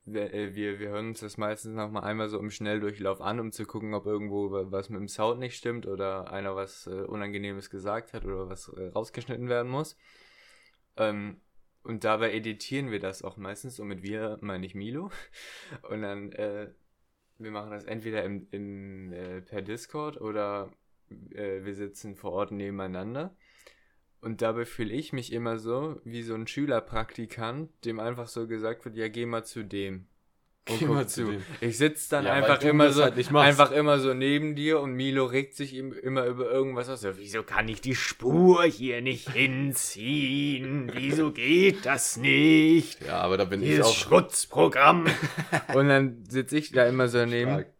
wir, 0.04 0.32
äh, 0.34 0.54
wir, 0.54 0.78
wir 0.80 0.88
hören 0.90 1.08
uns 1.08 1.20
das 1.20 1.36
meistens 1.38 1.74
noch 1.74 1.90
mal 1.90 2.00
einmal 2.00 2.28
so 2.28 2.38
im 2.38 2.50
Schnelldurchlauf 2.50 3.20
an, 3.20 3.40
um 3.40 3.52
zu 3.52 3.64
gucken, 3.66 3.94
ob 3.94 4.06
irgendwo 4.06 4.50
wa- 4.50 4.66
was 4.70 4.88
mit 4.90 5.00
dem 5.00 5.08
Sound 5.08 5.40
nicht 5.40 5.56
stimmt 5.56 5.86
oder 5.86 6.30
einer 6.32 6.56
was 6.56 6.86
äh, 6.86 6.90
Unangenehmes 6.90 7.70
gesagt 7.70 8.12
hat 8.12 8.24
oder 8.24 8.48
was 8.48 8.68
äh, 8.68 8.88
rausgeschnitten 8.88 9.48
werden 9.48 9.70
muss. 9.70 9.96
Ähm, 10.96 11.40
und 11.82 12.04
dabei 12.04 12.32
editieren 12.32 12.90
wir 12.90 13.00
das 13.00 13.22
auch 13.22 13.36
meistens, 13.36 13.80
und 13.80 13.88
mit 13.88 14.02
wir 14.02 14.38
meine 14.40 14.64
ich 14.66 14.74
Milo. 14.74 15.10
Und 15.90 16.02
dann, 16.02 16.32
äh, 16.32 16.68
wir 17.38 17.50
machen 17.50 17.70
das 17.72 17.84
entweder 17.84 18.24
im, 18.24 18.46
in, 18.52 19.12
äh, 19.12 19.42
per 19.42 19.62
Discord 19.62 20.20
oder 20.20 20.72
äh, 21.30 21.64
wir 21.64 21.74
sitzen 21.74 22.16
vor 22.16 22.32
Ort 22.32 22.52
nebeneinander. 22.52 23.36
Und 24.22 24.40
dabei 24.40 24.64
fühle 24.64 24.92
ich 24.94 25.12
mich 25.12 25.32
immer 25.32 25.58
so 25.58 26.00
wie 26.04 26.22
so 26.22 26.34
ein 26.34 26.46
Schülerpraktikant, 26.46 27.70
dem 27.84 27.98
einfach 27.98 28.28
so 28.28 28.46
gesagt 28.46 28.84
wird, 28.84 28.96
ja, 28.96 29.08
geh 29.08 29.26
mal 29.26 29.44
zu 29.44 29.64
dem. 29.64 30.06
und 30.68 30.78
Geh 30.78 30.86
guck 30.86 30.94
mal 30.94 31.08
zu 31.08 31.24
dem. 31.32 31.42
Ich 31.60 31.76
sitze 31.76 32.08
dann 32.10 32.26
Ja, 32.26 32.34
einfach 32.34 32.62
immer 32.62 32.92
so, 32.92 33.02
halt 33.02 33.34
einfach 33.34 33.72
immer 33.72 33.98
so 33.98 34.14
neben 34.14 34.54
dir 34.54 34.78
und 34.78 34.92
Milo 34.94 35.24
regt 35.24 35.56
sich 35.56 35.74
immer 35.74 36.24
über 36.26 36.48
irgendwas 36.48 36.88
aus. 36.88 37.00
So, 37.00 37.18
wieso 37.18 37.42
kann 37.42 37.66
ich 37.68 37.80
die 37.80 37.96
Spur 37.96 38.62
hier 38.62 39.00
nicht 39.02 39.28
hinziehen? 39.30 40.92
Wieso 40.94 41.32
geht 41.32 41.84
das 41.84 42.16
nicht? 42.16 43.04
Ja, 43.04 43.18
aber 43.22 43.36
da 43.36 43.44
bin 43.44 43.60
ich 43.60 43.70
Dieses 43.70 43.86
auch 43.86 43.92
Schutzprogramm. 43.94 45.06
und 45.74 45.88
dann 45.88 46.24
sitze 46.28 46.58
ich 46.58 46.70
da 46.70 46.86
immer 46.86 47.08
so 47.08 47.18
daneben. 47.18 47.50
stark. 47.50 47.72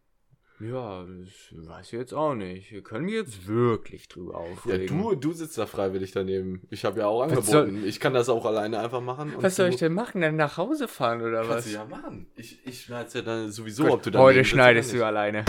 Ja, 0.63 1.03
das 1.03 1.67
weiß 1.67 1.87
ich 1.87 1.91
jetzt 1.99 2.13
auch 2.13 2.35
nicht. 2.35 2.71
Wir 2.71 2.81
können 2.83 3.05
mich 3.05 3.15
jetzt 3.15 3.47
wirklich 3.47 4.07
drüber 4.07 4.33
Ja, 4.33 4.39
aufregen. 4.39 4.87
du, 5.01 5.15
du 5.15 5.31
sitzt 5.33 5.57
da 5.57 5.65
freiwillig 5.65 6.11
daneben. 6.11 6.65
Ich 6.69 6.85
habe 6.85 6.99
ja 6.99 7.07
auch 7.07 7.21
Was 7.29 7.47
soll- 7.47 7.63
angeboten. 7.63 7.87
Ich 7.87 7.99
kann 7.99 8.13
das 8.13 8.29
auch 8.29 8.45
alleine 8.45 8.79
einfach 8.79 9.01
machen. 9.01 9.33
Was 9.37 9.55
soll 9.55 9.69
ich 9.69 9.77
denn 9.77 9.93
machen? 9.93 10.21
Dann 10.21 10.35
nach 10.35 10.57
Hause 10.57 10.87
fahren 10.87 11.21
oder 11.21 11.39
Kannst 11.41 11.49
was? 11.57 11.65
du 11.65 11.71
ja 11.71 11.85
machen. 11.85 12.27
Ich, 12.35 12.65
ich 12.65 12.81
schneide 12.81 13.09
ja 13.13 13.21
dann 13.23 13.51
sowieso, 13.51 13.83
Gut, 13.83 13.91
ob 13.93 14.03
du 14.03 14.11
dann 14.11 14.21
heute 14.21 14.45
schneidest 14.45 14.93
du 14.93 15.05
alleine. 15.05 15.43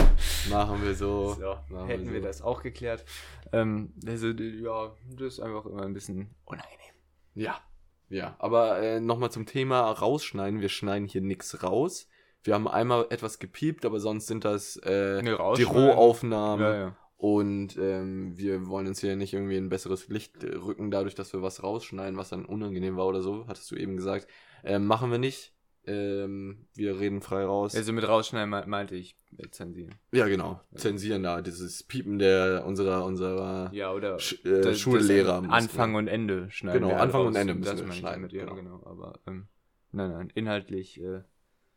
Machen 0.50 0.82
wir 0.82 0.94
so. 0.94 1.34
So, 1.34 1.56
Machen 1.68 1.86
hätten 1.88 2.12
wir 2.12 2.20
so. 2.20 2.26
das 2.26 2.42
auch 2.42 2.62
geklärt. 2.62 3.04
Ähm, 3.52 3.92
also, 4.06 4.28
ja, 4.28 4.92
das 5.16 5.34
ist 5.34 5.40
einfach 5.40 5.66
immer 5.66 5.82
ein 5.82 5.92
bisschen 5.94 6.34
unangenehm. 6.44 6.94
Ja. 7.34 7.60
Ja, 8.08 8.36
aber 8.38 8.80
äh, 8.80 9.00
nochmal 9.00 9.30
zum 9.30 9.46
Thema 9.46 9.90
rausschneiden. 9.90 10.60
Wir 10.60 10.68
schneiden 10.68 11.08
hier 11.08 11.20
nichts 11.22 11.62
raus. 11.62 12.08
Wir 12.44 12.54
haben 12.54 12.68
einmal 12.68 13.06
etwas 13.10 13.38
gepiept, 13.38 13.84
aber 13.84 13.98
sonst 14.00 14.26
sind 14.28 14.44
das 14.44 14.76
äh, 14.84 15.22
Nee, 15.22 15.34
die. 15.56 15.62
Rohaufnahmen. 15.64 16.64
Ja, 16.64 16.74
ja. 16.76 16.96
Und 17.16 17.76
ähm, 17.78 18.36
wir 18.36 18.66
wollen 18.66 18.86
uns 18.86 19.00
hier 19.00 19.16
nicht 19.16 19.32
irgendwie 19.32 19.56
in 19.56 19.64
ein 19.64 19.68
besseres 19.70 20.08
Licht 20.08 20.44
äh, 20.44 20.54
rücken, 20.56 20.90
dadurch, 20.90 21.14
dass 21.14 21.32
wir 21.32 21.40
was 21.42 21.62
rausschneiden, 21.62 22.18
was 22.18 22.28
dann 22.28 22.44
unangenehm 22.44 22.96
war 22.96 23.06
oder 23.06 23.22
so, 23.22 23.46
hattest 23.48 23.70
du 23.70 23.76
eben 23.76 23.96
gesagt. 23.96 24.26
Ähm, 24.62 24.86
machen 24.86 25.10
wir 25.10 25.18
nicht. 25.18 25.52
Ähm, 25.86 26.66
wir 26.74 26.98
reden 26.98 27.20
frei 27.22 27.44
raus. 27.44 27.74
Also 27.74 27.92
mit 27.92 28.06
rausschneiden 28.08 28.48
me- 28.50 28.64
meinte 28.66 28.94
ich 28.94 29.16
äh, 29.38 29.48
zensieren. 29.50 29.94
ja, 30.12 30.26
genau. 30.28 30.60
Zensieren 30.74 31.22
da, 31.22 31.40
dieses 31.42 31.82
Piepen 31.82 32.18
der 32.18 32.64
unserer, 32.66 33.04
unserer 33.04 33.70
Ja, 33.72 33.92
oder 33.92 34.18
Sch 34.18 34.44
äh, 34.46 34.60
das- 34.62 34.78
Schullehrer. 34.78 35.42
das 35.42 35.50
Anfang 35.50 35.94
und 35.94 36.08
Ende 36.08 36.50
schneiden. 36.50 36.82
Genau, 36.82 36.94
Anfang 36.94 37.22
raus. 37.22 37.28
und 37.28 37.36
Ende 37.36 37.54
müssen 37.54 37.76
das 37.78 37.86
wir 37.86 37.92
schneiden, 37.92 38.28
Ja, 38.30 38.44
genau. 38.44 38.54
genau. 38.54 38.82
Aber 38.86 39.18
ähm, 39.26 39.46
nein, 39.92 40.10
nein, 40.10 40.32
inhaltlich. 40.34 41.00
Äh, 41.02 41.20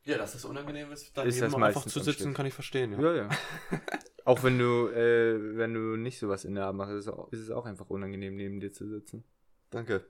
Ja, 0.07 0.17
dass 0.17 0.33
das 0.33 0.45
unangenehm 0.45 0.91
ist, 0.91 1.15
dann 1.17 1.27
Ist 1.27 1.37
eben 1.41 1.51
das 1.51 1.61
einfach 1.61 1.85
zu 1.85 1.99
sitzen, 1.99 2.33
kann 2.33 2.45
ich 2.45 2.53
verstehen. 2.53 2.93
Ja. 2.93 2.99
ja, 3.01 3.15
ja. 3.15 3.29
auch 4.25 4.41
wenn 4.43 4.57
du, 4.57 4.87
äh, 4.87 5.57
wenn 5.57 5.73
du 5.73 5.97
nicht 5.97 6.17
sowas 6.17 6.45
in 6.45 6.55
der 6.55 6.65
Art 6.67 6.75
machst, 6.75 6.93
ist, 6.93 7.07
es 7.07 7.13
auch- 7.13 7.31
ist 7.33 7.41
es 7.41 7.51
auch 7.51 7.65
einfach 7.65 7.89
unangenehm, 7.89 8.35
neben 8.37 8.59
dir 8.61 8.71
zu 8.71 8.87
sitzen. 8.87 9.25
Danke. 9.69 10.05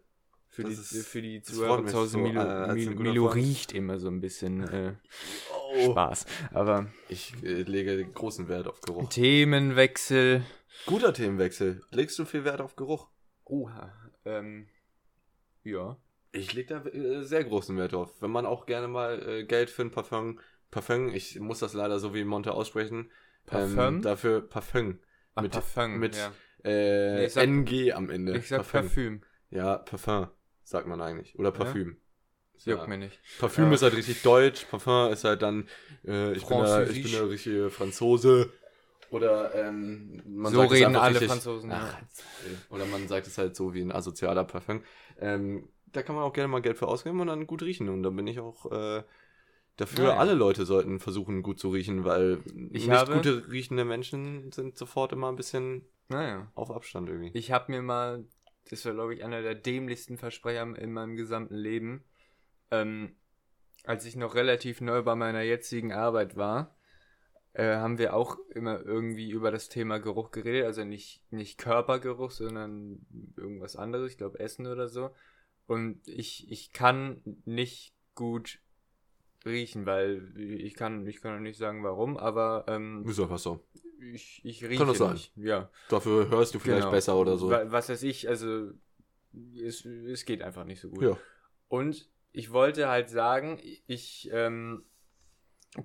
Für 0.49 0.63
die, 0.63 0.75
Das 0.75 0.91
ist- 0.91 1.07
für 1.07 1.21
die 1.21 1.41
Zuhörer 1.41 1.85
zu 1.87 1.97
Hause, 1.97 2.11
so, 2.11 2.17
Milo, 2.19 2.41
äh, 2.41 2.73
Milo, 2.73 2.99
Milo 3.01 3.25
riecht 3.27 3.73
immer 3.73 3.99
so 3.99 4.07
ein 4.09 4.21
bisschen 4.21 4.61
äh, 4.71 4.93
Oh. 5.79 5.91
Spaß. 5.91 6.25
Aber 6.53 6.87
Ich 7.09 7.33
äh, 7.43 7.63
lege 7.63 8.05
großen 8.05 8.47
Wert 8.47 8.67
auf 8.67 8.79
Geruch. 8.81 9.09
Themenwechsel. 9.09 10.43
Guter 10.85 11.13
Themenwechsel. 11.13 11.81
Legst 11.91 12.17
du 12.19 12.25
viel 12.25 12.45
Wert 12.45 12.61
auf 12.61 12.75
Geruch? 12.75 13.09
Oha. 13.45 13.91
Ähm, 14.25 14.67
ja. 15.63 15.97
Ich 16.31 16.53
lege 16.53 16.81
da 16.81 16.89
äh, 16.89 17.23
sehr 17.23 17.43
großen 17.43 17.77
Wert 17.77 17.93
drauf. 17.93 18.13
Wenn 18.21 18.31
man 18.31 18.45
auch 18.45 18.65
gerne 18.65 18.87
mal 18.87 19.27
äh, 19.27 19.43
Geld 19.45 19.69
für 19.69 19.81
ein 19.83 19.91
Parfum, 19.91 20.39
Parfum, 20.71 21.13
ich 21.13 21.39
muss 21.39 21.59
das 21.59 21.73
leider 21.73 21.99
so 21.99 22.13
wie 22.13 22.23
Monte 22.23 22.53
aussprechen, 22.53 23.09
Parfum? 23.45 23.79
Ähm, 23.79 24.01
dafür 24.01 24.41
Parfum. 24.41 24.99
Ach, 25.35 25.43
Mit- 25.43 25.51
Parfum. 25.53 25.97
mit- 25.99 26.15
ja. 26.17 26.31
Äh, 26.69 27.29
sag- 27.29 27.43
NG 27.45 27.93
am 27.93 28.09
Ende. 28.09 28.37
Ich 28.37 28.47
sag 28.49 28.69
Parfüm. 28.69 29.21
Ja, 29.49 29.77
Parfum, 29.77 30.27
sagt 30.63 30.87
man 30.87 30.99
eigentlich. 31.01 31.37
Oder 31.39 31.51
Parfüm. 31.51 31.97
Juckt 32.65 32.81
Ja. 32.81 32.87
mir 32.87 32.97
nicht. 32.97 33.19
Parfüm 33.39 33.67
Ja. 33.69 33.73
ist 33.75 33.83
halt 33.83 33.95
richtig 33.95 34.21
deutsch, 34.23 34.65
Parfum 34.65 35.11
ist 35.13 35.23
halt 35.23 35.41
dann, 35.43 35.67
äh, 36.05 36.33
ich, 36.33 36.45
bin 36.45 36.57
der, 36.59 36.89
ich 36.89 37.03
bin 37.03 37.11
der 37.11 37.29
richtige 37.29 37.69
Franzose. 37.69 38.51
Oder 39.09 39.55
ähm, 39.55 40.21
man 40.25 40.51
so 40.51 40.59
sagt 40.59 40.71
es 40.71 40.77
reden 40.79 40.87
einfach 40.87 41.03
alle 41.03 41.13
richtig, 41.13 41.29
Franzosen. 41.29 41.71
Ach, 41.71 41.93
ja. 42.01 42.75
oder 42.75 42.85
man 42.87 43.07
sagt 43.07 43.27
es 43.27 43.37
halt 43.37 43.55
so 43.55 43.73
wie 43.73 43.81
ein 43.81 43.91
asozialer 43.93 44.43
Parfum. 44.43 44.83
Ähm, 45.19 45.69
da 45.93 46.01
kann 46.03 46.15
man 46.15 46.23
auch 46.23 46.33
gerne 46.33 46.47
mal 46.47 46.61
Geld 46.61 46.77
für 46.77 46.87
ausgeben 46.87 47.19
und 47.21 47.27
dann 47.27 47.47
gut 47.47 47.61
riechen. 47.63 47.89
Und 47.89 48.03
da 48.03 48.09
bin 48.09 48.27
ich 48.27 48.39
auch 48.39 48.71
äh, 48.71 49.03
dafür, 49.77 50.09
ja. 50.09 50.17
alle 50.17 50.33
Leute 50.33 50.65
sollten 50.65 50.99
versuchen, 50.99 51.43
gut 51.43 51.59
zu 51.59 51.69
riechen, 51.69 52.03
weil 52.03 52.39
Ich 52.71 52.87
nicht 52.87 52.89
habe- 52.91 53.13
gute 53.15 53.49
riechende 53.51 53.85
Menschen 53.85 54.51
sind 54.51 54.77
sofort 54.77 55.13
immer 55.13 55.29
ein 55.29 55.35
bisschen 55.35 55.83
Naja. 56.09 56.51
auf 56.55 56.71
Abstand 56.71 57.09
irgendwie. 57.09 57.31
Ich 57.37 57.51
habe 57.51 57.71
mir 57.71 57.81
mal, 57.81 58.25
das 58.69 58.85
war 58.85 58.93
glaube 58.93 59.13
ich 59.15 59.23
einer 59.23 59.41
der 59.41 59.55
dämlichsten 59.55 60.17
Versprecher 60.17 60.63
in 60.77 60.91
meinem 60.93 61.15
gesamten 61.15 61.55
Leben, 61.55 62.03
ähm, 62.71 63.15
als 63.85 64.05
ich 64.05 64.15
noch 64.17 64.35
relativ 64.35 64.81
neu 64.81 65.01
bei 65.03 65.15
meiner 65.15 65.41
jetzigen 65.41 65.93
Arbeit 65.93 66.35
war, 66.35 66.75
äh, 67.53 67.75
haben 67.77 67.97
wir 67.97 68.13
auch 68.13 68.37
immer 68.53 68.81
irgendwie 68.85 69.29
über 69.31 69.51
das 69.51 69.69
Thema 69.69 69.99
Geruch 69.99 70.31
geredet, 70.31 70.65
also 70.65 70.83
nicht, 70.83 71.23
nicht 71.31 71.57
Körpergeruch, 71.57 72.31
sondern 72.31 73.05
irgendwas 73.37 73.75
anderes, 73.77 74.11
ich 74.11 74.17
glaube 74.17 74.39
Essen 74.39 74.67
oder 74.67 74.89
so. 74.89 75.11
Und 75.67 76.07
ich, 76.07 76.49
ich 76.51 76.71
kann 76.73 77.21
nicht 77.45 77.93
gut 78.15 78.59
riechen, 79.45 79.85
weil 79.85 80.33
ich 80.37 80.73
kann, 80.75 81.05
ich 81.07 81.21
kann 81.21 81.41
nicht 81.43 81.57
sagen 81.57 81.83
warum, 81.83 82.17
aber 82.17 82.65
ähm, 82.67 83.05
Ist 83.07 83.19
einfach 83.19 83.37
so. 83.37 83.63
ich, 84.13 84.41
ich 84.43 84.63
rieche 84.63 84.85
das 84.85 84.97
sein. 84.97 85.13
nicht. 85.13 85.31
Ja. 85.37 85.69
Dafür 85.89 86.29
hörst 86.29 86.55
du 86.55 86.59
vielleicht 86.59 86.81
Genau. 86.81 86.91
besser 86.91 87.15
oder 87.17 87.37
so. 87.37 87.49
Wa- 87.49 87.65
Was 87.71 87.89
weiß 87.89 88.03
ich, 88.03 88.27
also 88.27 88.71
es, 89.55 89.85
es 89.85 90.25
geht 90.25 90.41
einfach 90.41 90.63
nicht 90.65 90.79
so 90.81 90.89
gut. 90.89 91.03
Ja. 91.03 91.17
Und 91.67 92.09
ich 92.31 92.51
wollte 92.51 92.87
halt 92.87 93.09
sagen, 93.09 93.59
ich 93.87 94.29
ähm, 94.31 94.85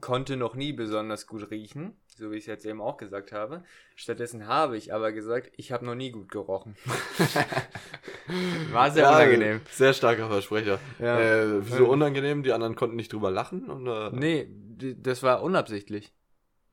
konnte 0.00 0.36
noch 0.36 0.54
nie 0.54 0.72
besonders 0.72 1.26
gut 1.26 1.50
riechen, 1.50 1.96
so 2.18 2.30
wie 2.30 2.36
ich 2.36 2.42
es 2.44 2.46
jetzt 2.46 2.66
eben 2.66 2.80
auch 2.80 2.96
gesagt 2.96 3.32
habe. 3.32 3.62
Stattdessen 3.96 4.46
habe 4.46 4.76
ich 4.76 4.92
aber 4.94 5.12
gesagt, 5.12 5.50
ich 5.56 5.72
habe 5.72 5.84
noch 5.86 5.94
nie 5.94 6.10
gut 6.10 6.30
gerochen. 6.30 6.76
War 8.72 8.90
sehr 8.90 9.04
Ja, 9.04 9.16
unangenehm. 9.16 9.60
Sehr 9.70 9.92
starker 9.92 10.28
Versprecher. 10.28 10.78
Ja. 10.98 11.18
Äh, 11.20 11.64
wieso 11.66 11.84
Ähm. 11.84 11.90
unangenehm? 11.90 12.42
Die 12.42 12.52
anderen 12.52 12.74
konnten 12.76 12.96
nicht 12.96 13.12
drüber 13.12 13.30
lachen? 13.30 13.70
Oder? 13.70 14.10
Nee, 14.12 14.46
die- 14.50 15.00
das 15.00 15.22
war 15.22 15.42
unabsichtlich. 15.42 16.12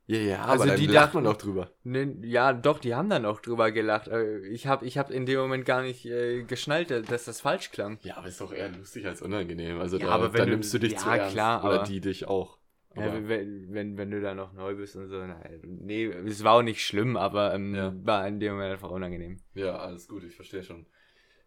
Ja, 0.08 0.18
ja, 0.18 0.42
Also 0.46 0.64
aber 0.64 0.76
die 0.76 0.88
lacht 0.88 0.96
dachten- 1.10 1.18
man 1.18 1.24
doch 1.26 1.38
drüber. 1.38 1.70
Nee, 1.84 2.16
ja, 2.24 2.52
doch, 2.52 2.80
die 2.80 2.96
haben 2.96 3.10
dann 3.12 3.26
auch 3.28 3.42
drüber 3.42 3.72
gelacht. 3.72 4.08
Äh, 4.08 4.40
Ich 4.48 4.66
habe 4.66 4.86
ich 4.88 4.98
hab 4.98 5.12
in 5.12 5.28
dem 5.28 5.40
Moment 5.40 5.66
gar 5.66 5.84
nicht 5.84 6.04
äh, 6.06 6.42
geschnallt, 6.44 6.90
dass 7.12 7.26
das 7.26 7.42
falsch 7.42 7.70
klang. 7.72 8.00
Ja, 8.02 8.18
aber 8.18 8.28
ist 8.28 8.42
doch 8.42 8.52
eher 8.52 8.70
lustig 8.70 9.06
als 9.06 9.22
unangenehm. 9.22 9.80
Also 9.80 9.98
Ja, 9.98 10.08
da, 10.08 10.12
aber 10.14 10.34
wenn 10.34 10.40
da 10.40 10.46
du- 10.46 10.52
nimmst 10.52 10.74
du 10.74 10.80
dich 10.80 10.94
ja, 10.94 10.98
zu 10.98 11.10
ernst. 11.10 11.34
klar, 11.34 11.64
Oder 11.64 11.74
aber- 11.76 11.84
die 11.84 12.02
dich 12.02 12.28
auch. 12.28 12.58
Ja, 12.96 13.28
wenn, 13.28 13.72
wenn, 13.72 13.98
wenn 13.98 14.12
du 14.12 14.20
da 14.20 14.34
noch 14.34 14.52
neu 14.54 14.76
bist 14.76 14.96
und 14.96 15.08
so. 15.10 15.24
Na, 15.24 15.40
nee, 15.64 16.06
es 16.06 16.44
war 16.44 16.54
auch 16.54 16.62
nicht 16.64 16.84
schlimm, 16.84 17.18
aber 17.18 17.54
ähm, 17.54 17.76
Ja. 17.76 17.94
war 18.04 18.28
in 18.28 18.40
dem 18.40 18.54
Moment 18.54 18.74
einfach 18.74 18.90
unangenehm. 18.90 19.38
Ja, 19.54 19.78
alles 19.78 20.08
gut, 20.08 20.24
ich 20.24 20.36
verstehe 20.36 20.64
schon. 20.64 20.88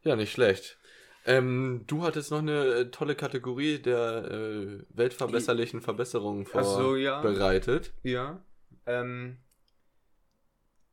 Ja, 0.02 0.14
nicht 0.16 0.33
schlecht. 0.33 0.78
Ähm, 1.24 1.85
du 1.87 2.02
hattest 2.02 2.31
noch 2.31 2.38
eine 2.40 2.64
äh, 2.64 2.90
tolle 2.90 3.14
Kategorie 3.14 3.78
der 3.81 4.24
äh, 4.31 4.85
weltverbesserlichen 4.90 5.81
Verbesserungen 5.81 6.46
Ach 6.52 6.64
so, 6.64 6.96
ja. 6.96 7.22
vorbereitet. 7.22 7.92
Ja. 8.02 8.44
Ähm, 8.87 9.38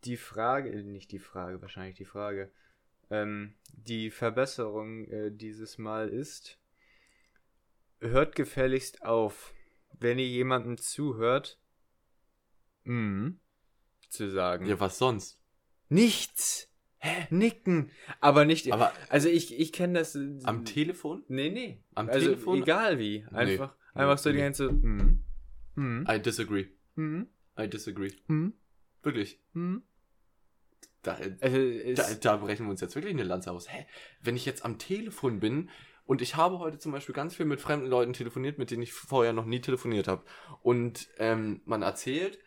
die 0.04 0.18
Frage, 0.18 0.70
äh, 0.72 0.84
nicht 0.84 1.12
die 1.12 1.20
Frage, 1.20 1.62
wahrscheinlich 1.62 1.96
die 1.96 2.06
Frage. 2.06 2.52
Ähm, 3.10 3.56
die 3.74 4.12
Verbesserung 4.12 5.06
äh, 5.06 5.32
dieses 5.32 5.78
Mal 5.80 6.10
ist, 6.10 6.60
hört 8.00 8.36
gefälligst 8.36 9.04
auf, 9.04 9.54
wenn 10.00 10.20
ihr 10.20 10.28
jemandem 10.28 10.78
zuhört, 10.78 11.60
mm, 12.86 13.30
zu 14.10 14.30
sagen. 14.32 14.66
Ja, 14.66 14.80
was 14.80 14.98
sonst? 14.98 15.40
Nichts. 15.90 16.68
Hä? 17.02 17.28
Nicken. 17.30 17.92
Aber 18.20 18.44
nicht. 18.46 18.72
Aber 18.74 18.92
also 19.10 19.30
ich, 19.30 19.58
ich 19.58 19.72
kenne 19.72 20.00
das. 20.00 20.18
am 20.44 20.66
Telefon? 20.66 21.24
Nee, 21.30 21.50
nee. 21.50 21.84
Am 21.96 22.10
also 22.10 22.20
Telefon? 22.26 22.62
egal 22.62 23.00
wie. 23.00 23.26
Einfach, 23.32 23.76
Nee. 23.96 24.02
einfach 24.02 24.18
so 24.18 24.30
die 24.32 24.36
Nee. 24.36 24.42
ganze. 24.44 24.72
Mm, 24.72 25.24
mm, 25.76 26.06
I 26.10 26.20
disagree. 26.22 26.68
mm, 26.96 27.24
I 27.58 27.68
disagree. 27.70 28.12
mm, 28.28 28.50
Wirklich. 29.02 29.40
mm. 29.54 29.78
Da, 31.02 31.14
Also 31.40 31.94
da, 31.94 32.14
da 32.16 32.36
brechen 32.38 32.66
wir 32.66 32.72
uns 32.72 32.82
jetzt 32.82 32.96
wirklich 32.96 33.14
eine 33.14 33.24
Lanze 33.24 33.52
aus. 33.54 33.72
Hä? 33.72 33.86
Wenn 34.22 34.36
ich 34.36 34.46
jetzt 34.46 34.66
am 34.66 34.78
Telefon 34.78 35.40
bin 35.40 35.70
und 36.10 36.24
ich 36.24 36.36
habe 36.36 36.58
heute 36.58 36.80
zum 36.80 36.92
Beispiel 36.92 37.14
ganz 37.14 37.36
viel 37.36 37.46
mit 37.46 37.62
fremden 37.62 37.86
Leuten 37.86 38.14
telefoniert, 38.14 38.58
mit 38.58 38.72
denen 38.72 38.82
ich 38.82 38.94
vorher 38.94 39.32
noch 39.32 39.46
nie 39.46 39.62
telefoniert 39.62 40.08
habe. 40.08 40.24
Und 40.64 41.08
ähm, 41.20 41.62
man 41.66 41.84
erzählt 41.84 42.40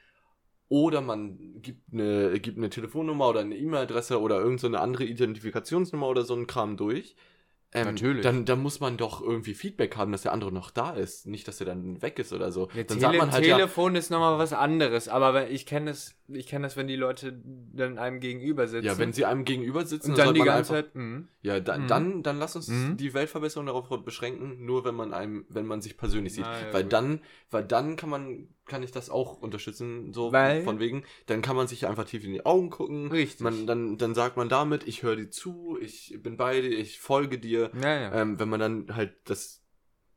oder 0.69 1.01
man 1.01 1.63
gibt 1.63 1.93
eine, 1.93 2.41
gibt 2.41 2.59
eine 2.59 2.71
Telefonnummer 2.71 3.29
oder 3.29 3.39
eine 3.39 3.57
E-Mail-Adresse 3.57 4.21
oder 4.21 4.39
irgendeine 4.39 4.59
so 4.59 4.67
eine 4.67 4.81
andere 4.81 5.05
Identifikationsnummer 5.05 6.09
oder 6.09 6.25
so 6.25 6.35
einen 6.35 6.49
Kram 6.49 6.77
durch. 6.77 7.15
Ähm, 7.73 7.87
Natürlich. 7.87 8.25
Dann, 8.25 8.45
dann 8.47 8.61
muss 8.61 8.81
man 8.81 8.97
doch 8.97 9.23
irgendwie 9.23 9.55
Feedback 9.55 9.97
haben, 9.97 10.11
dass 10.11 10.23
der 10.23 10.33
andere 10.33 10.51
noch 10.51 10.73
da 10.73 10.91
ist. 10.95 11.29
Nicht, 11.29 11.47
dass 11.47 11.61
er 11.61 11.67
dann 11.67 12.03
weg 12.03 12.19
ist 12.19 12.33
oder 12.33 12.51
so. 12.51 12.69
Ja, 12.75 12.83
dann 12.83 12.99
Tele 12.99 13.01
sagt 13.01 13.17
man 13.17 13.31
halt 13.31 13.47
ja, 13.47 13.59
Telefon 13.59 13.95
ist 13.95 14.11
nochmal 14.11 14.39
was 14.39 14.53
anderes, 14.53 15.09
aber 15.09 15.51
ich 15.51 15.67
kenne 15.67 15.93
es 15.93 16.17
ich 16.35 16.47
kenne 16.47 16.65
das, 16.67 16.77
wenn 16.77 16.87
die 16.87 16.97
Leute 16.97 17.41
dann 17.73 17.99
einem 17.99 18.21
gegenüber 18.21 18.67
sitzen. 18.69 18.87
Ja, 18.87 18.99
wenn 18.99 19.13
sie 19.13 19.25
einem 19.25 19.45
gegenüber 19.45 19.85
sitzen, 19.85 20.11
und 20.13 20.19
dann 20.19 20.35
die 20.35 20.41
ganze 20.41 20.75
einfach- 20.77 20.89
Zeit. 20.91 20.95
mhm. 20.95 21.29
Ja, 21.43 21.61
da, 21.61 21.79
Mhm. 21.79 21.87
dann, 21.89 22.23
dann 22.23 22.39
lass 22.39 22.57
uns 22.57 22.69
Mhm. 22.69 22.97
die 22.97 23.15
Weltverbesserung 23.15 23.67
darauf 23.67 23.89
beschränken, 24.05 24.65
nur 24.65 24.85
wenn 24.85 24.95
man 24.95 25.13
einem, 25.13 25.45
wenn 25.49 25.67
man 25.67 25.81
sich 25.83 25.97
persönlich 25.97 26.35
sieht. 26.35 26.45
Ah, 26.45 26.61
ja, 26.67 26.73
weil 26.73 26.83
gut. 26.85 26.93
dann, 26.93 27.21
weil 27.51 27.65
dann 27.65 27.97
kann 27.97 28.11
man, 28.11 28.49
kann 28.67 28.83
ich 28.83 28.93
das 28.93 29.11
auch 29.11 29.41
unterstützen, 29.43 30.13
so 30.13 30.33
Weil- 30.33 30.63
von 30.63 30.79
wegen, 30.79 31.05
dann 31.27 31.43
kann 31.43 31.57
man 31.57 31.67
sich 31.67 31.87
einfach 31.87 32.05
tief 32.05 32.25
in 32.25 32.33
die 32.33 32.47
Augen 32.47 32.71
gucken. 32.71 33.11
Richtig. 33.11 33.41
Man, 33.41 33.67
dann, 33.67 33.99
dann 33.99 34.15
sagt 34.15 34.37
man 34.37 34.49
damit, 34.49 34.87
ich 34.87 35.03
höre 35.03 35.17
dir 35.17 35.31
zu, 35.31 35.79
ich 35.81 36.19
bin 36.23 36.37
bei 36.37 36.61
dir, 36.61 36.71
ich 36.79 37.01
folge 37.01 37.39
dir. 37.39 37.71
Ja, 37.83 38.01
ja. 38.01 38.15
Ähm, 38.23 38.39
wenn 38.39 38.49
man 38.49 38.61
dann 38.61 38.95
halt 38.97 39.15
das, 39.25 39.61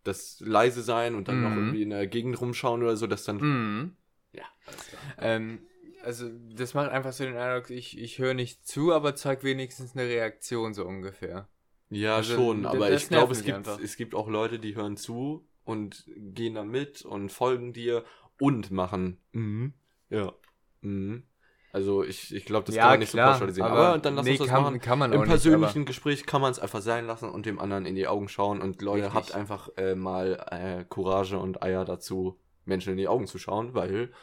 das 0.03 0.39
leise 0.39 0.83
sein 0.83 1.15
und 1.15 1.27
dann 1.27 1.41
noch 1.41 1.49
Mhm. 1.49 1.57
irgendwie 1.57 1.81
in 1.81 1.89
der 1.89 2.05
Gegend 2.05 2.39
rumschauen 2.39 2.83
oder 2.83 2.95
so, 2.95 3.07
dass 3.07 3.23
dann. 3.23 3.37
Mhm. 3.37 3.95
Ja, 4.33 4.43
alles 4.67 4.87
klar. 4.87 5.01
Ähm, 5.19 5.59
also, 6.05 6.29
das 6.55 6.73
macht 6.73 6.91
einfach 6.91 7.11
so 7.11 7.25
den 7.25 7.35
Eindruck, 7.35 7.69
ich, 7.69 7.97
ich 7.97 8.19
höre 8.19 8.33
nicht 8.33 8.67
zu, 8.67 8.93
aber 8.93 9.15
zeig 9.15 9.43
wenigstens 9.43 9.95
eine 9.95 10.07
Reaktion 10.07 10.73
so 10.73 10.85
ungefähr. 10.85 11.49
Ja, 11.89 12.17
Also, 12.17 12.35
schon, 12.35 12.65
aber 12.65 12.91
ich 12.91 13.07
glaube, 13.09 13.33
es 13.33 13.43
gibt, 13.43 13.57
einfach. 13.57 13.79
es 13.79 13.97
gibt 13.97 14.15
auch 14.15 14.27
Leute, 14.29 14.59
die 14.59 14.75
hören 14.75 14.97
zu 14.97 15.47
und 15.63 16.05
gehen 16.07 16.55
da 16.55 16.63
mit 16.63 17.01
und 17.01 17.31
folgen 17.31 17.73
dir 17.73 18.03
und 18.39 18.71
machen. 18.71 19.19
Mhm. 19.31 19.73
Ja. 20.09 20.33
Mhm. 20.81 21.23
Also 21.71 22.03
ich, 22.03 22.33
ich 22.33 22.45
glaube, 22.45 22.67
das 22.67 22.75
kann 22.75 22.91
man 22.91 22.99
nicht 22.99 23.11
so 23.11 23.17
pauschalisieren. 23.17 23.69
Aber, 23.69 23.97
dann 23.97 24.15
lass 24.15 24.23
nee, 24.23 24.31
uns 24.31 24.39
das 24.39 24.47
kann, 24.47 24.63
machen. 24.63 24.79
kann 24.79 24.97
man 24.97 25.11
Im 25.11 25.23
persönlichen 25.23 25.79
nicht. 25.79 25.87
Gespräch 25.87 26.25
kann 26.25 26.39
man 26.39 26.51
es 26.51 26.59
einfach 26.59 26.81
sein 26.81 27.05
lassen 27.05 27.29
und 27.29 27.45
dem 27.45 27.59
anderen 27.59 27.85
in 27.85 27.95
die 27.95 28.07
Augen 28.07 28.29
schauen. 28.29 28.61
Und 28.61 28.81
Leute, 28.81 29.07
Richtig. 29.07 29.13
habt 29.13 29.35
einfach 29.35 29.69
äh, 29.75 29.93
mal 29.93 30.45
äh, 30.51 30.85
Courage 30.85 31.37
und 31.37 31.61
Eier 31.61 31.83
dazu, 31.83 32.39
Menschen 32.63 32.91
in 32.91 32.97
die 32.97 33.09
Augen 33.09 33.27
zu 33.27 33.39
schauen, 33.39 33.73
weil 33.73 34.13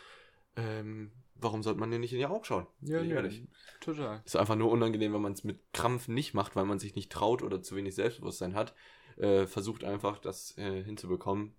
ähm, 0.57 1.13
warum 1.43 1.63
sollte 1.63 1.81
man 1.81 1.91
dir 1.91 1.99
nicht 1.99 2.13
in 2.13 2.19
die 2.19 2.27
Augen 2.27 2.45
schauen? 2.45 2.67
Ja, 2.81 3.01
ja, 3.01 3.17
ehrlich. 3.17 3.47
total. 3.81 4.23
Ist 4.25 4.37
einfach 4.37 4.57
nur 4.57 4.71
unangenehm, 4.71 5.13
wenn 5.13 5.23
man 5.23 5.33
es 5.33 5.45
mit 5.45 5.61
Krampf 5.73 6.09
nicht 6.09 6.35
macht, 6.35 6.57
weil 6.57 6.65
man 6.65 6.79
sich 6.79 6.95
nicht 6.95 7.11
traut 7.11 7.43
oder 7.43 7.63
zu 7.63 7.77
wenig 7.77 7.95
Selbstbewusstsein 7.95 8.55
hat. 8.55 8.75
Äh, 9.17 9.47
versucht 9.47 9.85
einfach, 9.85 10.19
das 10.19 10.57
äh, 10.59 10.83
hinzubekommen. 10.83 11.55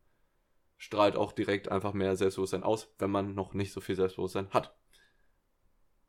Strahlt 0.77 1.15
auch 1.15 1.31
direkt 1.31 1.69
einfach 1.69 1.93
mehr 1.93 2.15
Selbstbewusstsein 2.15 2.63
aus, 2.63 2.93
wenn 2.99 3.11
man 3.11 3.35
noch 3.35 3.53
nicht 3.53 3.71
so 3.71 3.79
viel 3.79 3.95
Selbstbewusstsein 3.95 4.49
hat. 4.49 4.75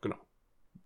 Genau. 0.01 0.19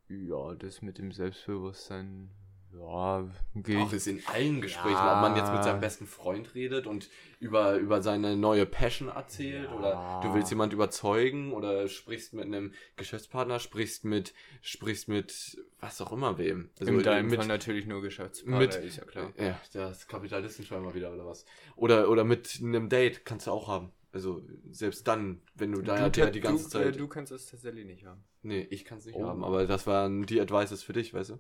Ja, 0.09 0.55
das 0.55 0.83
mit 0.83 0.99
dem 0.99 1.13
Selbstbewusstsein, 1.13 2.31
ja, 2.77 3.29
geht. 3.55 3.79
Auch 3.79 3.93
ist 3.93 4.07
in 4.07 4.23
allen 4.27 4.61
Gesprächen, 4.61 4.93
Ja. 4.93 5.17
ob 5.17 5.23
man 5.29 5.37
jetzt 5.37 5.53
mit 5.53 5.65
seinem 5.65 5.81
besten 5.81 6.07
Freund 6.07 6.55
redet 6.55 6.87
und 6.87 7.09
über, 7.41 7.77
über 7.77 8.03
seine 8.03 8.37
neue 8.37 8.67
Passion 8.67 9.09
erzählt 9.09 9.69
Ja. 9.71 9.75
oder 9.77 10.21
du 10.23 10.35
willst 10.35 10.51
jemand 10.51 10.73
überzeugen 10.73 11.53
oder 11.53 11.89
sprichst 11.89 12.35
mit 12.35 12.45
einem 12.45 12.73
Geschäftspartner, 12.97 13.59
sprichst 13.59 14.05
mit, 14.05 14.35
sprichst 14.61 15.09
mit 15.09 15.59
was 15.81 16.01
auch 16.01 16.13
immer 16.13 16.39
wem. 16.39 16.71
Also 16.81 16.93
In 16.93 17.03
deinem 17.03 17.27
mit, 17.29 17.37
Fall 17.39 17.47
natürlich 17.47 17.87
nur 17.87 18.03
Geschäftspartner, 18.03 18.59
mit- 18.59 18.75
ist 18.75 18.97
ja 18.97 19.05
klar. 19.05 19.33
Ja, 19.39 19.61
das 19.73 20.07
Kapitalistenschwein 20.09 20.83
mal 20.83 20.95
wieder 20.95 21.13
oder 21.13 21.27
was. 21.27 21.45
Oder, 21.77 22.09
oder 22.11 22.25
mit 22.25 22.59
einem 22.63 22.89
Date 22.89 23.25
kannst 23.25 23.47
du 23.47 23.53
auch 23.53 23.69
haben. 23.69 23.93
Also 24.11 24.43
selbst 24.71 25.07
dann, 25.07 25.43
wenn 25.55 25.71
du 25.73 25.83
da 25.83 26.09
kann- 26.09 26.33
die 26.33 26.41
ganze 26.41 26.65
du, 26.65 26.71
Zeit. 26.71 26.95
Äh, 26.97 26.99
du 26.99 27.09
kannst 27.09 27.31
es 27.31 27.47
tatsächlich 27.47 27.85
nicht 27.85 28.05
haben. 28.07 28.25
nee, 28.43 28.67
ich 28.71 28.85
kann 28.87 28.99
es 28.99 29.05
nicht 29.07 29.17
Oh. 29.17 29.27
haben, 29.27 29.45
aber 29.45 29.67
das 29.67 29.87
waren 29.87 30.23
die 30.25 30.41
Advices 30.41 30.83
für 30.83 30.95
dich, 30.95 31.13
weißt 31.13 31.31
du? 31.31 31.39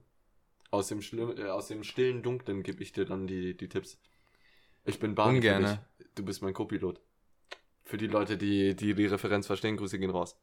Aus 0.70 0.88
dem, 0.88 1.00
Schlimm, 1.00 1.34
äh, 1.38 1.44
aus 1.44 1.68
dem 1.68 1.82
stillen 1.82 2.22
Dunklen 2.22 2.62
gebe 2.62 2.82
ich 2.82 2.92
dir 2.92 3.04
dann 3.06 3.26
die, 3.26 3.56
die 3.56 3.68
Tipps. 3.68 3.98
Ich 4.84 4.98
bin 5.00 5.14
für 5.16 5.22
Ungerne. 5.22 5.84
Du 6.14 6.24
bist 6.24 6.42
mein 6.42 6.52
Co-Pilot. 6.54 7.00
Für 7.84 7.96
die 7.96 8.06
Leute, 8.06 8.36
die, 8.36 8.74
die 8.76 8.94
die 8.94 9.06
Referenz 9.06 9.46
verstehen, 9.46 9.76
Grüße 9.78 9.98
gehen 9.98 10.10
raus. 10.10 10.38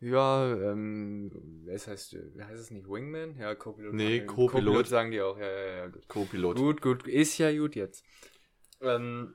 Ja, 0.00 0.52
ähm, 0.54 1.64
es 1.68 1.86
heißt, 1.86 2.12
äh, 2.14 2.42
heißt 2.42 2.60
es 2.60 2.70
nicht 2.70 2.86
Wingman? 2.86 3.38
Ja, 3.38 3.54
Co-Pilot. 3.54 3.94
Nee, 3.94 4.18
sagen- 4.18 4.26
Co-Pilot. 4.26 4.86
sagen 4.86 5.10
die 5.10 5.22
auch, 5.22 5.38
ja, 5.38 5.46
ja, 5.50 5.76
ja, 5.78 5.86
gut. 5.88 6.06
Co-Pilot. 6.08 6.56
Gut, 6.58 6.82
gut, 6.82 7.08
ist 7.08 7.38
ja 7.38 7.50
gut 7.56 7.74
jetzt. 7.74 8.04
Ähm, 8.82 9.34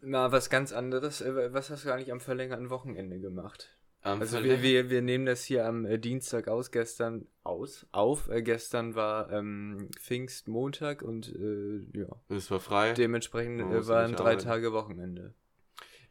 mal 0.00 0.30
was 0.30 0.48
ganz 0.50 0.72
anderes. 0.72 1.20
Äh, 1.20 1.52
Was 1.52 1.70
hast 1.70 1.84
du 1.84 1.92
eigentlich 1.92 2.12
am 2.12 2.20
verlängerten 2.20 2.70
Wochenende 2.70 3.18
gemacht? 3.18 3.76
Am 4.02 4.20
Also 4.20 4.42
wir, 4.44 4.62
wir, 4.62 4.90
wir 4.90 5.02
nehmen 5.02 5.26
das 5.26 5.44
hier 5.44 5.66
am 5.66 5.84
äh, 5.84 5.98
Dienstag 5.98 6.48
aus, 6.48 6.70
gestern 6.70 7.26
aus, 7.42 7.86
auf. 7.92 8.28
Äh, 8.28 8.42
gestern 8.42 8.94
war 8.94 9.30
ähm, 9.32 9.88
Pfingstmontag 9.98 11.02
und 11.02 11.34
äh, 11.34 11.98
ja, 11.98 12.06
Es 12.28 12.50
war 12.50 12.60
frei. 12.60 12.92
dementsprechend 12.92 13.60
äh, 13.60 13.86
waren 13.88 14.12
drei 14.12 14.32
arbeiten. 14.32 14.42
Tage 14.44 14.72
Wochenende. 14.72 15.34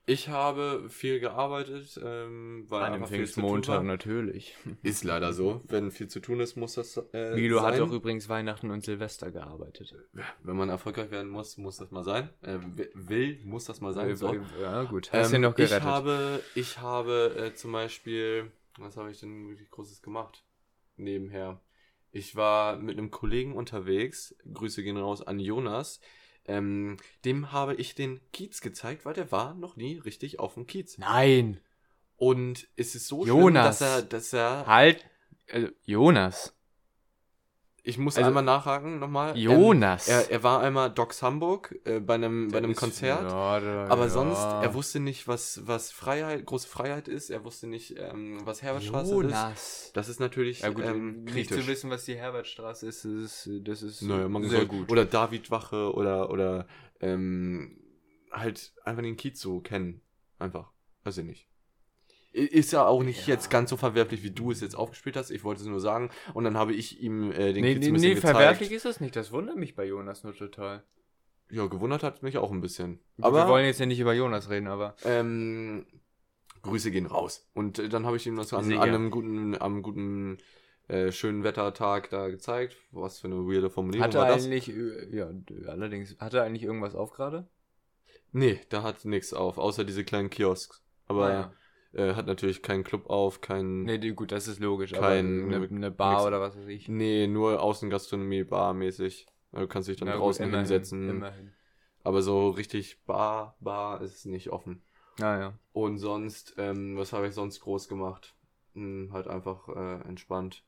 Ich 0.09 0.29
habe 0.29 0.89
viel 0.89 1.19
gearbeitet, 1.19 1.99
ähm, 2.01 2.63
weil 2.69 2.83
An 2.83 2.93
einfach 2.93 3.09
viel 3.09 3.27
zu 3.27 3.41
tun 3.41 3.49
Pfingstmontag 3.49 3.75
war. 3.75 3.83
natürlich. 3.83 4.55
Ist 4.81 5.03
leider 5.03 5.33
so. 5.33 5.61
Wenn 5.67 5.91
viel 5.91 6.07
zu 6.07 6.21
tun 6.21 6.39
ist, 6.39 6.55
muss 6.55 6.75
das 6.75 6.95
äh, 7.11 7.49
hat 7.59 7.73
sein. 7.73 7.81
auch 7.81 7.91
übrigens 7.91 8.29
Weihnachten 8.29 8.71
und 8.71 8.85
Silvester 8.85 9.31
gearbeitet. 9.31 9.93
Wenn 10.43 10.55
man 10.55 10.69
erfolgreich 10.69 11.11
werden 11.11 11.29
muss, 11.29 11.57
muss 11.57 11.75
das 11.75 11.91
mal 11.91 12.05
sein. 12.05 12.29
Äh, 12.41 12.57
wi- 12.77 12.89
will, 12.93 13.39
muss 13.43 13.65
das 13.65 13.81
mal 13.81 13.91
sein. 13.93 14.15
So. 14.15 14.33
Ja, 14.61 14.83
gut. 14.83 15.11
Hast 15.11 15.33
Ähm, 15.33 15.41
du 15.41 15.47
noch 15.49 15.55
gerettet? 15.55 15.79
Ich 15.79 15.83
habe, 15.85 16.43
ich 16.55 16.79
habe 16.79 17.35
äh, 17.37 17.53
zum 17.53 17.73
Beispiel, 17.73 18.49
was 18.77 18.95
habe 18.95 19.11
ich 19.11 19.19
denn 19.19 19.49
wirklich 19.49 19.69
Großes 19.69 20.01
gemacht? 20.01 20.45
Nebenher. 20.95 21.59
Ich 22.13 22.37
war 22.37 22.77
mit 22.77 22.97
einem 22.97 23.11
Kollegen 23.11 23.53
unterwegs. 23.57 24.33
Grüße 24.53 24.83
gehen 24.83 24.95
raus 24.95 25.21
an 25.21 25.41
Jonas. 25.41 25.99
Ähm, 26.47 26.97
dem 27.25 27.51
habe 27.51 27.75
ich 27.75 27.93
den 27.95 28.19
Kiez 28.31 28.61
gezeigt, 28.61 29.05
weil 29.05 29.13
der 29.13 29.31
war 29.31 29.53
noch 29.53 29.75
nie 29.75 29.97
richtig 29.97 30.39
auf 30.39 30.53
dem 30.53 30.65
Kiez. 30.65 30.97
Nein! 30.97 31.59
Und 32.15 32.67
es 32.75 32.95
ist 32.95 33.07
so 33.07 33.25
Jonas. 33.25 33.41
schlimm, 33.41 33.53
dass 33.53 33.81
er, 33.81 34.01
dass 34.01 34.33
er 34.33 34.65
Halt! 34.65 35.05
Also, 35.51 35.69
Jonas. 35.83 36.56
Ich 37.88 37.97
muss 37.97 38.17
Also- 38.17 38.27
einmal 38.27 38.43
nachhaken 38.43 38.99
nochmal. 38.99 39.38
Jonas. 39.38 40.09
Ähm, 40.09 40.15
er, 40.15 40.31
er 40.31 40.43
war 40.43 40.59
einmal 40.61 40.91
Docs 40.91 41.23
Hamburg 41.23 41.73
äh, 41.85 42.01
bei 42.01 42.15
einem, 42.15 42.49
bei 42.49 42.57
einem 42.57 42.71
Ist- 42.71 42.79
Konzert. 42.79 43.21
Ja, 43.23 43.59
da- 43.61 43.88
Aber 43.88 44.03
ja. 44.03 44.09
sonst, 44.09 44.39
er 44.39 44.73
wusste 44.73 44.99
nicht, 44.99 45.27
was, 45.29 45.61
was 45.65 45.91
Freiheit, 45.91 46.45
große 46.45 46.67
Freiheit 46.67 47.07
ist. 47.07 47.29
Er 47.29 47.45
wusste 47.45 47.65
nicht, 47.67 47.95
ähm, 47.97 48.41
was 48.43 48.61
Herbertstraße 48.61 49.05
ist. 49.05 49.11
Jonas. 49.11 49.91
Das 49.93 50.09
ist 50.09 50.19
natürlich 50.19 50.59
Ja 50.61 50.69
gut, 50.69 50.83
ähm, 50.83 51.23
nicht 51.23 51.49
kritisch. 51.49 51.63
zu 51.63 51.67
wissen, 51.67 51.89
was 51.89 52.03
die 52.03 52.15
Herbertstraße 52.15 52.85
ist, 52.88 53.05
das 53.05 53.47
ist, 53.47 53.49
das 53.67 53.81
ist 53.83 54.01
Naja, 54.01 54.27
man 54.27 54.43
sehr 54.43 54.59
soll, 54.59 54.67
gut. 54.67 54.91
Oder 54.91 55.05
David 55.05 55.49
Wache 55.49 55.93
oder, 55.93 56.29
oder 56.29 56.67
ähm, 56.99 57.79
halt 58.31 58.73
einfach 58.83 59.01
den 59.01 59.15
Kiez 59.15 59.39
so 59.39 59.61
kennen. 59.61 60.01
Einfach. 60.39 60.71
Weiß 61.05 61.17
ich 61.19 61.25
nicht. 61.25 61.47
Ist 62.34 62.71
ja 62.71 62.86
auch 62.86 63.01
nicht 63.03 63.28
Ja. 63.28 63.34
jetzt 63.34 63.49
ganz 63.49 63.69
so 63.69 63.78
verwerflich, 63.78 64.21
wie 64.23 64.32
du 64.32 64.51
es 64.51 64.61
jetzt 64.61 64.75
aufgespielt 64.75 65.15
hast. 65.15 65.32
Ich 65.32 65.43
wollte 65.43 65.61
es 65.61 65.67
nur 65.67 65.80
sagen. 65.80 66.09
Und 66.34 66.43
dann 66.43 66.57
habe 66.57 66.73
ich 66.73 66.99
ihm 67.01 67.32
äh, 67.32 67.53
den 67.53 67.63
nee, 67.63 67.73
Kiez 67.75 67.80
nee, 67.82 67.88
ein 67.88 67.93
bisschen 67.93 68.09
nee, 68.09 68.15
gezeigt. 68.15 68.36
verwerflich 68.38 68.71
ist 68.71 68.86
es 68.86 68.99
nicht. 68.99 69.15
Das 69.15 69.32
wundert 69.32 69.55
mich 69.57 69.75
bei 69.75 69.86
Jonas 69.86 70.23
nur 70.23 70.36
total. 70.36 70.84
Ja, 71.49 71.65
gewundert 71.67 72.03
hat 72.03 72.23
mich 72.23 72.38
auch 72.38 72.51
ein 72.51 72.61
bisschen. 72.61 72.99
Aber 73.21 73.45
wir 73.45 73.47
wollen 73.47 73.65
jetzt 73.65 73.80
ja 73.80 73.86
nicht 73.86 73.99
über 73.99 74.13
Jonas 74.13 74.49
reden, 74.49 74.67
aber. 74.67 74.95
ähm, 75.05 75.86
Grüße 76.61 76.91
gehen 76.91 77.05
raus. 77.05 77.47
Und 77.53 77.80
äh, 77.80 77.88
dann 77.89 78.05
habe 78.05 78.17
ich 78.17 78.28
ihm 78.28 78.36
das 78.36 78.53
an, 78.53 78.71
an 78.73 78.80
einem 78.80 79.09
guten, 79.11 79.59
am 79.59 79.82
guten, 79.82 80.38
äh, 80.89 81.11
schönen 81.11 81.43
Wettertag 81.43 82.09
da 82.09 82.28
gezeigt. 82.28 82.75
Was 82.91 83.19
für 83.19 83.28
eine 83.28 83.38
weirde 83.47 83.69
Formulierung 83.69 84.03
Hat 84.05 84.15
er 84.15 84.21
war 84.21 84.28
das? 84.28 84.45
eigentlich, 84.45 84.69
äh, 84.69 85.15
ja, 85.15 85.30
allerdings, 85.67 86.17
hat 86.19 86.34
er 86.34 86.43
eigentlich 86.43 86.63
irgendwas 86.63 86.95
auf 86.95 87.11
gerade? 87.13 87.47
Nee, 88.34 88.59
da 88.69 88.84
hat 88.84 89.05
nichts 89.05 89.34
auf, 89.34 89.57
außer 89.57 89.86
diese 89.86 90.03
kleinen 90.03 90.30
Kiosks. 90.30 90.84
Aber 91.07 91.30
Ah, 91.30 91.53
äh, 91.93 92.13
hat 92.13 92.27
natürlich 92.27 92.61
keinen 92.61 92.83
Club 92.83 93.09
auf, 93.09 93.41
kein. 93.41 93.83
Nee, 93.83 93.97
gut, 94.11 94.31
das 94.31 94.47
ist 94.47 94.59
logisch. 94.59 94.91
Kein- 94.93 95.49
aber 95.51 95.55
eine, 95.55 95.67
eine 95.67 95.91
Bar 95.91 96.13
nix. 96.15 96.25
oder 96.25 96.41
was 96.41 96.57
weiß 96.57 96.67
ich. 96.67 96.88
Nee, 96.88 97.27
nur 97.27 97.61
Außengastronomie, 97.61 98.43
Bar-mäßig. 98.43 99.27
Du 99.53 99.67
kannst 99.67 99.88
dich 99.89 99.97
dann 99.97 100.07
Na 100.09 100.15
gut, 100.15 100.23
draußen 100.23 100.45
immerhin, 100.45 100.67
hinsetzen. 100.67 101.09
Immerhin. 101.09 101.53
Aber 102.03 102.21
so 102.21 102.49
richtig 102.49 103.03
Bar, 103.05 103.57
Bar 103.59 104.01
ist 104.01 104.25
nicht 104.25 104.49
offen. 104.49 104.83
Ah, 105.19 105.38
ja. 105.39 105.53
Und 105.73 105.97
sonst, 105.97 106.55
ähm, 106.57 106.97
was 106.97 107.13
habe 107.13 107.27
ich 107.27 107.33
sonst 107.33 107.59
groß 107.59 107.88
gemacht? 107.88 108.35
Hm, 108.73 109.09
halt 109.11 109.27
einfach 109.27 109.67
äh, 109.69 110.07
entspannt. 110.07 110.63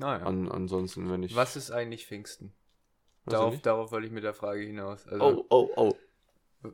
Ah, 0.00 0.18
ja. 0.18 0.22
An, 0.24 0.50
ansonsten, 0.50 1.10
wenn 1.10 1.22
ich. 1.22 1.36
Was 1.36 1.56
ist 1.56 1.70
eigentlich 1.70 2.06
Pfingsten? 2.06 2.52
Darauf, 3.26 3.60
darauf 3.62 3.92
wollte 3.92 4.06
ich 4.06 4.12
mit 4.12 4.24
der 4.24 4.34
Frage 4.34 4.60
hinaus. 4.62 5.06
Also, 5.06 5.24
Oh, 5.24 5.46
oh, 5.48 5.70
oh. 5.76 5.94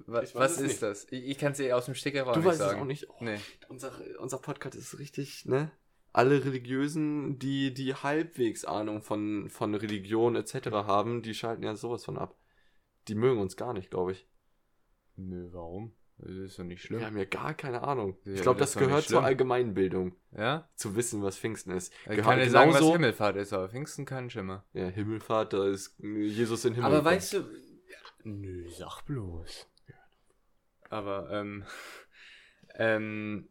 Was 0.07 0.53
es 0.53 0.57
ist 0.61 0.63
nicht. 0.69 0.83
das? 0.83 1.07
Ich, 1.11 1.25
ich 1.29 1.39
kann 1.39 1.53
es 1.53 1.59
dir 1.59 1.77
aus 1.77 1.85
dem 1.87 1.95
Sticker 1.95 2.27
auch 2.27 2.33
Du 2.33 2.41
nicht 2.41 2.49
weißt 2.49 2.59
sagen. 2.59 2.77
es 2.79 2.83
auch 2.83 2.87
nicht. 2.87 3.11
Oh, 3.11 3.17
Nee. 3.21 3.39
unser, 3.69 3.93
unser 4.19 4.39
Podcast 4.39 4.75
ist 4.77 4.99
richtig, 4.99 5.45
ne? 5.47 5.71
Alle 6.13 6.45
Religiösen, 6.45 7.39
die 7.39 7.73
die 7.73 7.95
halbwegs 7.95 8.65
Ahnung 8.65 9.01
von, 9.03 9.49
von 9.49 9.75
Religion 9.75 10.35
etc. 10.37 10.71
haben, 10.73 11.23
die 11.23 11.35
schalten 11.35 11.63
ja 11.63 11.77
sowas 11.77 12.05
von 12.05 12.19
ab. 12.19 12.37
Die 13.09 13.15
mögen 13.15 13.41
uns 13.41 13.57
gar 13.57 13.73
nicht, 13.73 13.91
glaube 13.91 14.13
ich. 14.13 14.27
Nö, 15.17 15.49
warum? 15.53 15.95
Das 16.19 16.33
ist 16.33 16.59
doch 16.59 16.65
nicht 16.65 16.83
Wir 16.83 16.87
schlimm. 16.99 17.05
haben 17.05 17.17
ja 17.17 17.25
gar 17.25 17.55
keine 17.55 17.83
Ahnung. 17.83 18.19
Ja, 18.25 18.33
ich 18.35 18.43
glaube, 18.43 18.59
das 18.59 18.73
das, 18.73 18.83
gehört 18.83 19.05
zur. 19.05 19.23
Allgemeinbildung, 19.25 20.17
Ja? 20.37 20.69
zu 20.75 20.95
wissen, 20.97 21.23
was 21.23 21.39
Pfingsten 21.39 21.71
ist. 21.71 21.93
Ich 22.05 22.09
Gehört 22.11 22.25
kann 22.27 22.39
dir 22.39 22.51
sagen, 22.51 22.75
was 22.75 22.81
Himmelfahrt 22.83 23.37
ist, 23.37 23.53
aber 23.55 23.69
Pfingsten 23.71 24.05
kein 24.05 24.29
Schimmer. 24.29 24.65
Ja, 24.75 24.89
Himmelfahrt, 24.89 25.53
da 25.55 25.67
ist 25.69 25.97
Jesus 25.99 26.65
in 26.67 26.75
Himmel. 26.75 26.91
Aber 26.91 27.05
weißt 27.05 27.35
du. 27.35 27.45
Nö, 28.25 28.69
sag 28.69 29.03
bloß. 29.07 29.70
Aber, 30.91 31.31
ähm. 31.31 31.65
Ähm. 32.77 33.49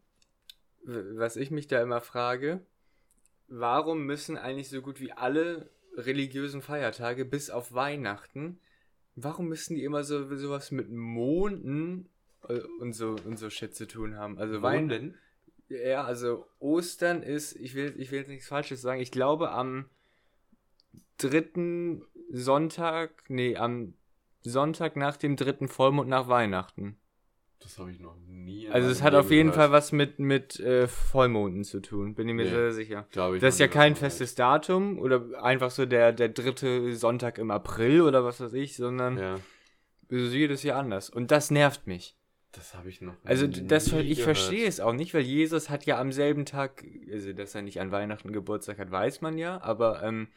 was 0.82 1.36
ich 1.36 1.50
mich 1.50 1.66
da 1.68 1.82
immer 1.82 2.00
frage, 2.00 2.64
warum 3.48 4.06
müssen 4.06 4.38
eigentlich 4.38 4.70
so 4.70 4.80
gut 4.80 4.98
wie 4.98 5.12
alle 5.12 5.70
religiösen 5.94 6.62
Feiertage 6.62 7.26
bis 7.26 7.50
auf 7.50 7.74
Weihnachten, 7.74 8.58
warum 9.16 9.48
müssen 9.48 9.74
die 9.74 9.84
immer 9.84 10.04
so 10.04 10.34
sowas 10.36 10.70
mit 10.70 10.90
Monden 10.90 12.08
äh, 12.48 12.60
und 12.80 12.94
so 12.94 13.16
und 13.24 13.38
so 13.38 13.50
Shit 13.50 13.74
zu 13.74 13.86
tun 13.86 14.16
haben? 14.16 14.38
Also 14.38 14.62
Weihnachten. 14.62 15.18
Ja, 15.68 16.04
also 16.04 16.46
Ostern 16.58 17.22
ist, 17.22 17.54
ich 17.54 17.74
will, 17.74 17.94
ich 17.96 18.10
will 18.10 18.20
jetzt 18.20 18.28
nichts 18.28 18.48
Falsches 18.48 18.80
sagen, 18.80 19.00
ich 19.00 19.12
glaube 19.12 19.52
am 19.52 19.88
dritten 21.16 22.02
Sonntag, 22.32 23.24
nee, 23.28 23.56
am 23.56 23.94
Sonntag 24.42 24.96
nach 24.96 25.16
dem 25.16 25.36
dritten 25.36 25.68
Vollmond 25.68 26.08
nach 26.08 26.26
Weihnachten. 26.28 26.98
Das 27.62 27.78
habe 27.78 27.90
ich 27.92 28.00
noch 28.00 28.16
nie. 28.26 28.68
Also 28.70 28.88
es 28.88 29.02
hat 29.02 29.12
Leben 29.12 29.24
auf 29.24 29.30
jeden 29.30 29.50
gehört. 29.50 29.68
Fall 29.70 29.72
was 29.72 29.92
mit, 29.92 30.18
mit 30.18 30.58
äh, 30.60 30.88
Vollmonden 30.88 31.62
zu 31.64 31.80
tun, 31.80 32.14
bin 32.14 32.28
ich 32.28 32.34
mir 32.34 32.44
Nee. 32.44 32.50
sehr 32.50 32.72
sicher. 32.72 33.06
Das 33.12 33.54
ist 33.54 33.60
ja 33.60 33.68
kein 33.68 33.96
festes 33.96 34.34
Datum 34.34 34.98
oder 34.98 35.42
einfach 35.42 35.70
so 35.70 35.84
der, 35.86 36.12
der 36.12 36.30
dritte 36.30 36.94
Sonntag 36.96 37.36
im 37.38 37.50
April 37.50 38.00
oder 38.02 38.24
was 38.24 38.40
weiß 38.40 38.54
ich, 38.54 38.76
sondern 38.76 39.18
Ja, 39.18 39.34
es 40.08 40.22
ist 40.22 40.32
jedes 40.32 40.62
Jahr 40.62 40.78
anders. 40.80 41.10
Und 41.10 41.30
das 41.30 41.50
nervt 41.50 41.86
mich. 41.86 42.16
das 42.52 42.74
habe 42.74 42.88
ich 42.88 43.02
noch 43.02 43.14
Also 43.24 43.46
nie 43.46 43.66
das, 43.66 43.88
ich 43.88 43.92
gehört. 43.92 44.18
verstehe 44.18 44.66
es 44.66 44.80
auch 44.80 44.94
nicht, 44.94 45.12
weil 45.12 45.20
Jesus 45.22 45.68
hat 45.68 45.84
ja 45.84 46.00
am 46.00 46.12
selben 46.12 46.46
Tag, 46.46 46.82
also 47.12 47.32
dass 47.34 47.54
er 47.54 47.60
nicht 47.62 47.78
an 47.80 47.92
Weihnachten 47.92 48.32
Geburtstag 48.32 48.78
hat, 48.78 48.90
weiß 48.90 49.20
man 49.20 49.36
ja, 49.38 49.60
aber 49.62 50.02
ähm, 50.02 50.28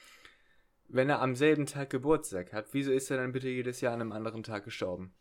wenn 0.90 1.10
er 1.10 1.22
am 1.22 1.36
selben 1.36 1.66
Tag 1.68 1.90
Geburtstag 1.90 2.52
hat, 2.54 2.68
wieso 2.74 2.92
ist 2.92 3.10
er 3.10 3.18
dann 3.18 3.32
bitte 3.32 3.48
jedes 3.48 3.80
Jahr 3.82 3.94
an 3.94 4.02
einem 4.02 4.12
anderen 4.12 4.44
Tag 4.44 4.66
gestorben? 4.66 5.14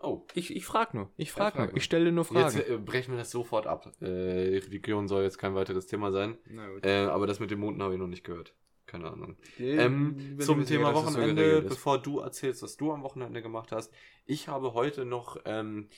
Oh, 0.00 0.24
Ich, 0.34 0.54
ich 0.54 0.64
frage 0.64 0.96
nur, 0.96 1.10
ich 1.16 1.28
Ja, 1.28 1.34
frage 1.34 1.56
frag 1.56 1.68
nur, 1.70 1.76
ich 1.76 1.84
stelle 1.84 2.12
nur 2.12 2.24
Fragen. 2.24 2.56
jetzt 2.56 2.68
äh, 2.68 2.78
brechen 2.78 3.12
wir 3.12 3.18
das 3.18 3.30
sofort 3.30 3.66
ab. 3.66 3.90
Äh, 4.00 4.06
Religion 4.06 5.08
soll 5.08 5.24
jetzt 5.24 5.38
kein 5.38 5.54
weiteres 5.54 5.86
Thema 5.86 6.12
sein. 6.12 6.38
Na 6.48 6.68
gut. 6.68 6.86
Äh, 6.86 7.06
aber 7.06 7.26
das 7.26 7.40
mit 7.40 7.50
dem 7.50 7.58
Monden 7.60 7.82
habe 7.82 7.94
ich 7.94 7.98
noch 8.00 8.06
nicht 8.06 8.22
gehört. 8.24 8.54
Keine 8.86 9.10
Ahnung. 9.10 9.36
Äh, 9.58 9.76
Ähm, 9.76 10.38
zum 10.40 10.62
sicher, 10.64 10.78
Thema 10.78 10.94
so 10.94 11.02
Wochenende, 11.04 11.42
ist. 11.42 11.68
bevor 11.68 11.98
du 12.00 12.20
erzählst, 12.20 12.62
was 12.62 12.76
du 12.76 12.92
am 12.92 13.02
Wochenende 13.02 13.42
gemacht 13.42 13.72
hast. 13.72 13.92
Ich 14.24 14.48
habe 14.48 14.72
heute 14.72 15.04
noch 15.04 15.36
ähm, 15.44 15.88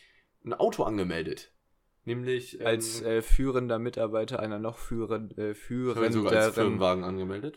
ein 0.44 0.54
Auto 0.54 0.82
angemeldet. 0.84 1.52
Nämlich 2.10 2.58
ähm, 2.60 2.66
als 2.66 3.02
äh, 3.02 3.22
führender 3.22 3.78
Mitarbeiter 3.78 4.40
einer 4.40 4.58
noch 4.58 4.78
führend, 4.78 5.38
äh, 5.38 5.54
führenderen. 5.54 6.80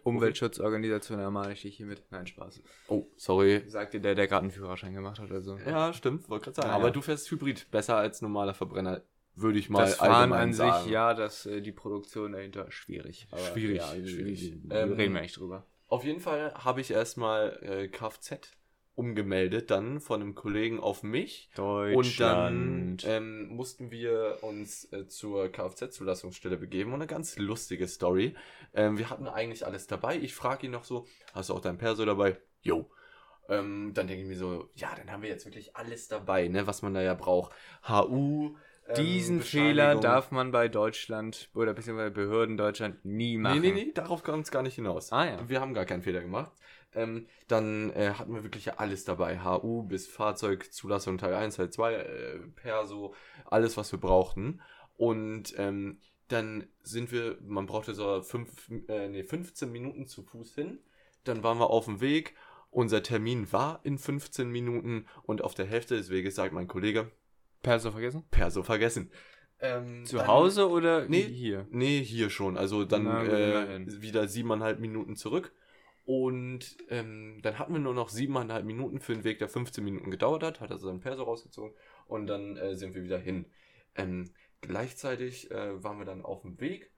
Umweltschutzorganisation 0.04 1.20
ermahne 1.20 1.54
ich 1.54 1.64
dich 1.64 1.78
hiermit. 1.78 2.04
Nein, 2.12 2.28
Spaß. 2.28 2.62
Oh, 2.88 3.08
sorry. 3.16 3.64
Sagte 3.68 4.00
der, 4.00 4.14
der 4.14 4.28
gerade 4.28 4.44
einen 4.44 4.52
Führerschein 4.52 4.94
gemacht 4.94 5.20
hat 5.20 5.32
oder 5.32 5.42
so. 5.42 5.58
Ja, 5.58 5.92
stimmt, 5.92 6.30
wollte 6.30 6.46
gerade 6.46 6.56
sagen. 6.58 6.70
Ah, 6.70 6.76
aber 6.76 6.86
ja. 6.86 6.92
du 6.92 7.02
fährst 7.02 7.32
Hybrid 7.32 7.72
besser 7.72 7.98
als 7.98 8.22
normaler 8.22 8.54
Verbrenner, 8.54 9.02
würde 9.36 9.58
ich 9.58 9.72
mal 9.72 9.82
das 9.86 9.96
Fahren 9.96 10.32
an 10.34 10.54
sagen. 10.54 10.84
sich, 10.84 10.92
ja, 10.92 11.16
das, 11.16 11.48
äh, 11.48 11.62
die 11.62 11.72
Produktion 11.72 12.34
dahinter, 12.34 12.70
schwierig. 12.70 13.28
Schwierig, 13.54 13.78
ja, 13.78 13.88
schwierig. 13.88 14.54
äh, 14.70 14.82
Ähm, 14.84 14.94
reden 14.94 15.16
wir 15.16 15.22
nicht 15.22 15.38
drüber. 15.38 15.66
Auf 15.88 16.04
jeden 16.04 16.20
Fall 16.20 16.54
habe 16.54 16.82
ich 16.82 16.92
erstmal 16.92 17.58
äh, 17.64 17.88
Kfz 17.88 18.52
umgemeldet, 18.96 19.72
dann 19.72 20.00
von 20.00 20.22
einem 20.22 20.36
Kollegen 20.36 20.80
auf 20.80 21.04
mich. 21.04 21.50
Und 21.58 22.20
dann 22.20 22.98
ähm, 23.04 23.48
mussten 23.48 23.90
wir 23.92 24.38
uns 24.42 24.92
äh, 24.92 25.08
zur 25.08 25.50
Kfz-Zulassungsstelle 25.52 26.58
begeben 26.58 26.92
und 26.94 27.02
eine 27.02 27.08
ganz 27.08 27.38
lustige 27.38 27.88
Story. 27.88 28.36
Ähm, 28.74 28.98
wir 28.98 29.10
hatten 29.10 29.28
eigentlich 29.28 29.66
alles 29.66 29.88
dabei. 29.88 30.18
Ich 30.18 30.36
frage 30.36 30.68
ihn 30.68 30.72
noch 30.72 30.84
so, 30.84 31.08
hast 31.34 31.50
du 31.50 31.54
auch 31.56 31.62
dein 31.62 31.78
Perso 31.78 32.06
dabei? 32.06 32.38
Jo. 32.62 32.90
Ähm, 33.50 33.92
dann 33.94 34.08
denke 34.08 34.24
ich 34.24 34.30
mir 34.30 34.38
so, 34.38 34.70
ja, 34.76 34.94
dann 34.96 35.12
haben 35.12 35.22
wir 35.22 35.30
jetzt 35.30 35.46
wirklich 35.46 35.76
alles 35.76 36.08
dabei, 36.08 36.48
ne, 36.48 36.66
was 36.66 36.82
man 36.82 36.94
da 36.94 37.02
ja 37.02 37.14
braucht. 37.14 37.52
HU. 37.90 38.56
ähm, 38.88 38.96
Diesen. 38.96 39.42
Fehler 39.42 39.96
darf 39.96 40.32
man 40.32 40.52
bei 40.52 40.70
Deutschland 40.70 41.50
oder 41.54 41.74
beziehungsweise 41.74 42.12
Behörden 42.12 42.58
Deutschland 42.58 43.04
nie 43.04 43.38
machen. 43.38 43.60
Nee, 43.60 43.72
nee, 43.72 43.86
nee, 43.86 43.92
darauf 43.94 44.24
kommt 44.24 44.46
es 44.46 44.52
gar 44.52 44.62
nicht 44.62 44.76
hinaus. 44.76 45.12
Ah, 45.12 45.26
ja. 45.26 45.50
Wir 45.50 45.60
haben 45.60 45.74
gar 45.74 45.86
keinen 45.86 46.04
Fehler 46.04 46.22
gemacht. 46.22 46.52
Ähm, 46.96 47.28
dann 47.48 47.90
äh, 47.92 48.14
hatten 48.18 48.34
wir 48.34 48.44
wirklich 48.44 48.80
alles 48.80 49.04
dabei. 49.06 49.44
HU 49.44 49.84
bis 49.84 50.08
Fahrzeugzulassung 50.08 51.18
Teil 51.18 51.34
1, 51.34 51.56
Teil 51.56 51.70
2, 51.70 51.94
äh, 51.94 52.40
Perso, 52.56 53.14
alles, 53.46 53.78
was 53.78 53.92
wir 53.92 54.00
brauchten. 54.00 54.62
Und 54.98 55.54
ähm, 55.58 56.00
dann 56.28 56.68
sind 56.84 57.12
wir, 57.12 57.38
man 57.46 57.66
brauchte 57.66 57.94
so 57.94 58.22
fünf, 58.22 58.70
äh, 58.88 59.08
nee, 59.10 59.24
15 59.24 59.72
Minuten 59.72 60.08
zu 60.08 60.24
Fuß 60.24 60.56
hin. 60.56 60.80
Dann 61.24 61.44
waren 61.44 61.58
wir 61.60 61.70
auf 61.70 61.86
dem 61.86 62.02
Weg. 62.02 62.36
Unser 62.70 63.04
Termin 63.04 63.52
war 63.52 63.82
in 63.84 63.98
15 63.98 64.50
Minuten 64.50 65.06
und 65.24 65.44
auf 65.44 65.54
der 65.54 65.66
Hälfte 65.66 65.96
des 65.96 66.10
Weges 66.10 66.36
sagt 66.36 66.54
mein 66.54 66.68
Kollege, 66.68 67.12
Perso 67.62 67.92
vergessen? 67.92 68.24
Perso 68.32 68.64
vergessen. 68.64 69.12
Ähm, 69.60 70.06
Zu 70.06 70.18
dann- 70.18 70.28
Hause 70.28 70.70
oder 70.70 71.08
Nee. 71.08 71.22
hier? 71.22 71.68
Nee, 71.70 72.04
hier 72.04 72.30
schon. 72.30 72.58
Also 72.58 72.84
dann 72.84 73.04
Na 73.04 73.24
äh, 73.24 74.02
wieder 74.02 74.28
siebeneinhalb 74.28 74.80
Minuten 74.80 75.16
zurück. 75.16 75.54
Und 76.06 76.78
ähm, 76.90 77.40
dann 77.44 77.60
hatten 77.60 77.74
wir 77.74 77.80
nur 77.80 77.94
noch 77.94 78.10
siebeneinhalb 78.10 78.66
Minuten 78.66 79.00
für 79.00 79.14
den 79.14 79.24
Weg, 79.24 79.40
der 79.40 79.48
15 79.48 79.84
Minuten 79.84 80.12
gedauert 80.12 80.44
hat. 80.44 80.60
Hat 80.60 80.70
er 80.70 80.78
seinen 80.78 81.00
Perso 81.00 81.24
rausgezogen. 81.24 81.74
Und 82.08 82.28
dann 82.28 82.58
äh, 82.58 82.76
sind 82.76 82.94
wir 82.94 83.04
wieder 83.04 83.20
hin. 83.20 83.46
Ähm, 83.96 84.34
gleichzeitig 84.62 85.50
äh, 85.52 85.82
waren 85.84 86.00
wir 86.00 86.06
dann 86.06 86.24
auf 86.24 86.42
dem 86.42 86.60
Weg. 86.60 86.92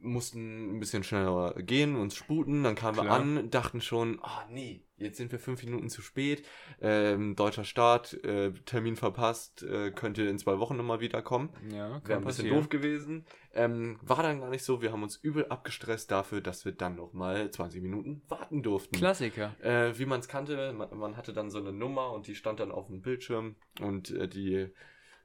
Mussten 0.00 0.76
ein 0.76 0.80
bisschen 0.80 1.02
schneller 1.02 1.54
gehen, 1.54 1.96
uns 1.96 2.14
sputen. 2.14 2.62
Dann 2.62 2.74
kamen 2.74 2.98
wir 2.98 3.04
Klar. 3.04 3.20
an, 3.20 3.50
dachten 3.50 3.80
schon, 3.80 4.20
ah 4.22 4.46
nee, 4.50 4.84
jetzt 4.98 5.16
sind 5.16 5.32
wir 5.32 5.38
fünf 5.38 5.62
Minuten 5.64 5.88
zu 5.88 6.02
spät. 6.02 6.44
Ähm, 6.80 7.36
deutscher 7.36 7.64
Start, 7.64 8.22
äh, 8.24 8.52
Termin 8.64 8.96
verpasst, 8.96 9.62
äh, 9.62 9.90
könnte 9.90 10.24
in 10.24 10.38
zwei 10.38 10.58
Wochen 10.58 10.76
nochmal 10.76 11.00
wiederkommen. 11.00 11.50
Ja, 11.72 12.00
Wäre 12.04 12.20
ein 12.20 12.24
bisschen 12.24 12.48
doof 12.48 12.68
gewesen. 12.68 13.24
Ähm, 13.54 13.98
war 14.02 14.22
dann 14.22 14.40
gar 14.40 14.50
nicht 14.50 14.64
so. 14.64 14.82
Wir 14.82 14.92
haben 14.92 15.02
uns 15.02 15.16
übel 15.16 15.46
abgestresst 15.46 16.10
dafür, 16.10 16.40
dass 16.40 16.64
wir 16.64 16.72
dann 16.72 16.96
nochmal 16.96 17.50
20 17.50 17.82
Minuten 17.82 18.22
warten 18.28 18.62
durften. 18.62 18.96
Klassiker. 18.96 19.54
Äh, 19.62 19.98
wie 19.98 20.06
man 20.06 20.20
es 20.20 20.28
kannte, 20.28 20.72
man, 20.72 20.96
man 20.96 21.16
hatte 21.16 21.32
dann 21.32 21.50
so 21.50 21.58
eine 21.58 21.72
Nummer 21.72 22.12
und 22.12 22.26
die 22.26 22.34
stand 22.34 22.60
dann 22.60 22.70
auf 22.70 22.86
dem 22.86 23.00
Bildschirm 23.00 23.56
und 23.80 24.10
äh, 24.10 24.28
die, 24.28 24.68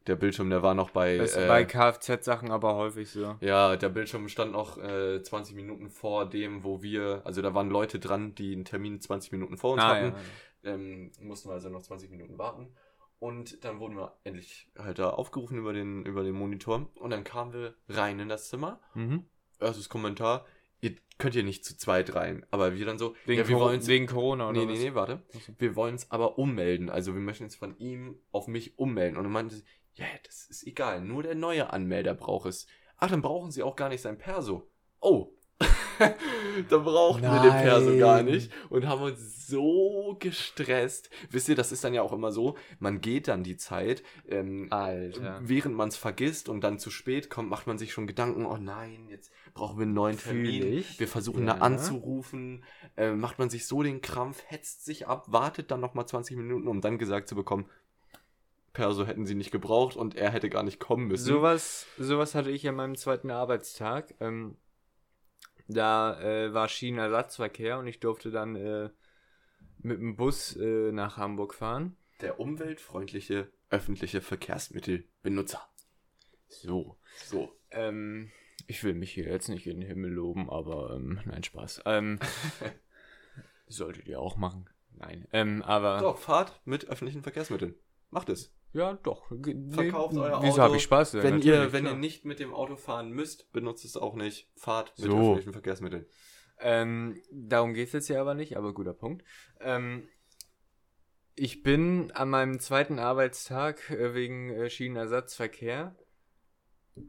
der 0.08 0.16
Bildschirm, 0.16 0.50
der 0.50 0.62
war 0.64 0.74
noch 0.74 0.90
bei. 0.92 1.18
Das 1.18 1.32
ist 1.32 1.38
äh, 1.38 1.48
bei 1.48 1.64
Kfz-Sachen 1.66 2.52
aber 2.52 2.76
häufig 2.76 3.10
so. 3.10 3.36
ja, 3.42 3.76
der 3.76 3.90
Bildschirm 3.90 4.28
stand 4.28 4.52
noch 4.52 4.78
äh, 4.78 5.22
20 5.22 5.56
Minuten 5.56 5.90
vor 5.90 6.30
dem, 6.30 6.64
wo 6.64 6.82
wir, 6.84 7.22
also 7.26 7.42
da 7.42 7.54
waren 7.54 7.70
Leute 7.70 8.00
dran, 8.00 8.36
die 8.36 8.54
einen 8.54 8.66
Termin 8.66 9.00
20 9.00 9.32
Minuten 9.32 9.58
vor 9.58 9.74
uns 9.74 9.82
Ah, 9.84 9.96
hatten 9.96 10.14
ja. 10.64 10.74
ähm, 10.74 11.12
mussten 11.22 11.50
wir 11.50 11.54
also 11.54 11.70
noch 11.70 11.82
20 11.82 12.10
Minuten 12.12 12.38
warten. 12.38 12.68
Und 13.20 13.64
dann 13.64 13.80
wurden 13.80 13.96
wir 13.96 14.18
endlich 14.26 14.70
halt 14.78 15.00
da 15.00 15.10
aufgerufen 15.12 15.58
über 15.58 15.72
den, 15.72 16.06
über 16.06 16.24
den 16.24 16.36
Monitor. 16.36 16.90
Und 16.96 17.12
dann 17.12 17.24
kamen 17.24 17.54
wir 17.54 17.74
rein 17.88 18.20
in 18.20 18.28
das 18.28 18.50
Zimmer. 18.50 18.82
Mhm. 18.96 19.26
Erstes 19.62 19.88
Kommentar, 19.88 20.46
ihr 20.82 20.96
könnt 21.20 21.34
hier 21.34 21.44
nicht 21.44 21.64
zu 21.64 21.78
zweit 21.78 22.16
rein. 22.16 22.46
Aber 22.52 22.76
wir 22.76 22.86
dann 22.86 22.98
so, 22.98 23.16
Wegen, 23.26 23.40
ja, 23.42 23.48
wir 23.48 23.56
wollen's- 23.58 23.88
wegen 23.88 24.08
Corona 24.08 24.50
oder 24.50 24.60
Nee, 24.60 24.66
nee, 24.66 24.74
was? 24.74 24.80
nee, 24.80 24.94
warte. 24.94 25.22
Achso. 25.34 25.54
Wir 25.58 25.76
wollen 25.78 25.96
es 25.96 26.12
aber 26.12 26.38
ummelden. 26.38 26.90
Also 26.90 27.14
wir 27.14 27.22
möchten 27.22 27.46
jetzt 27.46 27.56
von 27.56 27.78
ihm 27.78 28.18
auf 28.34 28.48
mich 28.48 28.78
ummelden. 28.78 29.16
Und 29.18 29.24
er 29.24 29.30
meinte, 29.30 29.56
sie, 29.56 29.64
ja, 29.96 30.06
das 30.26 30.46
ist 30.50 30.66
egal. 30.66 31.02
Nur 31.02 31.24
der 31.24 31.36
neue 31.36 31.72
Anmelder 31.72 32.14
braucht 32.14 32.48
es. 32.48 32.68
Ach, 32.98 33.10
dann 33.10 33.22
brauchen 33.22 33.52
sie 33.52 33.64
auch 33.64 33.76
gar 33.76 33.90
nicht 33.90 34.02
sein 34.02 34.18
Perso. 34.18 34.70
Oh. 35.02 35.30
dann 36.70 36.84
brauchten 36.84 37.22
wir 37.22 37.42
den 37.42 37.52
Perso 37.52 37.98
gar 37.98 38.18
Nein. 38.18 38.26
nicht 38.26 38.52
und 38.70 38.88
haben 38.88 39.04
uns 39.04 39.48
so 39.48 40.18
gestresst. 40.20 41.10
Wisst 41.30 41.48
ihr, 41.50 41.56
das 41.56 41.72
ist 41.72 41.84
dann 41.84 41.94
ja 41.94 42.02
auch 42.02 42.12
immer 42.14 42.32
so, 42.32 42.58
man 42.80 43.02
geht 43.02 43.28
dann 43.28 43.44
die 43.44 43.58
Zeit, 43.58 44.04
ähm, 44.28 44.68
Alter. 44.72 45.40
während 45.44 45.76
man 45.76 45.90
es 45.90 45.96
vergisst 45.96 46.50
und 46.50 46.62
dann 46.64 46.80
zu 46.80 46.90
spät 46.90 47.30
kommt, 47.30 47.50
macht 47.50 47.68
man 47.68 47.78
sich 47.78 47.94
schon 47.94 48.08
Gedanken, 48.08 48.46
oh 48.46 48.58
nein, 48.58 49.08
jetzt 49.10 49.32
brauchen 49.54 49.78
wir 49.78 49.84
einen 49.84 49.94
neuen 49.94 50.18
Termin. 50.18 50.64
ich. 50.74 51.00
Wir 51.00 51.08
versuchen 51.08 51.46
Ja. 51.48 51.54
da 51.54 51.60
anzurufen, 51.62 52.64
äh, 52.98 53.12
macht 53.12 53.38
man 53.40 53.50
sich 53.50 53.68
so 53.68 53.84
den 53.84 54.02
Krampf, 54.02 54.44
hetzt 54.48 54.84
sich 54.86 55.08
ab, 55.08 55.26
wartet 55.32 55.72
dann 55.72 55.80
nochmal 55.82 56.08
20 56.08 56.36
Minuten, 56.36 56.68
um 56.68 56.82
dann 56.82 56.98
gesagt 56.98 57.28
zu 57.30 57.36
bekommen, 57.36 57.66
Perso 58.74 59.06
hätten 59.06 59.26
sie 59.26 59.36
nicht 59.36 59.52
gebraucht 59.52 59.96
und 59.96 60.16
er 60.16 60.32
hätte 60.32 60.50
gar 60.50 60.64
nicht 60.64 60.80
kommen 60.80 61.08
müssen. 61.08 61.26
Sowas, 61.26 61.86
sowas 61.98 62.34
hatte 62.34 62.50
ich 62.50 62.68
an 62.68 62.76
meinem 62.76 62.96
zweiten 62.96 63.30
Arbeitstag. 63.30 64.16
Ähm, 64.20 64.58
da 65.68 66.20
äh, 66.20 66.54
war 66.54 66.68
Schienenersatzverkehr 66.68 67.78
und 67.78 67.88
ich 67.88 68.00
durfte 68.00 68.32
dann 68.32 68.56
äh, 68.56 68.90
mit 69.80 70.00
dem 70.00 70.16
Bus 70.16 70.56
äh, 70.56 70.92
nach 70.92 71.18
Hamburg 71.18 71.54
fahren. 71.54 71.98
Der 72.22 72.40
umweltfreundliche 72.40 73.52
öffentliche 73.70 74.22
Verkehrsmittelbenutzer. 74.22 75.62
So. 76.48 76.98
So. 77.26 77.52
Ähm, 77.72 78.32
ich 78.68 78.84
will 78.84 78.94
mich 78.94 79.12
hier 79.12 79.26
jetzt 79.26 79.50
nicht 79.50 79.68
in 79.68 79.80
den 79.80 79.88
Himmel 79.88 80.12
loben, 80.12 80.50
aber 80.50 80.96
ähm, 80.96 81.20
nein, 81.26 81.44
Spaß. 81.44 81.82
Ähm, 81.86 82.20
solltet 83.68 84.08
ihr 84.08 84.20
auch 84.20 84.38
machen. 84.38 84.70
Nein. 84.92 85.28
Ähm, 85.34 85.62
aber. 85.64 86.00
So, 86.00 86.14
fahrt 86.14 86.62
mit 86.66 86.86
öffentlichen 86.86 87.24
Verkehrsmitteln. 87.24 87.76
Macht 88.12 88.30
es. 88.30 88.54
Ja, 88.74 88.94
doch. 89.04 89.28
Verkauft 89.70 90.18
euer 90.18 90.42
Wieso 90.42 90.54
Auto. 90.54 90.62
habe 90.62 90.78
ich 90.78 90.84
Spaß? 90.84 91.14
Ja, 91.14 91.24
wenn 91.24 91.42
ihr, 91.42 91.72
wenn 91.72 91.84
klar. 91.84 91.94
ihr 91.94 92.00
nicht 92.00 92.26
mit 92.26 92.40
dem 92.40 92.54
Auto 92.54 92.76
fahren 92.76 93.12
müsst, 93.12 93.52
benutzt 93.54 93.86
es 93.86 93.96
auch 93.96 94.16
nicht. 94.16 94.50
Fahrt 94.56 94.94
mit 94.98 95.12
So. 95.12 95.18
öffentlichen 95.18 95.54
Verkehrsmitteln. 95.54 96.06
Ähm, 96.60 97.22
darum 97.32 97.74
geht 97.74 97.88
es 97.88 97.94
jetzt 97.94 98.08
ja 98.10 98.20
aber 98.20 98.34
nicht, 98.34 98.58
aber 98.58 98.74
guter 98.74 98.94
Punkt. 98.94 99.24
Ähm, 99.60 100.08
ich 101.36 101.62
bin 101.64 102.12
an 102.12 102.30
meinem 102.30 102.60
zweiten 102.60 103.00
Arbeitstag 103.00 103.90
äh, 103.92 104.14
wegen 104.14 104.50
äh, 104.50 104.70
Schienenersatzverkehr 104.70 105.96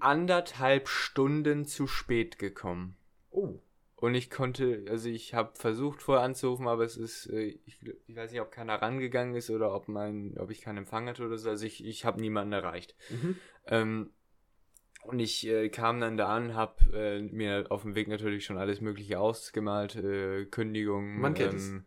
anderthalb 0.00 0.88
Stunden 0.88 1.66
zu 1.66 1.86
spät 1.86 2.38
gekommen. 2.38 2.96
Oh. 3.30 3.60
Und 4.04 4.14
ich 4.14 4.28
konnte, 4.28 4.84
also 4.90 5.08
ich 5.08 5.32
habe 5.32 5.52
versucht 5.54 6.02
vorher 6.02 6.22
anzurufen, 6.22 6.68
aber 6.68 6.84
es 6.84 6.98
ist, 6.98 7.24
äh, 7.30 7.58
ich, 7.64 7.80
ich 8.06 8.14
weiß 8.14 8.32
nicht, 8.32 8.42
ob 8.42 8.50
keiner 8.50 8.74
rangegangen 8.74 9.34
ist 9.34 9.48
oder 9.48 9.74
ob 9.74 9.88
mein, 9.88 10.36
ob 10.36 10.50
ich 10.50 10.60
keinen 10.60 10.76
Empfang 10.76 11.08
hatte 11.08 11.24
oder 11.24 11.38
so. 11.38 11.48
Also 11.48 11.64
ich, 11.64 11.82
ich 11.82 12.04
habe 12.04 12.20
niemanden 12.20 12.52
erreicht. 12.52 12.94
Mhm. 13.08 13.36
Ähm, 13.66 14.10
und 15.04 15.20
ich 15.20 15.46
äh, 15.46 15.70
kam 15.70 16.00
dann 16.00 16.18
da 16.18 16.28
an, 16.28 16.54
habe 16.54 16.74
äh, 16.92 17.22
mir 17.22 17.64
auf 17.70 17.80
dem 17.80 17.94
Weg 17.94 18.08
natürlich 18.08 18.44
schon 18.44 18.58
alles 18.58 18.82
Mögliche 18.82 19.18
ausgemalt, 19.18 19.96
äh, 19.96 20.44
Kündigung. 20.44 21.18
Man 21.18 21.32
kennt 21.32 21.54
ähm, 21.54 21.86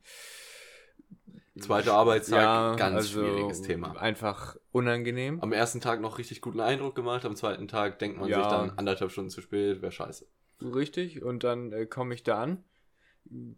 Zweiter 1.59 1.93
Arbeitstag, 1.93 2.41
ja, 2.41 2.75
ganz 2.77 2.95
also 2.95 3.21
schwieriges 3.21 3.61
Thema. 3.61 3.91
Einfach 3.91 4.57
unangenehm. 4.71 5.39
Am 5.41 5.53
ersten 5.53 5.81
Tag 5.81 6.01
noch 6.01 6.17
richtig 6.17 6.41
guten 6.41 6.61
Eindruck 6.61 6.95
gemacht, 6.95 7.25
am 7.25 7.35
zweiten 7.35 7.67
Tag 7.67 7.99
denkt 7.99 8.17
man 8.17 8.27
Ja. 8.27 8.39
sich 8.39 8.47
dann 8.47 8.71
anderthalb 8.71 9.11
Stunden 9.11 9.29
zu 9.29 9.41
spät, 9.41 9.83
wäre 9.83 9.91
scheiße. 9.91 10.25
Richtig, 10.61 11.21
und 11.21 11.43
dann 11.43 11.71
äh, 11.71 11.85
komme 11.85 12.15
ich 12.15 12.23
da 12.23 12.41
an, 12.41 12.63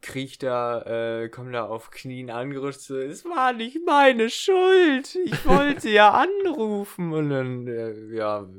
kriech 0.02 0.38
da, 0.38 0.82
äh, 1.22 1.30
komm 1.30 1.52
da 1.52 1.66
auf 1.66 1.92
Knien 1.92 2.30
angerutscht, 2.30 2.82
so, 2.82 2.98
es 2.98 3.24
war 3.26 3.54
nicht 3.54 3.80
meine 3.86 4.30
Schuld, 4.30 5.16
ich 5.16 5.46
wollte 5.46 5.90
ja 5.90 6.12
anrufen. 6.12 7.14
Und 7.14 7.30
dann, 7.30 7.68
äh, 7.68 8.16
ja, 8.16 8.50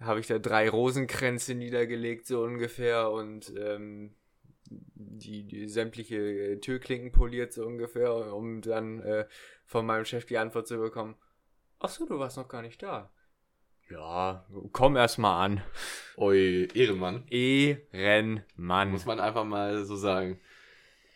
habe 0.00 0.20
ich 0.20 0.26
da 0.26 0.38
drei 0.38 0.68
Rosenkränze 0.68 1.54
niedergelegt, 1.54 2.26
so 2.26 2.42
ungefähr, 2.42 3.10
und 3.10 3.52
ähm, 3.56 4.14
die, 4.70 5.44
die 5.44 5.68
sämtliche 5.68 6.16
äh, 6.16 6.56
Türklinken 6.60 7.12
poliert, 7.12 7.52
so 7.52 7.66
ungefähr, 7.66 8.34
um 8.34 8.62
dann 8.62 9.00
äh, 9.00 9.26
von 9.64 9.86
meinem 9.86 10.04
Chef 10.04 10.24
die 10.26 10.38
Antwort 10.38 10.66
zu 10.66 10.78
bekommen, 10.78 11.16
ach 11.78 11.88
so, 11.88 12.06
du 12.06 12.18
warst 12.18 12.36
noch 12.36 12.48
gar 12.48 12.62
nicht 12.62 12.82
da. 12.82 13.12
Ja, 13.90 14.46
komm 14.72 14.96
erst 14.96 15.18
mal 15.18 15.44
an. 15.44 15.62
Ui, 16.16 16.68
Ehrenmann. 16.74 17.24
Ehrenmann. 17.30 18.90
Muss 18.92 19.06
man 19.06 19.20
einfach 19.20 19.44
mal 19.44 19.84
so 19.84 19.96
sagen. 19.96 20.38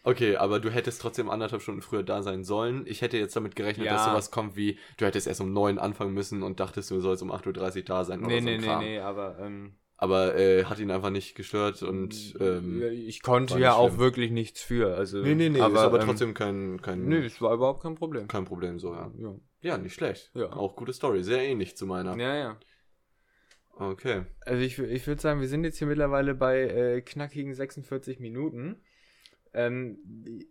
Okay, 0.02 0.36
aber 0.36 0.60
du 0.60 0.68
hättest 0.70 1.00
trotzdem 1.00 1.30
anderthalb 1.30 1.62
Stunden 1.62 1.80
früher 1.80 2.02
da 2.02 2.22
sein 2.22 2.44
sollen. 2.44 2.84
Ich 2.86 3.00
hätte 3.00 3.16
jetzt 3.16 3.34
damit 3.36 3.56
gerechnet, 3.56 3.86
Ja. 3.86 3.94
dass 3.94 4.04
sowas 4.04 4.30
kommt 4.30 4.54
wie, 4.54 4.78
du 4.98 5.06
hättest 5.06 5.26
erst 5.26 5.40
um 5.40 5.52
neun 5.52 5.78
anfangen 5.78 6.12
müssen 6.12 6.42
und 6.42 6.60
dachtest, 6.60 6.90
du 6.90 7.00
sollst 7.00 7.22
um 7.22 7.32
8.30 7.32 7.76
Uhr 7.78 7.82
da 7.84 8.04
sein. 8.04 8.20
Nee, 8.20 8.26
oder 8.26 8.38
so 8.38 8.44
nee, 8.44 8.54
ein 8.54 8.60
nee, 8.60 8.66
Kram. 8.66 8.84
nee, 8.84 8.98
aber 8.98 9.38
ähm, 9.40 9.74
Aber 9.96 10.36
äh, 10.36 10.64
hat 10.64 10.78
ihn 10.78 10.90
einfach 10.90 11.08
nicht 11.08 11.34
gestört 11.36 11.82
und 11.82 12.34
ähm, 12.38 12.82
ich 13.06 13.22
konnte 13.22 13.58
ja 13.58 13.74
auch 13.74 13.88
schlimm. 13.88 13.98
wirklich 14.00 14.30
nichts 14.30 14.60
für. 14.60 14.94
Also, 14.94 15.22
nee, 15.22 15.34
nee, 15.34 15.48
nee, 15.48 15.60
aber, 15.60 15.74
ist 15.76 15.80
aber 15.80 16.00
ähm, 16.00 16.06
trotzdem 16.06 16.34
kein, 16.34 16.82
kein, 16.82 17.06
Nee, 17.06 17.24
es 17.24 17.40
war 17.40 17.54
überhaupt 17.54 17.82
kein 17.82 17.94
Problem. 17.94 18.28
kein 18.28 18.44
Problem 18.44 18.78
so, 18.78 18.92
ja. 18.92 19.10
Ja, 19.18 19.34
Ja, 19.64 19.78
nicht 19.78 19.94
schlecht. 19.94 20.30
Ja. 20.34 20.52
Auch 20.52 20.76
gute 20.76 20.92
Story, 20.92 21.24
sehr 21.24 21.42
ähnlich 21.42 21.76
zu 21.76 21.86
meiner. 21.86 22.16
ja. 22.16 22.36
ja. 22.36 22.60
Okay. 23.76 24.24
Also 24.42 24.62
ich, 24.62 24.78
ich 24.78 25.06
würde 25.08 25.20
sagen, 25.20 25.40
wir 25.40 25.48
sind 25.48 25.64
jetzt 25.64 25.78
hier 25.78 25.88
mittlerweile 25.88 26.34
bei 26.36 26.60
äh, 26.60 27.00
knackigen 27.00 27.54
46 27.54 28.20
Minuten. 28.20 28.80
Ähm, 29.56 29.98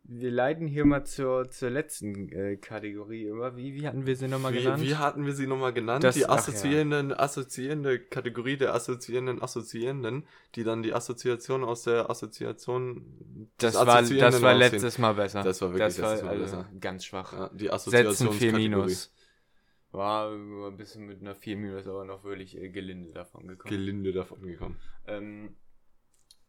wir 0.06 0.32
leiten 0.32 0.66
hier 0.66 0.86
mal 0.86 1.04
zur, 1.04 1.50
zur 1.50 1.70
letzten 1.70 2.30
äh, 2.30 2.56
Kategorie 2.56 3.24
über. 3.24 3.58
Wie, 3.58 3.74
wie 3.76 3.86
hatten 3.86 4.06
wir 4.06 4.16
sie 4.16 4.30
nochmal 4.30 4.54
genannt? 4.54 4.82
wie 4.82 4.96
hatten 4.96 5.26
wir 5.26 5.34
sie 5.34 5.46
nochmal 5.46 5.74
genannt? 5.74 6.06
Das- 6.06 6.16
die 6.16 6.26
ach 6.26 6.30
ja. 6.30 6.36
assoziierenden, 6.36 7.12
assoziierende 7.12 8.00
Kategorie 8.00 8.56
der 8.56 8.74
assoziierenden 8.74 9.42
Assoziierenden, 9.42 10.26
die 10.56 10.64
dann 10.64 10.84
die 10.84 10.94
Assoziation 10.94 11.66
aus 11.66 11.84
der 11.84 12.10
Assoziation 12.10 13.50
das, 13.58 13.76
war, 13.76 13.86
das 13.86 13.96
Assoziierenden 13.96 14.42
war 14.42 14.54
letztes 14.54 14.98
Mal 14.98 15.16
besser. 15.16 15.44
Das 15.44 15.62
war 15.62 15.74
wirklich 15.74 15.96
das 15.96 16.02
war, 16.02 16.10
letztes 16.12 16.26
Mal 16.26 16.32
also, 16.32 16.44
besser. 16.44 16.70
Ganz 16.80 17.06
schwach. 17.06 17.34
Ja, 17.34 17.50
die 17.50 17.66
Setzen 17.66 17.74
Assoziationskategorie. 17.74 18.62
4 18.62 18.70
Minus. 18.70 19.14
War 19.92 20.32
ein 20.32 20.78
bisschen 20.78 21.06
mit 21.06 21.20
einer 21.20 21.36
4 21.36 21.58
Minus, 21.58 21.88
aber 21.88 22.06
noch 22.06 22.24
wirklich 22.24 22.58
äh, 22.58 22.70
gelinde 22.70 23.12
davon 23.12 23.50
gekommen. 23.50 23.70
Gelinde 23.70 24.14
davon 24.14 24.42
gekommen. 24.42 24.80
Ähm, 25.08 25.56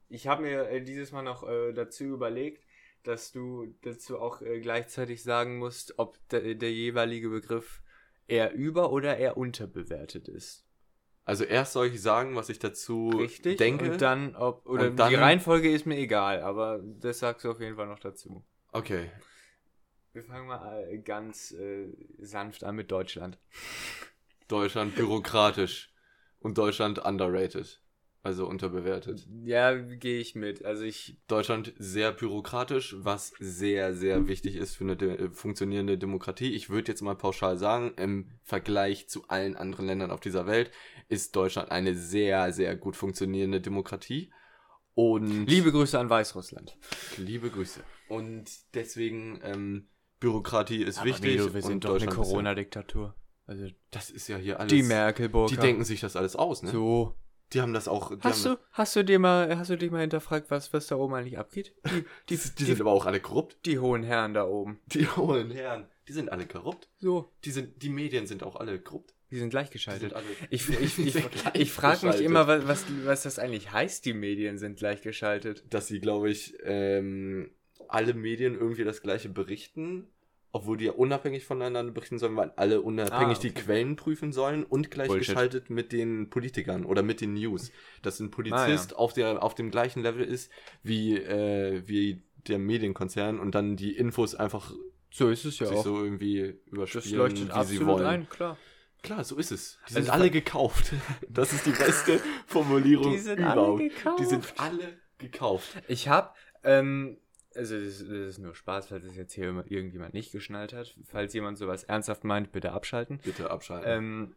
ich 0.08 0.26
habe 0.26 0.42
mir 0.42 0.68
äh, 0.68 0.82
dieses 0.82 1.12
Mal 1.12 1.22
noch 1.22 1.46
äh, 1.48 1.72
dazu 1.72 2.04
überlegt, 2.04 2.64
dass 3.02 3.32
du 3.32 3.74
dazu 3.82 4.18
auch 4.18 4.40
äh, 4.42 4.60
gleichzeitig 4.60 5.22
sagen 5.22 5.58
musst, 5.58 5.98
ob 5.98 6.16
der, 6.28 6.54
der 6.54 6.72
jeweilige 6.72 7.28
Begriff 7.28 7.82
eher 8.26 8.52
über- 8.54 8.90
oder 8.92 9.16
eher 9.18 9.36
unterbewertet 9.36 10.28
ist. 10.28 10.64
Also 11.26 11.44
erst 11.44 11.72
soll 11.72 11.86
ich 11.86 12.02
sagen, 12.02 12.36
was 12.36 12.48
ich 12.50 12.58
dazu 12.58 13.08
Richtig? 13.10 13.56
denke. 13.58 13.92
Und 13.92 14.02
dann, 14.02 14.36
ob, 14.36 14.66
oder 14.66 14.90
dann- 14.90 15.08
die 15.10 15.14
Reihenfolge 15.16 15.70
ist 15.70 15.86
mir 15.86 15.96
egal, 15.96 16.42
aber 16.42 16.80
das 16.82 17.18
sagst 17.20 17.44
du 17.44 17.50
auf 17.50 17.60
jeden 17.60 17.76
Fall 17.76 17.86
noch 17.86 17.98
dazu. 18.00 18.44
okay. 18.72 19.10
Wir 20.12 20.22
fangen 20.22 20.46
mal 20.46 20.84
äh, 20.88 20.98
ganz 20.98 21.50
äh, 21.50 21.88
sanft 22.20 22.62
an 22.62 22.76
mit 22.76 22.92
Deutschland. 22.92 23.36
Deutschland 24.46 24.94
bürokratisch 24.94 25.92
und 26.38 26.56
Deutschland 26.56 27.00
underrated. 27.00 27.82
Also 28.24 28.46
unterbewertet. 28.46 29.28
Ja, 29.44 29.74
gehe 29.74 30.18
ich 30.18 30.34
mit. 30.34 30.64
Also 30.64 30.82
ich, 30.82 31.18
Deutschland 31.28 31.74
sehr 31.76 32.10
bürokratisch, 32.10 32.96
was 32.98 33.34
sehr, 33.38 33.94
sehr 33.94 34.26
wichtig 34.28 34.56
ist 34.56 34.76
für 34.76 34.84
eine 34.84 34.96
de 34.96 35.28
funktionierende 35.30 35.98
Demokratie. 35.98 36.54
Ich 36.54 36.70
würde 36.70 36.90
jetzt 36.90 37.02
mal 37.02 37.16
pauschal 37.16 37.58
sagen, 37.58 37.92
im 37.98 38.30
Vergleich 38.42 39.10
zu 39.10 39.28
allen 39.28 39.56
anderen 39.56 39.84
Ländern 39.84 40.10
auf 40.10 40.20
dieser 40.20 40.46
Welt 40.46 40.70
ist 41.10 41.36
Deutschland 41.36 41.70
eine 41.70 41.94
sehr, 41.94 42.50
sehr 42.54 42.76
gut 42.76 42.96
funktionierende 42.96 43.60
Demokratie. 43.60 44.32
Und 44.94 45.44
liebe 45.44 45.70
Grüße 45.70 45.98
an 45.98 46.08
Weißrussland. 46.08 46.78
liebe 47.18 47.50
Grüße. 47.50 47.80
Und 48.08 48.50
deswegen, 48.72 49.38
ähm, 49.42 49.88
Bürokratie 50.18 50.82
ist 50.82 50.96
Aber 50.96 51.08
wichtig. 51.08 51.36
Milo, 51.36 51.52
wir 51.52 51.62
und 51.62 51.68
sind 51.68 51.84
doch 51.84 52.00
eine 52.00 52.06
Corona-Diktatur. 52.06 53.14
Also 53.46 53.66
Das 53.90 54.08
ist 54.08 54.28
ja 54.28 54.38
hier 54.38 54.60
alles. 54.60 54.72
die 54.72 54.82
Merkel-Burger. 54.82 55.54
Die 55.54 55.60
denken 55.60 55.84
sich 55.84 56.00
das 56.00 56.16
alles 56.16 56.36
aus, 56.36 56.62
ne? 56.62 56.70
So. 56.70 57.14
Die 57.54 57.60
haben 57.60 57.72
das 57.72 57.88
auch. 57.88 58.10
Die 58.10 58.20
Hast 58.22 58.44
du, 58.44 58.58
hast 58.72 58.96
du 58.96 59.04
dir 59.04 59.18
mal, 59.18 59.56
hast 59.56 59.70
du 59.70 59.76
dich 59.78 59.90
mal 59.90 60.00
hinterfragt, 60.00 60.50
was, 60.50 60.72
was 60.72 60.88
da 60.88 60.96
oben 60.96 61.14
eigentlich 61.14 61.38
abgeht? 61.38 61.74
Die, 61.86 61.90
Die, 62.28 62.36
die, 62.36 62.36
die, 62.36 62.54
die, 62.56 62.64
sind 62.64 62.80
aber 62.80 62.92
auch 62.92 63.06
alle 63.06 63.20
korrupt. 63.20 63.56
die 63.64 63.78
hohen 63.78 64.02
Herren 64.02 64.34
da 64.34 64.44
oben. 64.46 64.80
Die 64.86 65.06
hohen 65.06 65.50
Herren, 65.50 65.86
die 66.08 66.12
sind 66.12 66.30
alle 66.32 66.46
korrupt. 66.46 66.88
So. 66.98 67.30
Die, 67.44 67.50
sind, 67.52 67.82
die 67.82 67.88
Medien 67.90 68.26
sind 68.26 68.42
auch 68.42 68.56
alle 68.56 68.78
korrupt. 68.80 69.14
Die 69.30 69.38
sind 69.38 69.46
Die 69.46 69.50
gleichgeschaltet. 69.50 70.10
sind 70.10 70.14
alle, 70.14 70.26
Ich, 70.50 70.68
ich, 70.68 70.98
ich, 70.98 71.12
sind 71.12 71.30
ich 71.54 71.72
frage 71.72 72.06
mich 72.06 72.20
immer, 72.20 72.46
was, 72.46 72.66
was, 72.66 72.84
was 73.04 73.22
das 73.22 73.38
eigentlich 73.38 73.72
heißt, 73.72 74.04
die 74.04 74.12
Medien 74.14 74.58
sind 74.58 74.78
gleichgeschaltet. 74.78 75.64
Dass 75.70 75.86
sie, 75.86 76.00
glaube 76.00 76.30
ich, 76.30 76.54
ähm, 76.62 77.50
alle 77.88 78.14
Medien 78.14 78.54
irgendwie 78.54 78.84
das 78.84 79.02
gleiche 79.02 79.28
berichten, 79.28 80.08
obwohl 80.54 80.76
die 80.76 80.84
ja 80.84 80.92
unabhängig 80.92 81.44
voneinander 81.44 81.92
berichten 81.92 82.18
sollen, 82.18 82.36
weil 82.36 82.52
alle 82.56 82.80
unabhängig 82.80 83.36
Ah, 83.36 83.38
okay. 83.40 83.48
die 83.48 83.54
Quellen 83.54 83.96
prüfen 83.96 84.32
sollen 84.32 84.62
und 84.64 84.90
gleichgeschaltet 84.90 85.68
mit 85.68 85.92
den 85.92 86.30
Politikern 86.30 86.84
oder 86.84 87.02
mit 87.02 87.20
den 87.20 87.34
News. 87.34 87.72
Dass 88.02 88.20
ein 88.20 88.30
Polizist 88.30 88.94
auf, 88.96 89.12
der, 89.12 89.42
auf 89.42 89.54
dem 89.56 89.70
gleichen 89.70 90.02
Level 90.02 90.24
ist 90.24 90.50
wie, 90.82 91.16
äh, 91.16 91.82
wie 91.86 92.22
der 92.46 92.58
Medienkonzern 92.60 93.40
und 93.40 93.54
dann 93.54 93.76
die 93.76 93.96
Infos 93.96 94.34
einfach 94.36 94.72
So 95.10 95.28
ist 95.28 95.44
es 95.44 95.58
ja 95.58 95.66
sich 95.66 95.76
auch. 95.78 95.84
so 95.84 96.04
irgendwie 96.04 96.54
das 96.66 96.72
überspielen, 96.72 97.18
leuchtet 97.18 97.48
wie 97.48 97.50
absolut 97.50 97.80
sie 97.80 97.86
wollen. 97.86 98.06
ein, 98.06 98.28
klar. 98.28 98.56
Klar, 99.02 99.24
so 99.24 99.36
ist 99.36 99.50
es. 99.52 99.72
Die 99.80 99.82
Also 99.86 99.94
sind 99.96 100.04
ver- 100.06 100.12
alle 100.14 100.30
gekauft. 100.30 100.92
Das 101.28 101.52
ist 101.52 101.66
die 101.66 101.72
beste 101.72 102.20
Formulierung 102.46 103.12
Die 103.12 103.18
sind 103.18 103.40
alle 103.42 103.52
überhaupt. 103.60 103.80
gekauft. 103.80 104.20
Die 104.20 104.24
sind 104.24 104.54
alle 104.56 104.98
gekauft. 105.18 105.82
Ich 105.88 106.08
hab, 106.08 106.36
ähm, 106.62 107.18
also 107.56 107.78
das, 107.78 107.98
das 107.98 108.08
ist 108.08 108.38
nur 108.38 108.54
Spaß, 108.54 108.88
falls 108.88 109.04
es 109.04 109.16
jetzt 109.16 109.34
hier 109.34 109.46
irgendjemand 109.46 110.14
nicht 110.14 110.32
geschnallt 110.32 110.72
hat. 110.72 110.96
Falls 111.04 111.34
jemand 111.34 111.58
sowas 111.58 111.84
ernsthaft 111.84 112.24
meint, 112.24 112.52
bitte 112.52 112.72
abschalten. 112.72 113.18
Bitte 113.18 113.50
abschalten. 113.50 113.90
Ähm, 113.90 114.36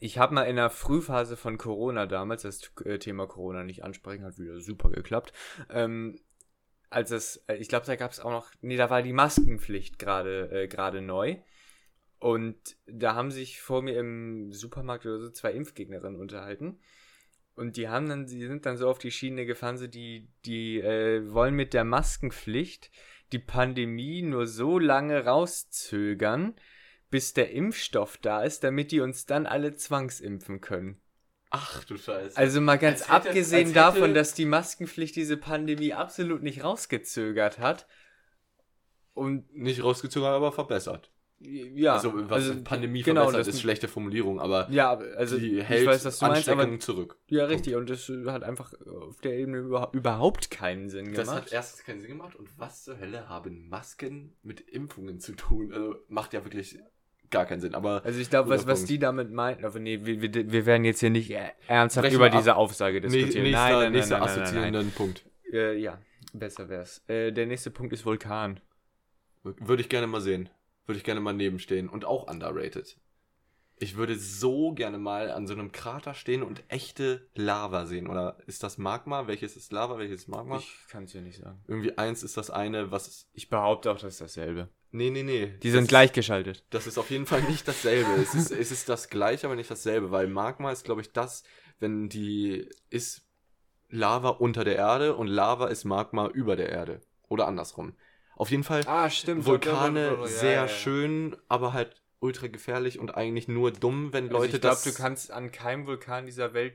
ich 0.00 0.18
habe 0.18 0.34
mal 0.34 0.44
in 0.44 0.56
der 0.56 0.70
Frühphase 0.70 1.36
von 1.36 1.58
Corona 1.58 2.06
damals, 2.06 2.42
das 2.42 2.72
äh, 2.84 2.98
Thema 2.98 3.26
Corona 3.26 3.64
nicht 3.64 3.84
ansprechen, 3.84 4.24
hat 4.24 4.38
wieder 4.38 4.60
super 4.60 4.90
geklappt. 4.90 5.32
Ähm, 5.70 6.18
als 6.90 7.10
es, 7.10 7.44
äh, 7.46 7.56
ich 7.56 7.68
glaube, 7.68 7.86
da 7.86 7.96
gab 7.96 8.10
es 8.10 8.20
auch 8.20 8.30
noch, 8.30 8.50
nee, 8.60 8.76
da 8.76 8.90
war 8.90 9.02
die 9.02 9.12
Maskenpflicht 9.12 9.98
gerade 9.98 10.50
äh, 10.50 10.68
gerade 10.68 11.02
neu. 11.02 11.36
Und 12.18 12.76
da 12.86 13.14
haben 13.14 13.32
sich 13.32 13.60
vor 13.60 13.82
mir 13.82 13.98
im 13.98 14.52
Supermarkt 14.52 15.06
oder 15.06 15.18
so 15.18 15.30
zwei 15.30 15.52
Impfgegnerinnen 15.52 16.20
unterhalten. 16.20 16.78
Und 17.54 17.76
die 17.76 17.88
haben 17.88 18.08
dann, 18.08 18.26
die 18.26 18.46
sind 18.46 18.64
dann 18.64 18.76
so 18.78 18.88
auf 18.88 18.98
die 18.98 19.10
Schiene 19.10 19.44
gefahren, 19.44 19.76
so 19.76 19.86
die, 19.86 20.28
die 20.46 20.80
äh, 20.80 21.30
wollen 21.32 21.54
mit 21.54 21.74
der 21.74 21.84
Maskenpflicht 21.84 22.90
die 23.32 23.38
Pandemie 23.38 24.22
nur 24.22 24.46
so 24.46 24.78
lange 24.78 25.24
rauszögern, 25.24 26.54
bis 27.10 27.34
der 27.34 27.50
Impfstoff 27.50 28.16
da 28.18 28.42
ist, 28.42 28.64
damit 28.64 28.90
die 28.90 29.00
uns 29.00 29.26
dann 29.26 29.46
alle 29.46 29.74
zwangsimpfen 29.74 30.60
können. 30.60 31.00
Ach 31.50 31.84
du 31.84 31.98
Scheiße. 31.98 32.36
Also 32.36 32.62
mal 32.62 32.78
ganz 32.78 33.02
hätte- 33.02 33.12
abgesehen 33.12 33.74
davon, 33.74 34.14
dass 34.14 34.32
die 34.32 34.46
Maskenpflicht 34.46 35.14
diese 35.16 35.36
Pandemie 35.36 35.92
absolut 35.92 36.42
nicht 36.42 36.64
rausgezögert 36.64 37.58
hat. 37.58 37.86
Und 39.14 39.54
nicht 39.54 39.84
rausgezogen, 39.84 40.26
aber 40.26 40.52
verbessert. 40.52 41.12
Ja, 41.44 41.94
also 41.94 42.12
was 42.30 42.62
Pandemie 42.64 43.02
genau, 43.02 43.22
verbessert, 43.22 43.40
das- 43.48 43.54
ist 43.54 43.60
schlechte 43.60 43.88
Formulierung, 43.88 44.40
aber 44.40 44.68
Ja, 44.70 44.92
also 45.16 45.38
die 45.38 45.58
ich 45.58 45.64
hält 45.64 45.86
weiß, 45.86 46.04
was 46.04 46.18
du 46.18 46.26
meinst, 46.26 46.48
aber 46.48 46.62
Ansteckung 46.62 46.80
zurück. 46.80 47.16
ja, 47.28 47.44
richtig. 47.46 47.74
Und 47.74 47.90
das 47.90 48.10
hat 48.26 48.42
einfach 48.44 48.72
auf 48.86 49.20
der 49.20 49.34
Ebene 49.38 49.58
über, 49.58 49.90
überhaupt 49.92 50.50
keinen 50.50 50.88
Sinn 50.88 51.12
Das 51.14 51.28
gemacht. 51.28 51.44
hat 51.46 51.52
erstens 51.52 51.84
keinen 51.84 52.00
Sinn 52.00 52.10
gemacht 52.10 52.36
und 52.36 52.48
was 52.58 52.84
zur 52.84 52.98
Hölle 53.00 53.28
haben 53.28 53.68
Masken 53.68 54.36
mit 54.42 54.60
Impfungen 54.60 55.18
zu 55.20 55.32
tun? 55.34 55.72
Also 55.72 55.96
macht 56.08 56.32
ja 56.32 56.44
wirklich 56.44 56.78
gar 57.30 57.46
keinen 57.46 57.60
Sinn. 57.60 57.74
Aber 57.74 58.04
Also 58.04 58.20
ich 58.20 58.28
glaube, 58.30 58.50
was, 58.50 58.66
was 58.66 58.80
Punkt. 58.80 58.90
die 58.90 58.98
damit 58.98 59.30
meinten, 59.32 59.64
aber 59.64 59.78
nee, 59.78 60.00
wir, 60.04 60.20
wir, 60.20 60.52
wir 60.52 60.66
werden 60.66 60.84
jetzt 60.84 61.00
hier 61.00 61.10
nicht 61.10 61.30
äh, 61.30 61.48
ernsthaft 61.66 62.04
Brechen 62.04 62.16
über 62.16 62.26
ab. 62.26 62.32
diese 62.36 62.56
Aussage 62.56 63.00
nee, 63.00 63.06
diskutieren. 63.08 63.44
nächster, 63.44 63.62
nein, 63.62 63.72
nein, 63.72 63.82
nein, 63.84 63.92
nächster 63.92 64.18
nein, 64.18 64.26
nein, 64.28 64.36
nein, 64.36 64.44
assoziierenden 64.44 64.90
Punkt. 64.92 65.24
nein. 65.50 65.54
Äh, 65.60 65.74
ja, 65.78 65.98
besser 66.34 66.68
wär's. 66.68 67.02
Äh, 67.08 67.32
der 67.32 67.46
nächste 67.46 67.70
Punkt 67.70 67.92
ist 67.92 68.04
Vulkan. 68.06 68.60
Würde 69.44 69.82
ich 69.82 69.88
gerne 69.88 70.06
mal 70.06 70.20
sehen. 70.20 70.48
Würde 70.86 70.98
ich 70.98 71.04
gerne 71.04 71.20
mal 71.20 71.32
nebenstehen. 71.32 71.88
Und 71.88 72.04
auch 72.04 72.28
underrated. 72.30 72.96
Ich 73.78 73.96
würde 73.96 74.16
so 74.16 74.72
gerne 74.72 74.98
mal 74.98 75.30
an 75.30 75.46
so 75.48 75.54
einem 75.54 75.72
Krater 75.72 76.14
stehen 76.14 76.42
und 76.44 76.62
echte 76.68 77.26
Lava 77.34 77.86
sehen. 77.86 78.06
Oder 78.06 78.36
ist 78.46 78.62
das 78.62 78.78
Magma? 78.78 79.26
Welches 79.26 79.56
ist 79.56 79.72
Lava? 79.72 79.98
Welches 79.98 80.22
ist 80.22 80.28
Magma? 80.28 80.58
Ich 80.58 80.72
kann 80.88 81.04
es 81.04 81.12
dir 81.12 81.20
nicht 81.22 81.38
sagen. 81.38 81.60
Irgendwie 81.66 81.96
eins 81.98 82.22
ist 82.22 82.36
das 82.36 82.50
eine, 82.50 82.90
was 82.92 83.08
ist. 83.08 83.28
Ich 83.32 83.48
behaupte 83.48 83.90
auch, 83.90 83.98
das 83.98 84.14
ist 84.14 84.20
dasselbe. 84.20 84.68
Nee, 84.92 85.10
nee, 85.10 85.22
nee. 85.22 85.46
Die 85.46 85.68
Das 85.68 85.72
sind 85.72 85.82
ist- 85.84 85.88
gleichgeschaltet. 85.88 86.64
Das 86.70 86.86
ist 86.86 86.98
auf 86.98 87.10
jeden 87.10 87.26
Fall 87.26 87.42
nicht 87.42 87.66
dasselbe. 87.66 88.10
es, 88.20 88.34
ist, 88.34 88.50
es 88.52 88.70
ist 88.70 88.88
das 88.88 89.08
gleiche, 89.08 89.46
aber 89.46 89.56
nicht 89.56 89.70
dasselbe, 89.70 90.10
weil 90.10 90.28
Magma 90.28 90.70
ist, 90.70 90.84
glaube 90.84 91.00
ich, 91.00 91.12
das, 91.12 91.42
wenn 91.80 92.08
die 92.08 92.68
ist 92.90 93.22
Lava 93.88 94.28
unter 94.28 94.64
der 94.64 94.76
Erde 94.76 95.16
und 95.16 95.26
Lava 95.26 95.68
ist 95.68 95.84
Magma 95.84 96.28
über 96.28 96.54
der 96.56 96.68
Erde. 96.68 97.00
Oder 97.28 97.46
andersrum. 97.48 97.94
Auf 98.36 98.50
jeden 98.50 98.64
Fall 98.64 98.82
Ah, 98.86 99.10
stimmt. 99.10 99.46
Vulkane 99.46 100.26
sehr 100.26 100.68
schön, 100.68 101.36
aber 101.48 101.72
halt 101.72 102.02
ultra 102.20 102.46
gefährlich 102.46 102.98
und 102.98 103.14
eigentlich 103.16 103.48
nur 103.48 103.72
dumm, 103.72 104.12
wenn 104.12 104.24
Leute, 104.24 104.34
Leute 104.34 104.42
also 104.44 104.56
ich 104.56 104.60
glaube, 104.60 104.80
das. 104.84 104.84
du 104.84 104.94
kannst 104.94 105.30
an 105.32 105.50
keinem 105.50 105.86
Vulkan 105.86 106.26
dieser 106.26 106.54
Welt 106.54 106.74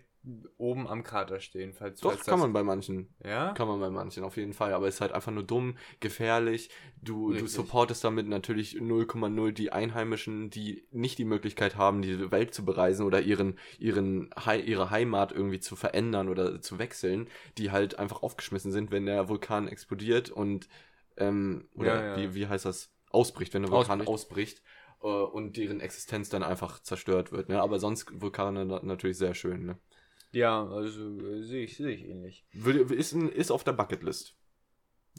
oben 0.58 0.88
am 0.88 1.03
Krater 1.03 1.39
stehen, 1.39 1.74
falls 1.74 2.01
Doch, 2.01 2.12
falls 2.12 2.26
kann 2.26 2.34
das, 2.34 2.41
man 2.41 2.53
bei 2.53 2.64
manchen. 2.64 3.14
Ja? 3.24 3.53
Kann 3.53 3.68
man 3.68 3.80
bei 3.80 3.89
manchen 3.89 4.24
auf 4.24 4.36
jeden 4.36 4.53
Fall, 4.53 4.74
aber 4.74 4.88
es 4.88 4.95
ist 4.95 5.01
halt 5.01 5.14
einfach 5.14 5.32
nur 5.32 5.43
dumm, 5.43 5.78
gefährlich. 5.99 6.70
Du, 7.01 7.32
du 7.34 7.47
supportest 7.47 8.03
damit 8.03 8.28
natürlich 8.28 8.76
0,0 8.76 9.51
die 9.51 9.72
Einheimischen, 9.72 10.49
die 10.49 10.86
nicht 10.91 11.18
die 11.18 11.26
Möglichkeit 11.26 11.78
haben, 11.78 12.01
die 12.01 12.30
Welt 12.32 12.53
zu 12.53 12.66
bereisen 12.66 13.05
oder 13.05 13.22
ihren, 13.22 13.58
ihren, 13.80 14.30
ihre 14.66 14.89
Heimat 14.89 15.32
irgendwie 15.32 15.60
zu 15.60 15.76
verändern 15.76 16.28
oder 16.28 16.62
zu 16.62 16.78
wechseln, 16.78 17.30
die 17.58 17.72
halt 17.72 17.97
einfach 17.97 18.22
aufgeschmissen 18.22 18.72
sind, 18.72 18.91
wenn 18.91 19.05
der 19.05 19.30
Vulkan 19.30 19.68
explodiert 19.68 20.30
und, 20.30 20.68
ähm, 21.18 21.68
oder 21.76 21.95
Ja, 21.95 22.18
ja. 22.18 22.18
Wie, 22.18 22.36
wie 22.36 22.47
heißt 22.47 22.65
das? 22.65 22.91
Ausbricht, 23.09 23.53
wenn 23.53 23.63
der 23.63 23.72
Vulkan 23.72 24.01
Ausbricht. 24.01 24.61
ausbricht. 24.61 24.63
äh, 25.03 25.07
und 25.07 25.57
deren 25.57 25.80
Existenz 25.80 26.30
dann 26.30 26.43
einfach 26.43 26.80
zerstört 26.82 27.32
wird. 27.32 27.49
Ne? 27.49 27.61
Aber 27.61 27.80
sonst 27.80 28.07
Vulkane 28.22 28.65
na- 28.65 28.82
natürlich 28.84 29.18
sehr 29.18 29.34
schön. 29.36 29.65
Ne? 29.65 29.78
Ja, 30.32 30.68
also 30.68 31.18
äh, 31.20 31.43
sehe 31.43 31.63
ich, 31.63 31.78
sehe 31.78 31.91
ich 31.91 32.03
ähnlich. 32.05 32.45
Ist, 32.53 33.13
ist 33.13 33.51
auf 33.51 33.63
der 33.63 33.74
Bucketlist. 33.74 34.36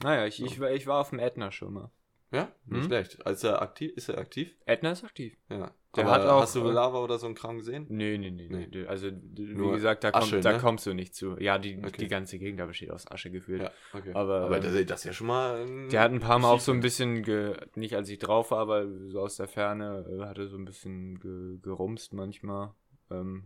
Naja, 0.03 0.26
ich, 0.26 0.42
ich, 0.42 0.61
war, 0.61 0.70
ich 0.72 0.86
war 0.86 1.01
auf 1.01 1.11
dem 1.11 1.18
Ätna 1.18 1.51
schon 1.53 1.72
mal. 1.74 1.90
Ja, 2.30 2.53
nicht 2.66 2.82
Mhm. 2.82 2.86
schlecht. 2.86 3.24
Als 3.26 3.42
er 3.42 3.62
aktiv, 3.62 3.92
ist 3.96 4.09
er 4.11 4.18
aktiv? 4.18 4.55
Ätna 4.66 4.92
ist 4.92 5.03
aktiv. 5.05 5.36
Ja. 5.49 5.72
Der 5.97 6.05
Aber 6.05 6.12
hat 6.14 6.26
auch, 6.26 6.43
Hast 6.43 6.55
du 6.55 6.68
äh, 6.68 6.70
Lava 6.70 6.99
oder 6.99 7.18
so 7.18 7.24
einen 7.26 7.34
Kram 7.34 7.57
gesehen? 7.57 7.86
Nee, 7.89 8.18
nee, 8.18 8.30
nee. 8.30 8.47
Nee. 8.51 8.68
nee. 8.70 8.86
Also, 8.86 9.11
d- 9.11 9.16
wie 9.49 9.55
Nur 9.55 9.72
gesagt, 9.72 10.05
da, 10.05 10.11
Asche, 10.11 10.32
kommt, 10.32 10.45
da 10.45 10.53
ne? 10.53 10.59
kommst 10.59 10.84
du 10.86 10.93
nicht 10.93 11.14
zu. 11.14 11.36
Ja, 11.41 11.57
die, 11.59 11.78
Okay. 11.78 11.93
die 12.01 12.09
ganze 12.09 12.39
Gegend 12.39 12.61
da 12.61 12.66
besteht 12.66 12.91
aus 12.91 13.11
Asche 13.11 13.30
gefühlt. 13.30 13.62
Ja, 13.62 13.70
okay. 13.95 14.12
Aber, 14.12 14.43
Aber 14.43 14.57
ähm, 14.59 14.62
das, 14.62 14.86
das 14.86 15.01
ist 15.01 15.05
ja 15.05 15.12
schon 15.14 15.28
mal. 15.28 15.89
Der 15.89 16.01
hat 16.03 16.12
ein 16.12 16.20
paar 16.20 16.39
Mal 16.39 16.51
auch 16.51 16.61
so 16.61 16.72
ein 16.72 16.80
bisschen, 16.80 17.22
ge, 17.22 17.57
nicht 17.74 17.97
als 17.97 18.11
ich 18.11 18.18
drauf 18.18 18.51
war, 18.51 18.59
aber 18.59 18.86
so 19.09 19.20
aus 19.20 19.36
der 19.36 19.49
Ferne, 19.49 20.05
äh, 20.11 20.24
hat 20.26 20.36
er 20.36 20.49
so 20.49 20.59
ein 20.59 20.66
bisschen 20.66 21.18
ge, 21.20 21.59
gerumst 21.62 22.12
manchmal. 22.12 22.74
Ähm, 23.11 23.45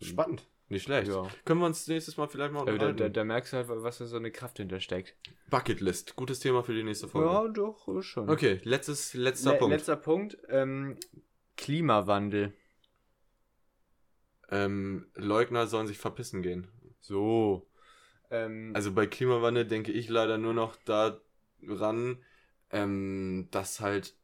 Spannend. 0.00 0.46
Nicht 0.68 0.84
schlecht. 0.84 1.08
Ja. 1.08 1.26
Können 1.44 1.58
wir 1.58 1.66
uns 1.66 1.88
nächstes 1.88 2.16
Mal 2.16 2.28
vielleicht 2.28 2.52
mal 2.52 2.60
Aber 2.60 2.66
da, 2.68 2.72
unterhalten? 2.90 2.98
da, 2.98 3.08
da 3.08 3.24
merkst 3.24 3.52
du 3.52 3.56
halt, 3.56 3.66
was 3.68 3.98
da 3.98 4.06
so 4.06 4.16
eine 4.16 4.30
Kraft 4.30 4.58
hintersteckt. 4.58 5.16
Bucketlist. 5.50 6.14
Gutes 6.14 6.38
Thema 6.38 6.62
für 6.62 6.72
die 6.74 6.84
nächste 6.84 7.08
Folge. 7.08 7.52
doch, 7.52 7.88
äh, 7.88 8.00
schon. 8.02 8.30
Okay, 8.30 8.60
letztes, 8.62 9.12
letzter 9.14 9.54
Le 9.54 9.58
Punkt. 9.58 9.74
Letzter 9.74 9.96
Punkt. 9.96 10.38
Ähm, 10.48 10.96
Klimawandel. 11.60 12.52
ähm, 14.50 15.06
Leugner 15.14 15.66
sollen 15.66 15.86
sich 15.86 15.98
verpissen 15.98 16.42
gehen. 16.42 16.66
So. 17.00 17.68
Ähm, 18.30 18.72
Also 18.74 18.92
bei 18.92 19.06
Klimawandel 19.06 19.66
denke 19.66 19.92
ich 19.92 20.08
leider 20.08 20.38
nur 20.38 20.54
noch 20.54 20.76
daran, 20.84 22.18
ähm, 22.70 23.48
dass 23.50 23.80
halt 23.80 24.16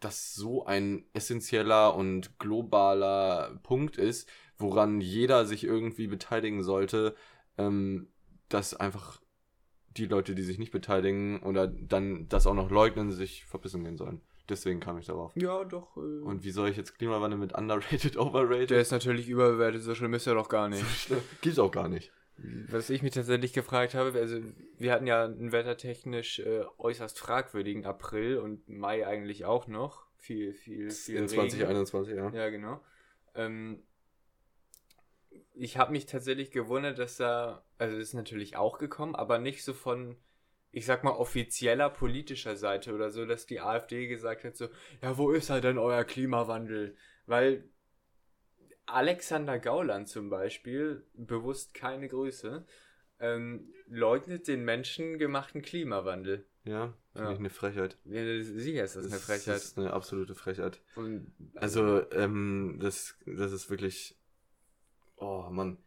das 0.00 0.34
so 0.34 0.64
ein 0.64 1.04
essentieller 1.12 1.94
und 1.96 2.38
globaler 2.38 3.58
Punkt 3.64 3.98
ist, 3.98 4.28
woran 4.56 5.00
jeder 5.00 5.46
sich 5.46 5.64
irgendwie 5.64 6.06
beteiligen 6.06 6.62
sollte, 6.62 7.16
ähm, 7.58 8.08
dass 8.48 8.74
einfach 8.74 9.20
die 9.96 10.06
Leute, 10.06 10.34
die 10.36 10.44
sich 10.44 10.58
nicht 10.58 10.70
beteiligen 10.70 11.42
oder 11.42 11.66
dann 11.66 12.28
das 12.28 12.46
auch 12.46 12.54
noch 12.54 12.70
leugnen, 12.70 13.10
sich 13.10 13.44
verpissen 13.46 13.82
gehen 13.82 13.96
sollen. 13.96 14.20
Deswegen 14.48 14.80
kam 14.80 14.98
ich 14.98 15.06
darauf. 15.06 15.32
ja, 15.36 15.64
doch. 15.64 15.96
Äh, 15.96 16.00
Und 16.00 16.42
wie 16.44 16.50
soll 16.50 16.68
ich 16.70 16.76
jetzt 16.76 16.96
Klimawandel 16.96 17.38
mit 17.38 17.52
underrated, 17.56 18.16
overrated? 18.16 18.70
der 18.70 18.80
ist 18.80 18.92
natürlich 18.92 19.28
überbewertet, 19.28 19.82
so 19.82 19.94
schlimm 19.94 20.14
ist 20.14 20.26
er 20.26 20.34
doch 20.34 20.48
gar 20.48 20.68
nicht. 20.68 20.84
Gibt's 21.42 21.58
auch 21.58 21.70
gar 21.70 21.88
nicht. 21.88 22.12
Was 22.70 22.88
ich 22.88 23.02
mich 23.02 23.12
tatsächlich 23.12 23.52
gefragt 23.52 23.94
habe, 23.94 24.16
also 24.18 24.38
wir 24.78 24.92
hatten 24.92 25.06
ja 25.08 25.24
einen 25.24 25.50
wettertechnisch 25.50 26.38
äh, 26.38 26.64
äußerst 26.78 27.18
fragwürdigen 27.18 27.84
April 27.84 28.38
und 28.38 28.68
Mai 28.68 29.06
eigentlich 29.06 29.44
auch 29.44 29.66
noch. 29.66 30.06
Viel, 30.18 30.52
viel, 30.54 30.90
viel 30.90 31.16
In 31.16 31.24
Regen. 31.24 31.50
2021, 31.50 32.16
ja. 32.16 32.30
Ja, 32.30 32.48
genau. 32.50 32.80
Ähm, 33.34 33.82
ich 35.54 35.76
habe 35.78 35.92
mich 35.92 36.06
tatsächlich 36.06 36.50
gewundert, 36.52 36.98
dass 36.98 37.16
da, 37.16 37.64
also 37.76 37.96
es 37.96 38.08
ist 38.08 38.14
natürlich 38.14 38.56
auch 38.56 38.78
gekommen, 38.78 39.16
aber 39.16 39.38
nicht 39.38 39.64
so 39.64 39.74
von, 39.74 40.16
ich 40.70 40.86
sag 40.86 41.02
mal, 41.04 41.12
offizieller 41.12 41.90
politischer 41.90 42.56
Seite 42.56 42.94
oder 42.94 43.10
so, 43.10 43.24
dass 43.26 43.46
die 43.46 43.60
AfD 43.60 44.06
gesagt 44.06 44.44
hat, 44.44 44.56
so, 44.56 44.68
ja, 45.02 45.16
wo 45.16 45.30
ist 45.30 45.50
halt 45.50 45.64
denn 45.64 45.78
euer 45.78 46.04
Klimawandel? 46.04 46.96
Weil 47.26 47.64
Alexander 48.86 49.58
Gauland 49.58 50.08
zum 50.08 50.30
Beispiel, 50.30 51.04
bewusst 51.14 51.74
keine 51.74 52.08
Größe, 52.08 52.66
ähm, 53.20 53.72
leugnet 53.86 54.48
den 54.48 54.64
menschengemachten 54.64 55.62
Klimawandel. 55.62 56.46
Ja, 56.64 56.94
finde 57.12 57.28
Ja. 57.28 57.32
ich 57.32 57.38
eine 57.38 57.50
Frechheit. 57.50 57.96
Ja, 58.04 58.22
sicher 58.42 58.84
ist 58.84 58.96
das 58.96 59.06
eine 59.06 59.16
Frechheit. 59.20 59.56
Das 59.56 59.64
ist 59.64 59.78
eine 59.78 59.92
absolute 59.92 60.34
Frechheit. 60.34 60.80
Und, 60.96 61.32
Also, 61.54 62.10
ähm, 62.12 62.78
das, 62.80 63.16
das 63.26 63.52
ist 63.52 63.70
wirklich. 63.70 64.16
Oh 65.16 65.48
Mann. 65.50 65.78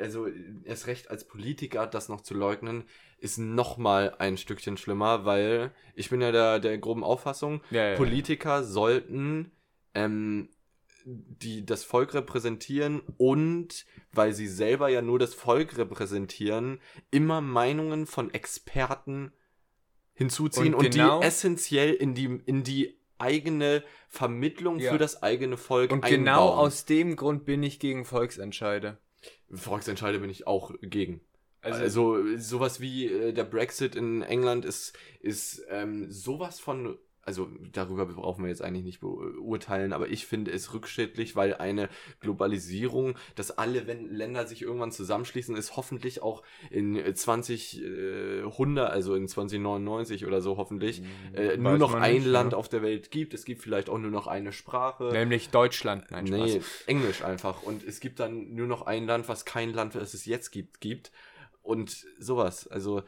Also, 0.00 0.26
erst 0.64 0.86
recht 0.86 1.10
als 1.10 1.26
Politiker 1.26 1.86
das 1.86 2.08
noch 2.08 2.20
zu 2.22 2.34
leugnen, 2.34 2.84
ist 3.18 3.38
nochmal 3.38 4.14
ein 4.18 4.36
Stückchen 4.36 4.76
schlimmer, 4.76 5.24
weil 5.24 5.72
ich 5.94 6.10
bin 6.10 6.20
ja 6.20 6.32
der, 6.32 6.58
der 6.58 6.78
groben 6.78 7.04
Auffassung, 7.04 7.60
ja, 7.70 7.82
ja, 7.84 7.90
ja. 7.90 7.96
Politiker 7.96 8.64
sollten 8.64 9.52
ähm, 9.94 10.48
die 11.04 11.64
das 11.64 11.82
Volk 11.84 12.14
repräsentieren 12.14 13.00
und 13.16 13.86
weil 14.12 14.32
sie 14.34 14.46
selber 14.46 14.88
ja 14.88 15.02
nur 15.02 15.18
das 15.18 15.34
Volk 15.34 15.76
repräsentieren, 15.78 16.80
immer 17.10 17.40
Meinungen 17.40 18.06
von 18.06 18.32
Experten 18.34 19.32
hinzuziehen 20.14 20.74
Und 20.74 20.86
und, 20.86 20.90
genau- 20.94 21.20
die 21.20 21.26
essentiell 21.26 21.94
in 21.94 22.14
die, 22.14 22.40
in 22.46 22.62
die 22.62 22.98
eigene 23.18 23.82
Vermittlung 24.08 24.78
Ja. 24.78 24.92
für 24.92 24.98
das 24.98 25.22
eigene 25.22 25.56
Volk 25.56 25.90
Und 25.90 26.04
einbauen. 26.04 26.24
genau 26.24 26.48
aus 26.50 26.84
dem 26.84 27.16
Grund 27.16 27.44
bin 27.44 27.62
ich 27.62 27.78
gegen 27.80 28.04
Volksentscheide. 28.04 28.98
Volksentscheide 29.50 30.18
bin 30.18 30.30
ich 30.30 30.46
auch 30.46 30.72
gegen. 30.80 31.20
Also, 31.62 31.82
Also, 31.82 32.36
sowas 32.36 32.80
wie 32.80 33.06
äh, 33.06 33.32
der 33.32 33.44
Brexit 33.44 33.94
in 33.94 34.22
England 34.22 34.64
ist, 34.64 34.96
ist 35.20 35.62
ähm, 35.68 36.10
sowas 36.10 36.58
von, 36.58 36.98
also 37.22 37.48
darüber 37.72 38.06
brauchen 38.06 38.44
wir 38.44 38.48
jetzt 38.48 38.62
eigentlich 38.62 38.84
nicht 38.84 39.00
beurteilen, 39.00 39.92
aber 39.92 40.08
ich 40.08 40.26
finde 40.26 40.50
es 40.52 40.72
rückschrittlich, 40.72 41.36
weil 41.36 41.54
eine 41.54 41.88
Globalisierung, 42.20 43.14
dass 43.34 43.50
alle 43.50 43.80
Länder 43.80 44.46
sich 44.46 44.62
irgendwann 44.62 44.90
zusammenschließen, 44.90 45.54
ist 45.56 45.76
hoffentlich 45.76 46.22
auch 46.22 46.42
in 46.70 47.14
2000, 47.14 48.78
also 48.78 49.14
in 49.14 49.28
2099 49.28 50.26
oder 50.26 50.40
so 50.40 50.56
hoffentlich, 50.56 51.02
äh, 51.34 51.56
nur 51.56 51.72
Weiß 51.72 51.78
noch 51.78 51.92
man 51.92 52.02
ein 52.02 52.14
nicht, 52.14 52.26
Land 52.26 52.52
ja. 52.52 52.58
auf 52.58 52.68
der 52.68 52.82
Welt 52.82 53.10
gibt. 53.10 53.34
Es 53.34 53.44
gibt 53.44 53.62
vielleicht 53.62 53.90
auch 53.90 53.98
nur 53.98 54.10
noch 54.10 54.26
eine 54.26 54.52
Sprache. 54.52 55.10
nämlich 55.12 55.50
Deutschland. 55.50 56.10
Nein, 56.10 56.26
Spaß. 56.26 56.40
Nee, 56.40 56.60
Englisch 56.86 57.22
einfach. 57.22 57.62
Und 57.62 57.84
es 57.84 58.00
gibt 58.00 58.20
dann 58.20 58.54
nur 58.54 58.66
noch 58.66 58.82
ein 58.82 59.06
Land, 59.06 59.28
was 59.28 59.44
kein 59.44 59.72
Land, 59.72 59.94
das 59.94 60.14
es 60.14 60.24
jetzt 60.24 60.50
gibt, 60.50 60.80
gibt. 60.80 61.12
Und 61.62 62.06
sowas. 62.18 62.66
Also, 62.66 63.02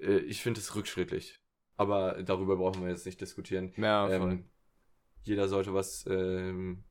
äh, 0.00 0.18
ich 0.18 0.42
finde 0.42 0.60
es 0.60 0.74
rückschrittlich. 0.74 1.38
Aber 1.78 2.22
darüber 2.22 2.56
brauchen 2.56 2.82
wir 2.82 2.90
jetzt 2.90 3.06
nicht 3.06 3.20
diskutieren. 3.20 3.72
Ja. 3.76 4.10
Ähm, 4.10 4.44
jeder 5.22 5.48
sollte 5.48 5.72
was 5.72 6.04
ähm, 6.10 6.84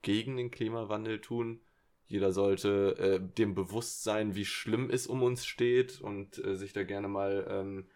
gegen 0.00 0.36
den 0.36 0.50
Klimawandel 0.50 1.20
tun. 1.20 1.60
Jeder 2.06 2.32
sollte 2.32 2.96
äh, 2.98 3.20
dem 3.20 3.54
bewusst 3.54 4.04
sein, 4.04 4.34
wie 4.34 4.46
schlimm 4.46 4.88
es 4.90 5.06
um 5.06 5.22
uns 5.22 5.44
steht 5.44 6.00
und 6.00 6.42
äh, 6.42 6.56
sich 6.56 6.72
da 6.72 6.84
gerne 6.84 7.08
mal 7.08 7.46
ähm, 7.50 7.88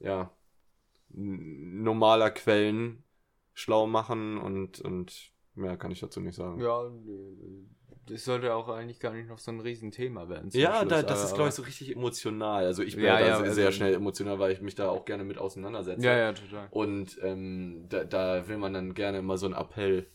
ja, 0.00 0.36
normaler 1.08 2.30
Quellen 2.30 3.04
schlau 3.54 3.86
machen 3.86 4.36
und, 4.36 4.80
und 4.80 5.32
mehr 5.58 5.76
kann 5.76 5.90
ich 5.90 6.00
dazu 6.00 6.20
nicht 6.20 6.36
sagen. 6.36 6.60
ja, 6.60 6.84
äh, 6.86 6.90
das 8.06 8.24
sollte 8.24 8.54
auch 8.54 8.68
eigentlich 8.70 9.00
gar 9.00 9.12
nicht 9.12 9.28
noch 9.28 9.38
so 9.38 9.50
ein 9.50 9.60
Riesenthema 9.60 10.30
werden. 10.30 10.48
Ja, 10.54 10.82
da, 10.86 11.02
das 11.02 11.24
ist, 11.24 11.34
glaube 11.34 11.50
ich, 11.50 11.54
so 11.54 11.62
richtig 11.62 11.94
emotional. 11.94 12.64
Also 12.64 12.82
ich 12.82 12.96
bin 12.96 13.04
Ja, 13.04 13.18
da 13.18 13.20
ja, 13.20 13.26
sehr, 13.36 13.44
also- 13.44 13.52
sehr 13.54 13.72
schnell 13.72 13.92
emotional, 13.92 14.38
weil 14.38 14.50
ich 14.52 14.62
mich 14.62 14.74
da 14.74 14.88
auch 14.88 15.04
gerne 15.04 15.24
mit 15.24 15.36
auseinandersetze. 15.36 16.06
Ja, 16.06 16.16
ja, 16.16 16.32
total. 16.32 16.68
Und 16.70 17.18
ähm, 17.22 17.84
da, 17.90 18.04
da 18.04 18.48
will 18.48 18.56
man 18.56 18.72
dann 18.72 18.94
gerne 18.94 19.18
immer 19.18 19.36
so 19.36 19.44
einen 19.44 19.54
Appell 19.54 20.06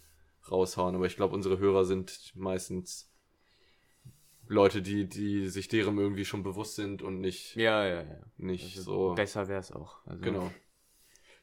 raushauen. 0.49 0.95
Aber 0.95 1.05
ich 1.05 1.15
glaube, 1.15 1.35
unsere 1.35 1.59
Hörer 1.59 1.85
sind 1.85 2.31
meistens 2.35 3.11
Leute, 4.47 4.81
die, 4.81 5.07
die 5.07 5.47
sich 5.49 5.67
deren 5.67 5.97
irgendwie 5.97 6.25
schon 6.25 6.41
bewusst 6.43 6.75
sind 6.75 7.01
und 7.01 7.19
nicht, 7.21 7.55
Ja, 7.55 7.85
ja, 7.85 8.01
ja. 8.01 8.19
nicht 8.37 8.75
Also 8.77 9.09
so. 9.09 9.13
Besser 9.13 9.47
wäre 9.47 9.59
es 9.61 9.71
auch. 9.71 9.97
Also, 10.05 10.21
Genau. 10.23 10.51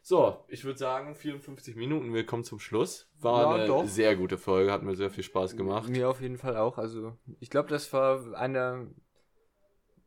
So, 0.02 0.44
ich 0.48 0.64
würde 0.64 0.78
sagen, 0.78 1.14
54 1.14 1.76
Minuten, 1.76 2.14
wir 2.14 2.24
kommen 2.24 2.42
zum 2.44 2.58
Schluss. 2.58 3.08
War 3.20 3.42
Ja, 3.42 3.54
eine 3.54 3.66
doch. 3.66 3.86
sehr 3.86 4.16
gute 4.16 4.38
Folge, 4.38 4.72
hat 4.72 4.82
mir 4.82 4.96
sehr 4.96 5.10
viel 5.10 5.24
Spaß 5.24 5.56
gemacht. 5.56 5.88
Mir 5.88 6.08
auf 6.08 6.20
jeden 6.22 6.38
Fall 6.38 6.56
auch. 6.56 6.78
Also, 6.78 7.16
ich 7.38 7.50
glaube, 7.50 7.68
das 7.68 7.92
war 7.92 8.32
einer, 8.34 8.86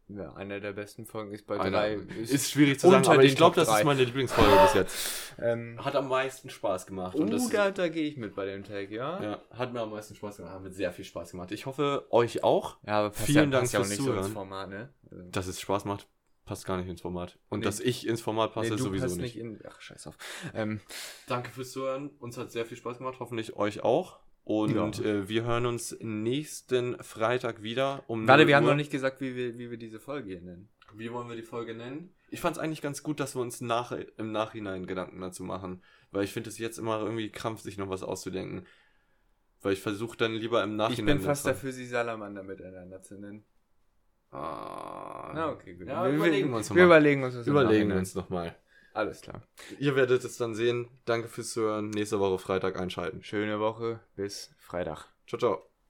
ja, 0.09 0.33
einer 0.33 0.59
der 0.59 0.73
besten 0.73 1.05
Folgen. 1.05 1.31
Ist 1.31 1.45
bei 1.45 1.59
Einer- 1.59 1.77
drei. 1.77 1.93
ist 1.93 2.51
schwierig 2.51 2.79
zu 2.79 2.89
sagen, 2.89 3.05
aber 3.07 3.23
ich 3.23 3.35
glaube, 3.35 3.55
das 3.55 3.69
ist 3.69 3.83
meine 3.83 4.03
Lieblingsfolge 4.03 4.51
bis 4.63 4.73
jetzt. 4.73 5.35
ähm, 5.41 5.77
Hat 5.83 5.95
am 5.95 6.09
meisten 6.09 6.49
Spaß 6.49 6.87
gemacht. 6.87 7.15
oh, 7.15 7.21
und 7.21 7.31
das, 7.31 7.47
da, 7.49 7.69
da 7.71 7.87
gehe 7.87 8.03
ich 8.07 8.17
mit 8.17 8.35
bei 8.35 8.45
dem 8.45 8.63
Tag, 8.63 8.89
ja? 8.91 9.21
ja, 9.23 9.41
hat 9.51 9.73
mir 9.73 9.81
am 9.81 9.91
meisten 9.91 10.15
Spaß 10.15 10.37
gemacht, 10.37 10.53
hat 10.53 10.61
mir 10.63 10.71
sehr 10.71 10.91
viel 10.91 11.05
Spaß 11.05 11.31
gemacht. 11.31 11.51
Ich 11.51 11.65
hoffe, 11.67 12.05
euch 12.09 12.43
auch. 12.43 12.77
Ja, 12.85 12.99
aber 12.99 13.11
Vielen 13.11 13.35
ja, 13.51 13.51
Dank 13.51 13.61
passt 13.63 13.73
ja 13.73 13.79
auch 13.79 13.83
fürs 13.83 13.89
nicht 13.91 14.05
so 14.05 14.11
Zuhören. 14.11 14.31
Format, 14.31 14.69
ne? 14.69 14.89
Also, 15.09 15.23
Dass 15.29 15.47
es 15.47 15.61
Spaß 15.61 15.85
macht, 15.85 16.07
passt 16.45 16.65
gar 16.65 16.77
nicht 16.77 16.87
ins 16.89 17.01
Format. 17.01 17.37
Und 17.49 17.59
Nee. 17.59 17.65
dass 17.65 17.79
ich 17.79 18.05
ins 18.07 18.21
Format 18.21 18.53
passe, 18.53 18.71
nee, 18.71 18.75
du 18.77 18.83
sowieso 18.83 19.05
passt 19.05 19.17
nicht. 19.17 19.35
nicht 19.35 19.43
in. 19.43 19.59
Ach, 19.67 19.79
scheiß 19.79 20.07
auf. 20.07 20.17
Ähm, 20.53 20.81
Danke 21.27 21.51
fürs 21.51 21.71
Zuhören. 21.71 22.09
Uns 22.19 22.37
hat 22.37 22.51
sehr 22.51 22.65
viel 22.65 22.77
Spaß 22.77 22.97
gemacht. 22.97 23.17
Hoffentlich 23.19 23.55
euch 23.55 23.81
auch. 23.83 24.19
Und 24.45 24.75
Ja. 24.75 24.89
äh, 25.05 25.29
wir 25.29 25.45
hören 25.45 25.65
uns 25.65 25.95
nächsten 26.01 27.01
Freitag 27.01 27.63
wieder 27.63 28.03
um 28.07 28.27
warte, 28.27 28.43
0 28.43 28.47
wir 28.49 28.55
haben 28.57 28.65
noch 28.65 28.75
nicht 28.75 28.91
gesagt, 28.91 29.21
wie 29.21 29.35
wir, 29.35 29.57
wie 29.57 29.71
wir 29.71 29.77
diese 29.77 29.99
Folge 30.01 30.29
hier 30.31 30.41
nennen. 30.41 30.69
Wie 30.95 31.11
wollen 31.13 31.29
wir 31.29 31.35
die 31.37 31.43
Folge 31.43 31.73
nennen? 31.73 32.13
Ich 32.29 32.41
fand 32.41 32.57
es 32.57 32.61
eigentlich 32.61 32.81
ganz 32.81 33.03
gut, 33.03 33.19
dass 33.19 33.35
wir 33.35 33.41
uns 33.41 33.61
nach, 33.61 33.91
im 34.17 34.31
Nachhinein 34.31 34.85
Gedanken 34.85 35.21
dazu 35.21 35.43
machen. 35.43 35.81
Weil 36.11 36.25
ich 36.25 36.33
finde 36.33 36.49
es 36.49 36.57
jetzt 36.57 36.77
immer 36.77 36.99
irgendwie 36.99 37.31
krampf, 37.31 37.61
sich 37.61 37.77
noch 37.77 37.89
was 37.89 38.03
auszudenken. 38.03 38.65
Weil 39.61 39.73
ich 39.73 39.79
versuche 39.81 40.17
dann 40.17 40.33
lieber 40.33 40.61
im 40.61 40.71
Ich 40.71 40.77
Nachhinein. 40.77 41.17
bin 41.17 41.25
fast 41.25 41.45
dafür, 41.47 41.71
sie 41.71 41.85
Salamander 41.87 42.43
miteinander 42.43 43.01
zu 43.01 43.15
nennen. 43.15 43.45
Ah. 44.33 45.31
Na, 45.33 45.49
okay, 45.51 45.75
gut. 45.75 45.87
Ja, 45.87 46.05
wir, 46.05 46.13
überlegen 46.13 46.47
wir, 46.47 46.53
wir 46.53 46.57
uns 46.57 46.69
wir 46.69 46.73
nochmal. 46.75 46.85
überlegen 46.85 47.23
uns 47.23 47.47
Überlegen 47.47 47.89
wir 47.89 47.97
uns 47.97 48.15
nochmal. 48.15 48.55
Alles 48.93 49.21
klar. 49.21 49.41
Ihr 49.79 49.95
werdet 49.95 50.23
es 50.23 50.37
dann 50.37 50.53
sehen. 50.53 50.87
Danke 51.05 51.27
fürs 51.27 51.51
Zuhören. 51.51 51.89
Nächste 51.89 52.19
Woche 52.19 52.37
Freitag 52.37 52.79
einschalten. 52.79 53.23
Schöne 53.23 53.59
Woche. 53.59 53.99
Bis 54.15 54.53
Freitag. 54.59 55.07
Ciao, 55.27 55.39
ciao. 55.39 55.72